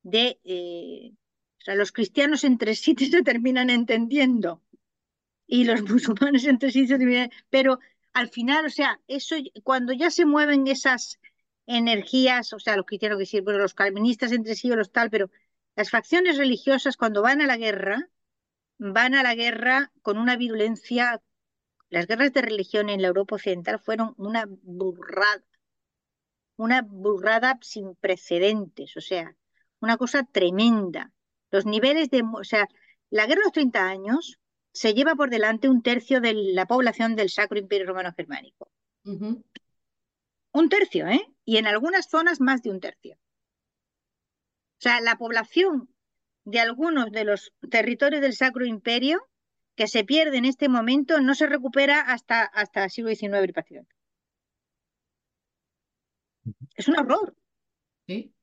de 0.03 0.39
eh, 0.43 1.11
o 1.59 1.61
sea, 1.61 1.75
los 1.75 1.91
cristianos 1.91 2.43
entre 2.43 2.75
sí 2.75 2.95
se 3.11 3.23
terminan 3.23 3.69
entendiendo 3.69 4.63
y 5.49 5.63
los 5.65 5.81
musulmanes 5.89 6.45
entre 6.45 6.71
sí 6.71 6.87
se 6.87 6.97
terminan... 6.97 7.31
Pero 7.49 7.79
al 8.13 8.29
final, 8.29 8.65
o 8.65 8.69
sea, 8.69 9.01
eso 9.07 9.35
cuando 9.63 9.93
ya 9.93 10.11
se 10.11 10.25
mueven 10.25 10.67
esas 10.67 11.19
energías, 11.65 12.53
o 12.53 12.59
sea, 12.59 12.77
los 12.77 12.85
cristianos 12.85 13.17
que 13.19 13.25
sí, 13.25 13.41
pero 13.41 13.57
los 13.57 13.73
calvinistas 13.73 14.31
entre 14.31 14.55
sí 14.55 14.71
o 14.71 14.75
los 14.75 14.91
tal, 14.91 15.09
pero 15.09 15.29
las 15.75 15.89
facciones 15.89 16.37
religiosas 16.37 16.97
cuando 16.97 17.21
van 17.21 17.41
a 17.41 17.47
la 17.47 17.57
guerra, 17.57 18.09
van 18.77 19.15
a 19.15 19.23
la 19.23 19.35
guerra 19.35 19.91
con 20.01 20.17
una 20.17 20.35
virulencia. 20.37 21.21
Las 21.89 22.07
guerras 22.07 22.33
de 22.33 22.41
religión 22.41 22.89
en 22.89 23.01
la 23.01 23.07
Europa 23.07 23.35
Occidental 23.35 23.79
fueron 23.79 24.13
una 24.17 24.45
burrada, 24.47 25.43
una 26.57 26.83
burrada 26.83 27.57
sin 27.61 27.95
precedentes, 27.95 28.95
o 28.97 29.01
sea, 29.01 29.35
una 29.79 29.97
cosa 29.97 30.23
tremenda. 30.23 31.11
Los 31.51 31.65
niveles 31.65 32.09
de, 32.11 32.23
o 32.33 32.43
sea, 32.43 32.67
la 33.09 33.25
guerra 33.25 33.41
de 33.41 33.45
los 33.45 33.53
30 33.53 33.87
años 33.87 34.38
se 34.71 34.93
lleva 34.93 35.15
por 35.15 35.29
delante 35.29 35.69
un 35.69 35.81
tercio 35.81 36.21
de 36.21 36.33
la 36.33 36.65
población 36.65 37.15
del 37.15 37.29
Sacro 37.29 37.59
Imperio 37.59 37.87
Romano 37.87 38.13
Germánico. 38.15 38.71
Un 39.03 40.69
tercio, 40.69 41.07
¿eh? 41.07 41.21
Y 41.45 41.57
en 41.57 41.67
algunas 41.67 42.09
zonas 42.09 42.39
más 42.39 42.61
de 42.61 42.71
un 42.71 42.79
tercio. 42.79 43.15
O 43.15 44.81
sea, 44.81 45.01
la 45.01 45.17
población 45.17 45.89
de 46.45 46.59
algunos 46.59 47.11
de 47.11 47.25
los 47.25 47.53
territorios 47.69 48.21
del 48.21 48.35
Sacro 48.35 48.65
Imperio 48.65 49.27
que 49.75 49.87
se 49.87 50.03
pierde 50.03 50.37
en 50.37 50.45
este 50.45 50.69
momento 50.69 51.21
no 51.21 51.35
se 51.35 51.47
recupera 51.47 52.01
hasta, 52.01 52.43
hasta 52.43 52.83
el 52.83 52.89
siglo 52.89 53.15
XIX 53.15 53.53
y 53.69 53.77
Es 56.75 56.87
un 56.87 56.97
horror. 56.99 57.35
Sí. 58.07 58.33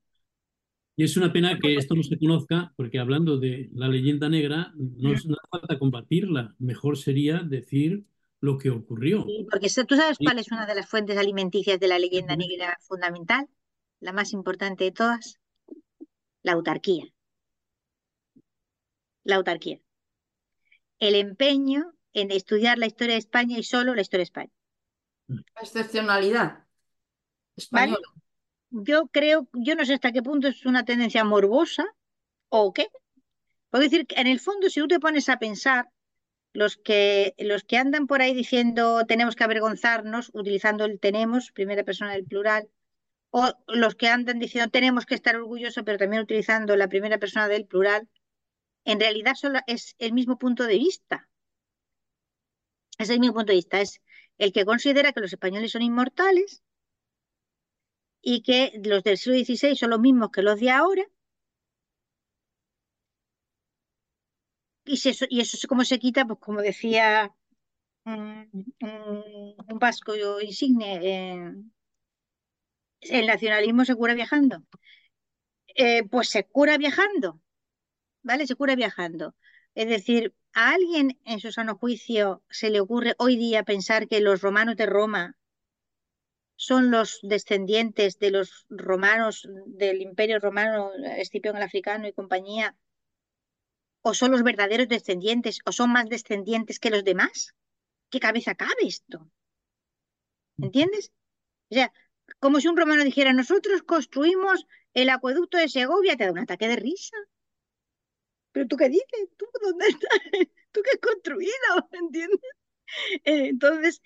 Y 0.98 1.04
es 1.04 1.16
una 1.18 1.30
pena 1.30 1.58
que 1.58 1.76
esto 1.76 1.94
no 1.94 2.02
se 2.02 2.18
conozca, 2.18 2.72
porque 2.74 2.98
hablando 2.98 3.36
de 3.36 3.68
la 3.74 3.86
leyenda 3.86 4.30
negra, 4.30 4.72
no, 4.76 5.12
hace 5.12 5.28
falta 5.50 5.78
combatirla. 5.78 6.54
Mejor 6.58 6.96
sería 6.96 7.40
decir 7.40 8.06
lo 8.40 8.56
que 8.56 8.70
ocurrió. 8.70 9.22
Sí, 9.24 9.46
porque 9.50 9.68
tú 9.86 9.94
sabes 9.94 10.16
cuál 10.16 10.38
es 10.38 10.50
una 10.50 10.64
de 10.64 10.74
las 10.74 10.88
fuentes 10.88 11.18
alimenticias 11.18 11.78
de 11.78 11.88
la 11.88 11.98
leyenda 11.98 12.34
negra 12.34 12.78
fundamental, 12.80 13.46
la 14.00 14.14
más 14.14 14.32
importante 14.32 14.84
de 14.84 14.92
todas, 14.92 15.38
la 16.42 16.52
autarquía. 16.52 17.04
La 19.22 19.36
autarquía. 19.36 19.80
El 20.98 21.14
empeño 21.14 21.92
en 22.14 22.30
estudiar 22.30 22.78
la 22.78 22.86
historia 22.86 23.16
de 23.16 23.18
España 23.18 23.58
y 23.58 23.64
solo 23.64 23.94
la 23.94 24.00
historia 24.00 24.20
de 24.20 24.24
España. 24.24 24.52
La 25.28 25.42
excepcionalidad 25.60 26.64
española 27.54 28.15
yo 28.84 29.08
creo, 29.08 29.48
yo 29.52 29.74
no 29.74 29.84
sé 29.84 29.94
hasta 29.94 30.12
qué 30.12 30.22
punto 30.22 30.48
es 30.48 30.66
una 30.66 30.84
tendencia 30.84 31.24
morbosa 31.24 31.84
o 32.48 32.72
qué. 32.72 32.88
Puedo 33.70 33.84
decir 33.84 34.06
que 34.06 34.20
en 34.20 34.26
el 34.26 34.40
fondo, 34.40 34.70
si 34.70 34.80
tú 34.80 34.88
te 34.88 35.00
pones 35.00 35.28
a 35.28 35.38
pensar, 35.38 35.88
los 36.52 36.76
que, 36.76 37.34
los 37.38 37.64
que 37.64 37.76
andan 37.76 38.06
por 38.06 38.22
ahí 38.22 38.34
diciendo 38.34 39.04
tenemos 39.06 39.36
que 39.36 39.44
avergonzarnos, 39.44 40.30
utilizando 40.32 40.84
el 40.84 40.98
tenemos, 40.98 41.52
primera 41.52 41.84
persona 41.84 42.12
del 42.12 42.24
plural, 42.24 42.68
o 43.30 43.52
los 43.66 43.94
que 43.94 44.08
andan 44.08 44.38
diciendo 44.38 44.70
tenemos 44.70 45.04
que 45.04 45.14
estar 45.14 45.36
orgullosos, 45.36 45.84
pero 45.84 45.98
también 45.98 46.22
utilizando 46.22 46.76
la 46.76 46.88
primera 46.88 47.18
persona 47.18 47.48
del 47.48 47.66
plural, 47.66 48.08
en 48.84 49.00
realidad 49.00 49.34
solo 49.34 49.58
es 49.66 49.94
el 49.98 50.12
mismo 50.12 50.38
punto 50.38 50.64
de 50.64 50.78
vista. 50.78 51.28
Es 52.98 53.10
el 53.10 53.20
mismo 53.20 53.34
punto 53.34 53.52
de 53.52 53.56
vista, 53.56 53.80
es 53.80 54.00
el 54.38 54.52
que 54.52 54.64
considera 54.64 55.12
que 55.12 55.20
los 55.20 55.32
españoles 55.32 55.72
son 55.72 55.82
inmortales 55.82 56.62
y 58.28 58.42
que 58.42 58.72
los 58.82 59.04
del 59.04 59.18
siglo 59.18 59.38
XVI 59.38 59.76
son 59.76 59.90
los 59.90 60.00
mismos 60.00 60.30
que 60.32 60.42
los 60.42 60.58
de 60.58 60.70
ahora. 60.70 61.04
Y, 64.84 65.00
y 65.30 65.40
eso 65.40 65.68
cómo 65.68 65.84
se 65.84 66.00
quita, 66.00 66.26
pues 66.26 66.40
como 66.40 66.60
decía 66.60 67.32
un, 68.04 68.74
vasco 69.78 70.12
insigne, 70.40 71.54
el 73.00 73.26
nacionalismo 73.28 73.84
se 73.84 73.94
cura 73.94 74.14
viajando. 74.14 74.64
Eh, 75.76 76.02
pues 76.08 76.28
se 76.28 76.42
cura 76.44 76.78
viajando, 76.78 77.40
¿vale? 78.22 78.48
Se 78.48 78.56
cura 78.56 78.74
viajando. 78.74 79.36
Es 79.76 79.88
decir, 79.88 80.34
a 80.52 80.70
alguien 80.72 81.20
en 81.24 81.38
su 81.38 81.52
sano 81.52 81.76
juicio 81.76 82.42
se 82.50 82.70
le 82.70 82.80
ocurre 82.80 83.14
hoy 83.18 83.36
día 83.36 83.62
pensar 83.62 84.08
que 84.08 84.20
los 84.20 84.40
romanos 84.40 84.76
de 84.76 84.86
Roma 84.86 85.36
son 86.56 86.90
los 86.90 87.20
descendientes 87.22 88.18
de 88.18 88.30
los 88.30 88.66
romanos, 88.68 89.48
del 89.66 90.00
imperio 90.00 90.38
romano, 90.38 90.90
Escipión 91.16 91.56
el 91.56 91.62
africano 91.62 92.08
y 92.08 92.12
compañía, 92.12 92.76
o 94.02 94.14
son 94.14 94.30
los 94.32 94.42
verdaderos 94.42 94.88
descendientes, 94.88 95.60
o 95.64 95.72
son 95.72 95.92
más 95.92 96.08
descendientes 96.08 96.80
que 96.80 96.90
los 96.90 97.04
demás. 97.04 97.54
¿Qué 98.10 98.20
cabeza 98.20 98.54
cabe 98.54 98.86
esto? 98.86 99.30
¿Entiendes? 100.58 101.12
O 101.70 101.74
sea, 101.74 101.92
como 102.38 102.60
si 102.60 102.68
un 102.68 102.76
romano 102.76 103.04
dijera, 103.04 103.32
nosotros 103.32 103.82
construimos 103.82 104.66
el 104.94 105.10
acueducto 105.10 105.58
de 105.58 105.68
Segovia, 105.68 106.16
te 106.16 106.24
da 106.24 106.32
un 106.32 106.38
ataque 106.38 106.68
de 106.68 106.76
risa. 106.76 107.16
¿Pero 108.52 108.66
tú 108.66 108.76
qué 108.76 108.88
dices? 108.88 109.28
¿Tú 109.36 109.46
dónde 109.62 109.88
estás? 109.88 110.20
¿Tú 110.72 110.80
qué 110.82 110.90
has 110.94 111.00
construido? 111.00 111.68
¿Entiendes? 111.92 112.40
Eh, 113.24 113.48
entonces, 113.48 114.00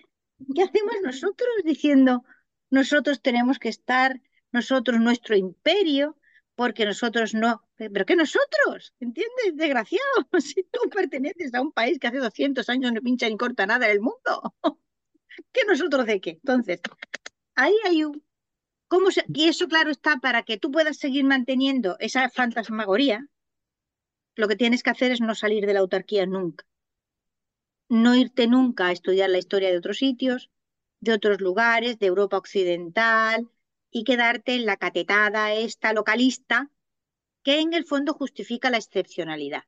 ¿Qué 0.55 0.63
hacemos 0.63 0.95
nosotros 1.03 1.49
diciendo, 1.63 2.23
nosotros 2.71 3.21
tenemos 3.21 3.59
que 3.59 3.69
estar, 3.69 4.19
nosotros, 4.51 4.99
nuestro 4.99 5.35
imperio, 5.35 6.17
porque 6.55 6.85
nosotros 6.85 7.33
no, 7.33 7.63
pero 7.75 8.05
¿qué 8.05 8.15
nosotros? 8.15 8.93
¿Entiendes? 8.99 9.55
Desgraciado, 9.55 10.27
si 10.39 10.63
tú 10.63 10.79
perteneces 10.89 11.53
a 11.53 11.61
un 11.61 11.71
país 11.71 11.99
que 11.99 12.07
hace 12.07 12.17
200 12.17 12.67
años 12.69 12.93
no 12.93 13.01
pincha 13.01 13.29
ni 13.29 13.37
corta 13.37 13.65
nada 13.65 13.85
en 13.85 13.91
el 13.91 14.01
mundo, 14.01 14.55
¿qué 15.51 15.61
nosotros 15.67 16.05
de 16.05 16.21
qué? 16.21 16.31
Entonces, 16.31 16.79
ahí 17.55 17.75
hay 17.85 18.05
un... 18.05 18.23
¿Cómo 18.87 19.11
se... 19.11 19.23
Y 19.33 19.47
eso, 19.47 19.67
claro, 19.67 19.89
está 19.89 20.17
para 20.17 20.43
que 20.43 20.57
tú 20.57 20.71
puedas 20.71 20.97
seguir 20.97 21.23
manteniendo 21.23 21.97
esa 21.99 22.29
fantasmagoría, 22.29 23.27
lo 24.35 24.47
que 24.47 24.55
tienes 24.55 24.83
que 24.83 24.89
hacer 24.89 25.11
es 25.11 25.21
no 25.21 25.35
salir 25.35 25.65
de 25.65 25.73
la 25.73 25.81
autarquía 25.81 26.25
nunca. 26.25 26.65
No 27.89 28.15
irte 28.15 28.47
nunca 28.47 28.87
a 28.87 28.91
estudiar 28.91 29.29
la 29.29 29.37
historia 29.37 29.69
de 29.69 29.77
otros 29.77 29.97
sitios, 29.97 30.49
de 31.01 31.13
otros 31.13 31.41
lugares, 31.41 31.99
de 31.99 32.05
Europa 32.05 32.37
Occidental, 32.37 33.49
y 33.91 34.05
quedarte 34.05 34.55
en 34.55 34.65
la 34.65 34.77
catetada 34.77 35.53
esta 35.53 35.91
localista 35.93 36.71
que 37.43 37.59
en 37.59 37.73
el 37.73 37.85
fondo 37.85 38.13
justifica 38.13 38.69
la 38.69 38.77
excepcionalidad. 38.77 39.63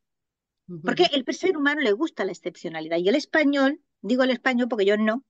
Porque 0.81 1.09
el 1.11 1.25
ser 1.35 1.57
humano 1.57 1.81
le 1.81 1.91
gusta 1.91 2.23
la 2.23 2.31
excepcionalidad 2.31 2.97
y 2.97 3.09
el 3.09 3.15
español, 3.15 3.81
digo 4.01 4.23
el 4.23 4.29
español 4.29 4.69
porque 4.69 4.85
yo 4.85 4.95
no, 4.95 5.25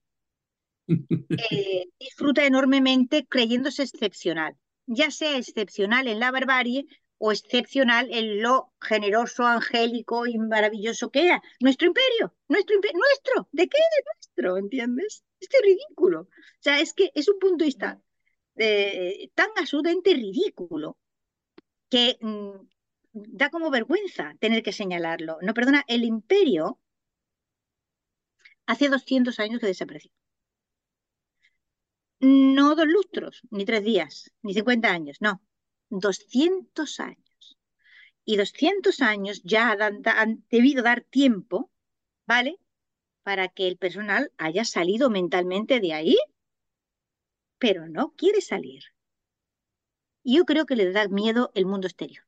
eh, 1.50 1.88
disfruta 1.98 2.46
enormemente 2.46 3.26
creyéndose 3.26 3.82
excepcional, 3.82 4.56
ya 4.86 5.10
sea 5.10 5.36
excepcional 5.36 6.06
en 6.06 6.20
la 6.20 6.30
barbarie 6.30 6.86
o 7.24 7.32
excepcional 7.32 8.06
en 8.12 8.42
lo 8.42 8.74
generoso, 8.82 9.46
angélico 9.46 10.26
y 10.26 10.36
maravilloso 10.36 11.10
que 11.10 11.24
era. 11.24 11.42
Nuestro 11.58 11.86
imperio, 11.88 12.34
nuestro 12.48 12.74
imperio, 12.76 12.98
nuestro, 12.98 13.48
¿de 13.50 13.66
qué 13.66 13.78
es 13.78 14.04
nuestro? 14.04 14.58
¿Entiendes? 14.58 15.24
Este 15.40 15.56
ridículo. 15.62 16.20
O 16.20 16.28
sea, 16.60 16.80
es 16.80 16.92
que 16.92 17.10
es 17.14 17.26
un 17.30 17.38
punto 17.38 17.64
de 17.64 17.64
vista 17.64 17.98
eh, 18.56 19.30
tan 19.34 19.48
absolutamente 19.56 20.12
ridículo 20.12 20.98
que 21.88 22.18
mm, 22.20 22.50
da 23.12 23.48
como 23.48 23.70
vergüenza 23.70 24.34
tener 24.38 24.62
que 24.62 24.72
señalarlo. 24.72 25.38
No, 25.40 25.54
perdona, 25.54 25.82
el 25.88 26.04
imperio 26.04 26.78
hace 28.66 28.90
200 28.90 29.40
años 29.40 29.60
que 29.60 29.66
desapareció. 29.68 30.12
No 32.20 32.74
dos 32.74 32.86
lustros, 32.86 33.40
ni 33.50 33.64
tres 33.64 33.82
días, 33.82 34.30
ni 34.42 34.52
50 34.52 34.90
años, 34.90 35.16
no, 35.20 35.40
200 35.98 37.00
años. 37.00 37.58
Y 38.24 38.36
200 38.36 39.00
años 39.00 39.42
ya 39.44 39.70
han, 39.72 40.44
debido 40.50 40.82
dar 40.82 41.02
tiempo, 41.02 41.70
¿vale? 42.26 42.58
Para 43.22 43.48
que 43.48 43.68
el 43.68 43.76
personal 43.76 44.32
haya 44.38 44.64
salido 44.64 45.10
mentalmente 45.10 45.80
de 45.80 45.92
ahí 45.92 46.16
pero 47.64 47.88
no 47.88 48.12
quiere 48.14 48.42
salir. 48.42 48.82
Yo 50.22 50.44
creo 50.44 50.66
que 50.66 50.76
le 50.76 50.92
da 50.92 51.08
miedo 51.08 51.50
el 51.54 51.64
mundo 51.64 51.86
exterior. 51.86 52.22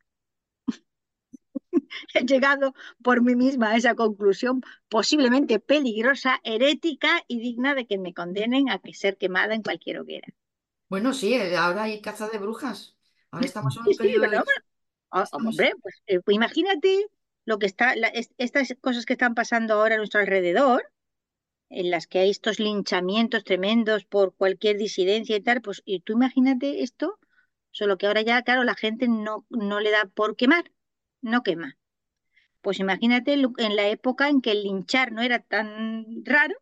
He 2.14 2.24
llegado 2.24 2.72
por 3.02 3.22
mí 3.22 3.36
misma 3.36 3.72
a 3.72 3.76
esa 3.76 3.94
conclusión 3.94 4.62
posiblemente 4.88 5.60
peligrosa, 5.60 6.40
herética 6.42 7.22
y 7.28 7.38
digna 7.40 7.74
de 7.74 7.86
que 7.86 7.98
me 7.98 8.14
condenen 8.14 8.70
a 8.70 8.78
que 8.78 8.94
ser 8.94 9.18
quemada 9.18 9.54
en 9.54 9.62
cualquier 9.62 9.98
hoguera. 9.98 10.28
Bueno, 10.88 11.12
sí, 11.12 11.34
eh, 11.34 11.54
ahora 11.54 11.82
hay 11.82 12.00
caza 12.00 12.28
de 12.28 12.38
brujas. 12.38 12.95
Ahora 13.36 13.46
estamos 13.46 13.76
en 13.76 13.82
un 13.86 13.96
periodo 13.96 14.30
de... 14.30 14.42
Hombre, 15.32 15.72
pues, 15.82 16.02
eh, 16.06 16.20
pues, 16.20 16.34
imagínate 16.34 17.06
lo 17.44 17.58
que 17.58 17.66
está, 17.66 17.94
estas 18.38 18.74
cosas 18.80 19.04
que 19.04 19.12
están 19.12 19.34
pasando 19.34 19.74
ahora 19.74 19.94
a 19.94 19.98
nuestro 19.98 20.20
alrededor, 20.20 20.90
en 21.68 21.90
las 21.90 22.06
que 22.06 22.20
hay 22.20 22.30
estos 22.30 22.58
linchamientos 22.58 23.44
tremendos 23.44 24.04
por 24.04 24.34
cualquier 24.34 24.78
disidencia 24.78 25.36
y 25.36 25.42
tal, 25.42 25.60
pues 25.60 25.82
y 25.84 26.00
tú 26.00 26.14
imagínate 26.14 26.82
esto, 26.82 27.18
solo 27.70 27.98
que 27.98 28.06
ahora 28.06 28.22
ya, 28.22 28.42
claro, 28.42 28.64
la 28.64 28.74
gente 28.74 29.06
no, 29.06 29.46
no 29.50 29.80
le 29.80 29.90
da 29.90 30.06
por 30.06 30.36
quemar, 30.36 30.72
no 31.20 31.42
quema. 31.42 31.76
Pues 32.62 32.80
imagínate 32.80 33.34
en 33.34 33.76
la 33.76 33.88
época 33.88 34.28
en 34.28 34.40
que 34.40 34.52
el 34.52 34.62
linchar 34.62 35.12
no 35.12 35.22
era 35.22 35.40
tan 35.40 36.24
raro 36.24 36.56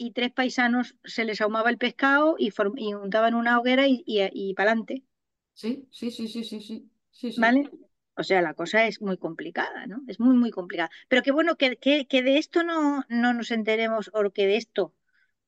y 0.00 0.12
tres 0.12 0.32
paisanos 0.32 0.96
se 1.04 1.26
les 1.26 1.42
ahumaba 1.42 1.68
el 1.68 1.76
pescado 1.76 2.36
y, 2.38 2.50
y 2.76 2.94
untaban 2.94 3.34
una 3.34 3.60
hoguera 3.60 3.86
y, 3.86 4.02
y, 4.06 4.22
y 4.32 4.54
para 4.54 4.70
adelante. 4.70 5.04
Sí, 5.52 5.86
sí, 5.90 6.10
sí, 6.10 6.26
sí, 6.26 6.42
sí, 6.42 6.60
sí. 6.62 6.90
sí, 7.10 7.32
sí. 7.32 7.40
¿Vale? 7.40 7.70
O 8.16 8.22
sea, 8.22 8.40
la 8.40 8.54
cosa 8.54 8.86
es 8.86 9.02
muy 9.02 9.18
complicada, 9.18 9.86
¿no? 9.86 10.02
Es 10.08 10.18
muy, 10.18 10.34
muy 10.34 10.50
complicada. 10.50 10.90
Pero 11.08 11.22
qué 11.22 11.32
bueno 11.32 11.56
que, 11.56 11.76
que, 11.76 12.22
de 12.22 12.38
esto 12.38 12.62
no, 12.64 13.04
no, 13.10 13.34
nos 13.34 13.50
enteremos 13.50 14.10
o 14.14 14.30
que 14.30 14.46
de 14.46 14.56
esto 14.56 14.94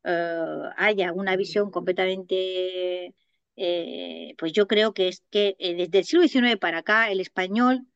eh, 0.05 0.63
haya 0.77 1.13
una 1.13 1.37
visión 1.37 1.71
completamente... 1.71 3.15
Eh, 3.57 4.35
pues 4.39 4.53
yo 4.53 4.67
creo 4.67 4.95
que 4.95 5.09
es 5.09 5.23
que 5.31 5.57
eh, 5.59 5.75
desde 5.75 5.99
el 5.99 6.05
siglo 6.05 6.23
XIX 6.23 6.59
para 6.59 6.79
acá 6.79 7.11
el 7.11 7.21
español, 7.21 7.87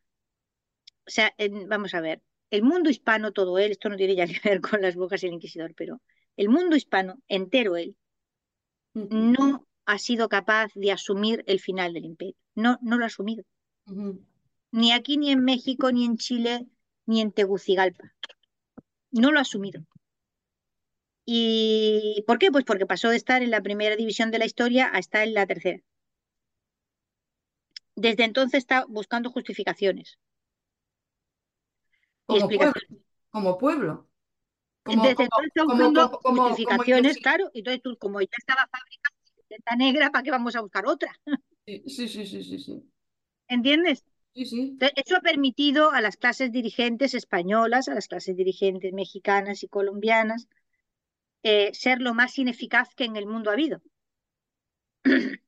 o 1.06 1.10
sea, 1.10 1.34
vamos 1.68 1.94
a 1.94 2.00
ver, 2.00 2.22
el 2.50 2.62
mundo 2.62 2.90
hispano, 2.90 3.32
todo 3.32 3.58
él, 3.58 3.70
esto 3.72 3.88
no 3.88 3.96
tiene 3.96 4.14
ya 4.16 4.26
que 4.26 4.40
ver 4.44 4.60
con 4.60 4.80
las 4.82 4.96
brujas 4.96 5.22
y 5.22 5.26
el 5.26 5.34
inquisidor, 5.34 5.74
pero 5.74 6.00
el 6.36 6.48
mundo 6.48 6.76
hispano, 6.76 7.20
entero 7.28 7.76
él, 7.76 7.96
no 8.94 9.66
ha 9.84 9.98
sido 9.98 10.28
capaz 10.28 10.72
de 10.74 10.92
asumir 10.92 11.44
el 11.46 11.60
final 11.60 11.92
del 11.92 12.04
imperio. 12.04 12.36
No, 12.54 12.78
no 12.82 12.96
lo 12.96 13.04
ha 13.04 13.08
asumido 13.08 13.44
ni 14.76 14.92
aquí, 14.92 15.16
ni 15.16 15.30
en 15.30 15.42
México, 15.44 15.90
ni 15.92 16.04
en 16.04 16.16
Chile, 16.16 16.66
ni 17.06 17.20
en 17.20 17.32
Tegucigalpa. 17.32 18.12
No 19.10 19.32
lo 19.32 19.38
ha 19.38 19.42
asumido. 19.42 19.80
¿Y 21.24 22.22
por 22.26 22.38
qué? 22.38 22.52
Pues 22.52 22.64
porque 22.64 22.86
pasó 22.86 23.08
de 23.08 23.16
estar 23.16 23.42
en 23.42 23.50
la 23.50 23.62
primera 23.62 23.96
división 23.96 24.30
de 24.30 24.38
la 24.38 24.44
historia 24.44 24.90
a 24.92 24.98
estar 24.98 25.26
en 25.26 25.34
la 25.34 25.46
tercera. 25.46 25.82
Desde 27.94 28.24
entonces 28.24 28.58
está 28.58 28.84
buscando 28.86 29.30
justificaciones. 29.30 30.18
Como 32.26 32.48
pueblo. 32.48 32.72
Como 33.30 33.58
pueblo. 33.58 34.08
Desde 34.86 35.10
entonces 35.10 35.28
está 35.46 35.64
buscando 35.64 36.08
justificaciones, 36.20 37.18
claro. 37.18 37.50
Entonces 37.54 37.82
tú, 37.82 37.96
como 37.98 38.20
ya 38.20 38.28
estaba 38.38 38.68
fabricada 38.68 39.76
negra, 39.76 40.10
¿para 40.10 40.22
qué 40.22 40.30
vamos 40.30 40.54
a 40.56 40.60
buscar 40.60 40.86
otra? 40.86 41.12
Sí, 41.66 41.82
sí, 41.86 42.08
sí, 42.08 42.26
sí, 42.26 42.58
sí. 42.58 42.82
¿Entiendes? 43.48 44.04
Sí, 44.34 44.76
Eso 44.96 45.16
ha 45.16 45.20
permitido 45.20 45.92
a 45.92 46.00
las 46.00 46.16
clases 46.16 46.52
dirigentes 46.52 47.14
españolas, 47.14 47.88
a 47.88 47.94
las 47.94 48.06
clases 48.06 48.36
dirigentes 48.36 48.92
mexicanas 48.92 49.62
y 49.62 49.68
colombianas, 49.68 50.46
eh, 51.42 51.72
ser 51.72 52.00
lo 52.00 52.12
más 52.12 52.38
ineficaz 52.38 52.94
que 52.94 53.04
en 53.04 53.16
el 53.16 53.26
mundo 53.26 53.50
ha 53.50 53.54
habido. 53.54 53.80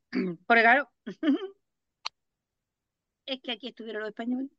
Porque 0.47 0.63
claro, 0.63 0.91
es 3.27 3.41
que 3.43 3.53
aquí 3.53 3.69
estuvieron 3.69 4.01
los 4.03 4.11
españoles. 4.11 4.51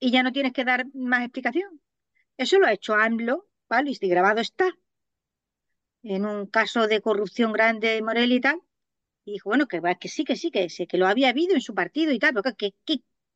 Y 0.00 0.10
ya 0.10 0.22
no 0.22 0.32
tienes 0.32 0.52
que 0.52 0.64
dar 0.64 0.86
más 0.94 1.22
explicación. 1.22 1.80
Eso 2.40 2.58
lo 2.58 2.66
ha 2.66 2.72
hecho 2.72 2.94
AMLO, 2.94 3.46
¿vale? 3.68 3.92
Y 4.00 4.08
grabado 4.08 4.40
está. 4.40 4.66
En 6.02 6.24
un 6.24 6.46
caso 6.46 6.86
de 6.86 7.02
corrupción 7.02 7.52
grande 7.52 7.88
de 7.88 8.00
Morel 8.00 8.32
y 8.32 8.40
tal, 8.40 8.62
y 9.26 9.32
dijo, 9.32 9.50
bueno, 9.50 9.68
que, 9.68 9.82
que 10.00 10.08
sí, 10.08 10.24
que 10.24 10.36
sí, 10.36 10.50
que, 10.50 10.66
que 10.88 10.96
lo 10.96 11.06
había 11.06 11.28
habido 11.28 11.54
en 11.54 11.60
su 11.60 11.74
partido 11.74 12.12
y 12.12 12.18
tal, 12.18 12.32
pero, 12.32 12.56
que, 12.56 12.72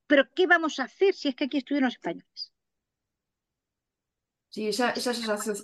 pero 0.07 0.25
¿qué 0.35 0.47
vamos 0.47 0.79
a 0.79 0.85
hacer 0.85 1.13
si 1.13 1.29
es 1.29 1.35
que 1.35 1.45
aquí 1.45 1.59
estuvieron 1.59 1.89
los 1.89 1.97
españoles? 1.97 2.51
Sí, 4.49 4.69
esas 4.69 5.07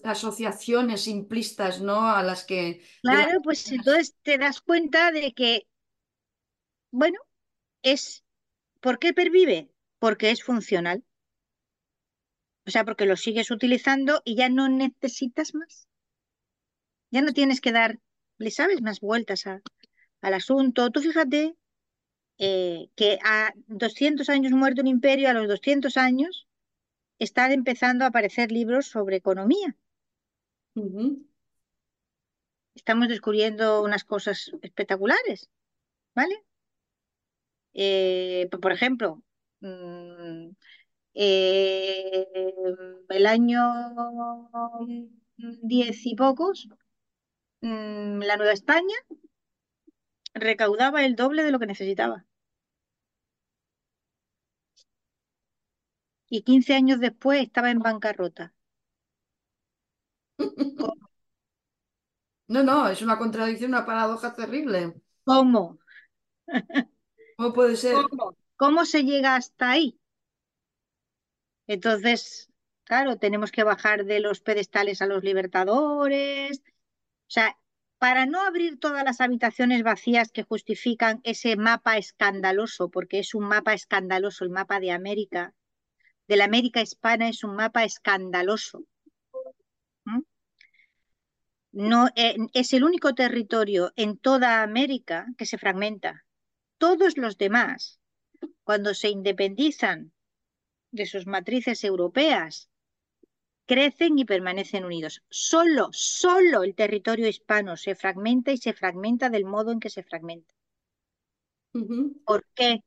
asociaciones 0.05 1.01
simplistas, 1.01 1.81
¿no? 1.81 2.11
A 2.11 2.23
las 2.23 2.45
que... 2.45 2.85
Claro, 3.01 3.41
pues 3.43 3.73
entonces 3.73 4.17
te 4.21 4.37
das 4.37 4.61
cuenta 4.61 5.13
de 5.13 5.33
que, 5.33 5.67
bueno, 6.91 7.19
es... 7.81 8.23
¿Por 8.81 8.99
qué 8.99 9.15
pervive? 9.15 9.71
Porque 9.99 10.31
es 10.31 10.43
funcional. 10.43 11.03
O 12.71 12.73
sea, 12.73 12.85
porque 12.85 13.05
lo 13.05 13.17
sigues 13.17 13.51
utilizando 13.51 14.23
y 14.25 14.37
ya 14.37 14.49
no 14.49 14.69
necesitas 14.69 15.57
más. 15.57 15.89
Ya 17.11 17.21
no 17.21 17.33
tienes 17.33 17.61
que 17.61 17.73
dar, 17.73 17.99
le 18.39 18.53
sabes, 18.53 18.81
más 18.81 19.01
vueltas 19.01 19.49
a, 19.49 19.61
al 20.21 20.35
asunto. 20.35 20.89
Tú 20.93 21.01
fíjate 21.01 21.57
eh, 22.39 22.89
que 22.95 23.19
a 23.25 23.53
200 23.67 24.29
años 24.29 24.53
muerto 24.53 24.83
un 24.83 24.87
imperio, 24.87 25.29
a 25.29 25.33
los 25.33 25.49
200 25.49 25.97
años 25.97 26.47
están 27.19 27.51
empezando 27.51 28.05
a 28.05 28.09
aparecer 28.09 28.53
libros 28.53 28.87
sobre 28.87 29.17
economía. 29.17 29.77
Estamos 32.77 33.09
descubriendo 33.09 33.83
unas 33.83 34.05
cosas 34.05 34.53
espectaculares, 34.63 35.51
¿vale? 36.15 36.45
Eh, 37.75 38.49
por 38.63 38.71
ejemplo, 38.71 39.25
mm, 39.59 40.51
eh, 41.15 42.27
el 43.09 43.27
año 43.27 43.61
diez 45.63 46.07
y 46.07 46.15
pocos, 46.17 46.69
mm, 47.63 48.21
la 48.23 48.37
Nueva 48.37 48.53
España 48.53 48.97
recaudaba 50.35 51.05
el 51.05 51.15
doble 51.15 51.45
de 51.45 51.53
lo 51.53 51.61
que 51.61 51.67
necesitaba. 51.69 52.27
Y 56.31 56.41
15 56.45 56.73
años 56.73 56.99
después 56.99 57.43
estaba 57.43 57.71
en 57.71 57.81
bancarrota. 57.81 58.55
No, 62.49 62.63
no, 62.63 62.89
es 62.89 63.01
una 63.03 63.17
contradicción, 63.19 63.71
una 63.71 63.87
paradoja 63.87 64.35
terrible. 64.35 64.95
¿Cómo? 65.25 65.79
¿Cómo 67.37 67.53
puede 67.53 67.77
ser? 67.77 68.11
¿Cómo? 68.11 68.37
¿Cómo 68.57 68.85
se 68.87 69.05
llega 69.05 69.37
hasta 69.37 69.71
ahí? 69.73 70.00
Entonces, 71.71 72.51
claro, 72.83 73.17
tenemos 73.19 73.53
que 73.53 73.63
bajar 73.63 74.05
de 74.05 74.19
los 74.19 74.41
pedestales 74.41 75.03
a 75.03 75.07
los 75.07 75.23
libertadores. 75.23 76.59
O 76.59 77.31
sea, 77.31 77.57
para 77.99 78.27
no 78.27 78.41
abrir 78.41 78.81
todas 78.81 79.05
las 79.05 79.21
habitaciones 79.21 79.85
vacías 79.85 80.33
que 80.33 80.43
justifican 80.43 81.21
ese 81.23 81.55
mapa 81.55 81.97
escandaloso, 81.97 82.91
porque 82.91 83.21
es 83.21 83.37
un 83.37 83.45
mapa 83.45 83.73
escandaloso, 83.73 84.43
el 84.43 84.51
mapa 84.51 84.81
de 84.81 84.91
América, 84.91 85.55
de 86.27 86.37
la 86.37 86.47
América 86.47 86.83
hispana 86.83 87.29
es 87.29 87.45
un 87.45 87.55
mapa 87.55 87.85
escandaloso. 87.85 88.83
¿Mm? 90.07 90.23
No, 91.71 92.09
eh, 92.17 92.37
es 92.53 92.73
el 92.73 92.83
único 92.83 93.15
territorio 93.15 93.93
en 93.95 94.19
toda 94.19 94.65
América 94.65 95.29
que 95.39 95.47
se 95.47 95.57
fragmenta. 95.57 96.25
Todos 96.79 97.17
los 97.17 97.39
demás, 97.39 98.01
cuando 98.65 98.93
se 98.93 99.11
independizan 99.11 100.13
de 100.93 101.07
sus 101.07 101.27
matrices 101.27 101.85
europeas, 101.85 102.71
crecen 103.67 104.19
y 104.19 104.25
permanecen 104.25 104.85
unidos. 104.85 105.23
Solo, 105.31 105.91
solo 105.93 106.65
el 106.65 106.75
territorio 106.75 107.29
hispano 107.29 107.77
se 107.77 107.95
fragmenta 107.95 108.53
y 108.53 108.59
se 108.59 108.73
fragmenta 108.73 109.31
del 109.31 109.45
modo 109.45 109.71
en 109.73 109.81
que 109.81 109.91
se 109.91 110.03
fragmenta. 110.03 110.55
¿Por 112.25 112.45
qué? 112.55 112.83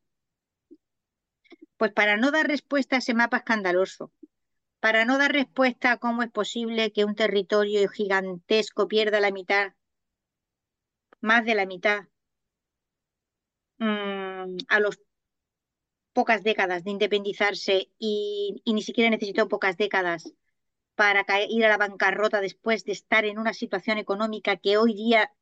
Pues 1.78 1.92
para 1.94 2.18
no 2.18 2.32
dar 2.32 2.48
respuesta 2.48 2.98
a 2.98 3.00
ese 3.00 3.14
mapa 3.14 3.38
escandaloso, 3.38 4.12
para 4.82 5.06
no 5.06 5.18
dar 5.18 5.32
respuesta 5.32 5.94
a 5.94 5.98
cómo 5.98 6.24
es 6.24 6.32
posible 6.32 6.92
que 6.92 7.06
un 7.06 7.16
territorio 7.16 7.88
gigantesco 7.88 8.88
pierda 8.88 9.22
la 9.22 9.32
mitad, 9.32 9.74
más 11.22 11.46
de 11.46 11.56
la 11.56 11.66
mitad, 11.66 12.08
mm, 13.80 14.58
a 14.68 14.80
los 14.80 15.00
pocas 16.14 16.44
décadas 16.44 16.84
de 16.84 16.92
independizarse 16.92 17.92
y, 17.98 18.62
ni 18.66 18.82
siquiera 18.82 19.10
necesitó 19.10 19.48
pocas 19.48 19.78
décadas 19.78 20.34
para 20.96 21.26
ir 21.50 21.66
a 21.66 21.70
la 21.70 21.78
bancarrota 21.78 22.40
después 22.40 22.86
de 22.86 22.92
estar 22.92 23.26
en 23.26 23.40
una 23.40 23.54
situación 23.54 23.98
económica 23.98 24.58
que 24.58 24.78
hoy 24.78 24.94
día, 24.94 25.34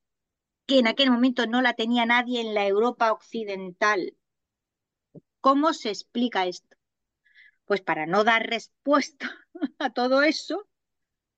que 0.65 0.79
en 0.79 0.87
aquel 0.87 1.11
momento 1.11 1.45
no 1.45 1.61
la 1.61 1.73
tenía 1.73 2.05
nadie 2.05 2.39
en 2.39 2.53
la 2.53 2.65
Europa 2.65 3.11
occidental. 3.11 4.15
¿Cómo 5.41 5.73
se 5.73 5.89
explica 5.89 6.45
esto? 6.45 6.77
Pues 7.65 7.81
para 7.81 8.05
no 8.05 8.23
dar 8.23 8.47
respuesta 8.47 9.29
a 9.79 9.91
todo 9.91 10.23
eso, 10.23 10.67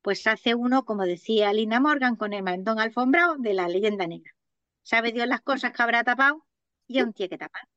pues 0.03 0.27
hace 0.27 0.53
uno, 0.53 0.85
como 0.85 1.03
decía 1.03 1.53
Lina 1.53 1.79
Morgan 1.79 2.15
con 2.15 2.33
el 2.33 2.43
mandón 2.43 2.79
alfombrado, 2.79 3.37
de 3.37 3.53
la 3.53 3.67
leyenda 3.67 4.05
negra. 4.05 4.35
Sabe 4.83 5.11
Dios 5.11 5.27
las 5.27 5.41
cosas 5.41 5.71
que 5.71 5.81
habrá 5.81 6.03
tapado 6.03 6.45
y 6.87 6.99
aún 6.99 7.13
tiene 7.13 7.29
que 7.29 7.37
tapar. 7.37 7.67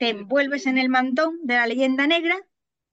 Te 0.00 0.08
envuelves 0.08 0.66
en 0.66 0.78
el 0.78 0.88
mantón 0.88 1.38
de 1.42 1.56
la 1.56 1.66
leyenda 1.66 2.06
negra 2.06 2.34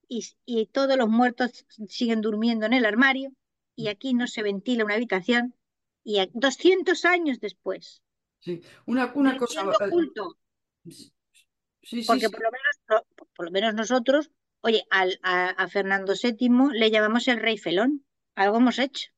y, 0.08 0.66
todos 0.72 0.98
los 0.98 1.08
muertos 1.08 1.64
siguen 1.88 2.20
durmiendo 2.20 2.66
en 2.66 2.74
el 2.74 2.84
armario 2.84 3.32
y 3.74 3.88
aquí 3.88 4.12
no 4.12 4.26
se 4.26 4.42
ventila 4.42 4.84
una 4.84 4.96
habitación 4.96 5.54
y 6.04 6.20
200 6.34 7.06
años 7.06 7.40
después. 7.40 8.02
Sí, 8.40 8.60
una, 8.84 9.10
una 9.14 9.38
cosa. 9.38 9.62
Eh, 9.62 9.86
oculto. 9.86 10.36
Sí, 10.84 12.04
Porque 12.06 12.28
por, 12.28 12.42
lo 12.42 12.50
menos, 12.50 13.06
por 13.34 13.44
lo 13.46 13.50
menos 13.52 13.74
nosotros, 13.74 14.30
oye, 14.60 14.84
al, 14.90 15.18
a, 15.22 15.66
Fernando 15.68 16.12
VII 16.12 16.78
le 16.78 16.90
llamamos 16.90 17.26
el 17.28 17.40
rey 17.40 17.56
felón. 17.56 18.04
Algo 18.34 18.58
hemos 18.58 18.78
hecho. 18.78 19.12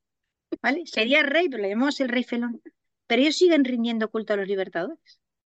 ¿Vale? 0.63 0.87
Sería 0.87 1.25
rey, 1.25 1.49
pero 1.49 1.61
le 1.61 1.71
llamamos 1.71 1.99
el 1.99 2.09
rey 2.09 2.23
felón. 2.23 2.63
Pero 3.09 3.23
ellos 3.23 3.37
siguen 3.37 3.65
rindiendo 3.65 4.13
culto 4.13 4.35
a 4.35 4.37
los 4.37 4.47
libertadores. 4.47 5.20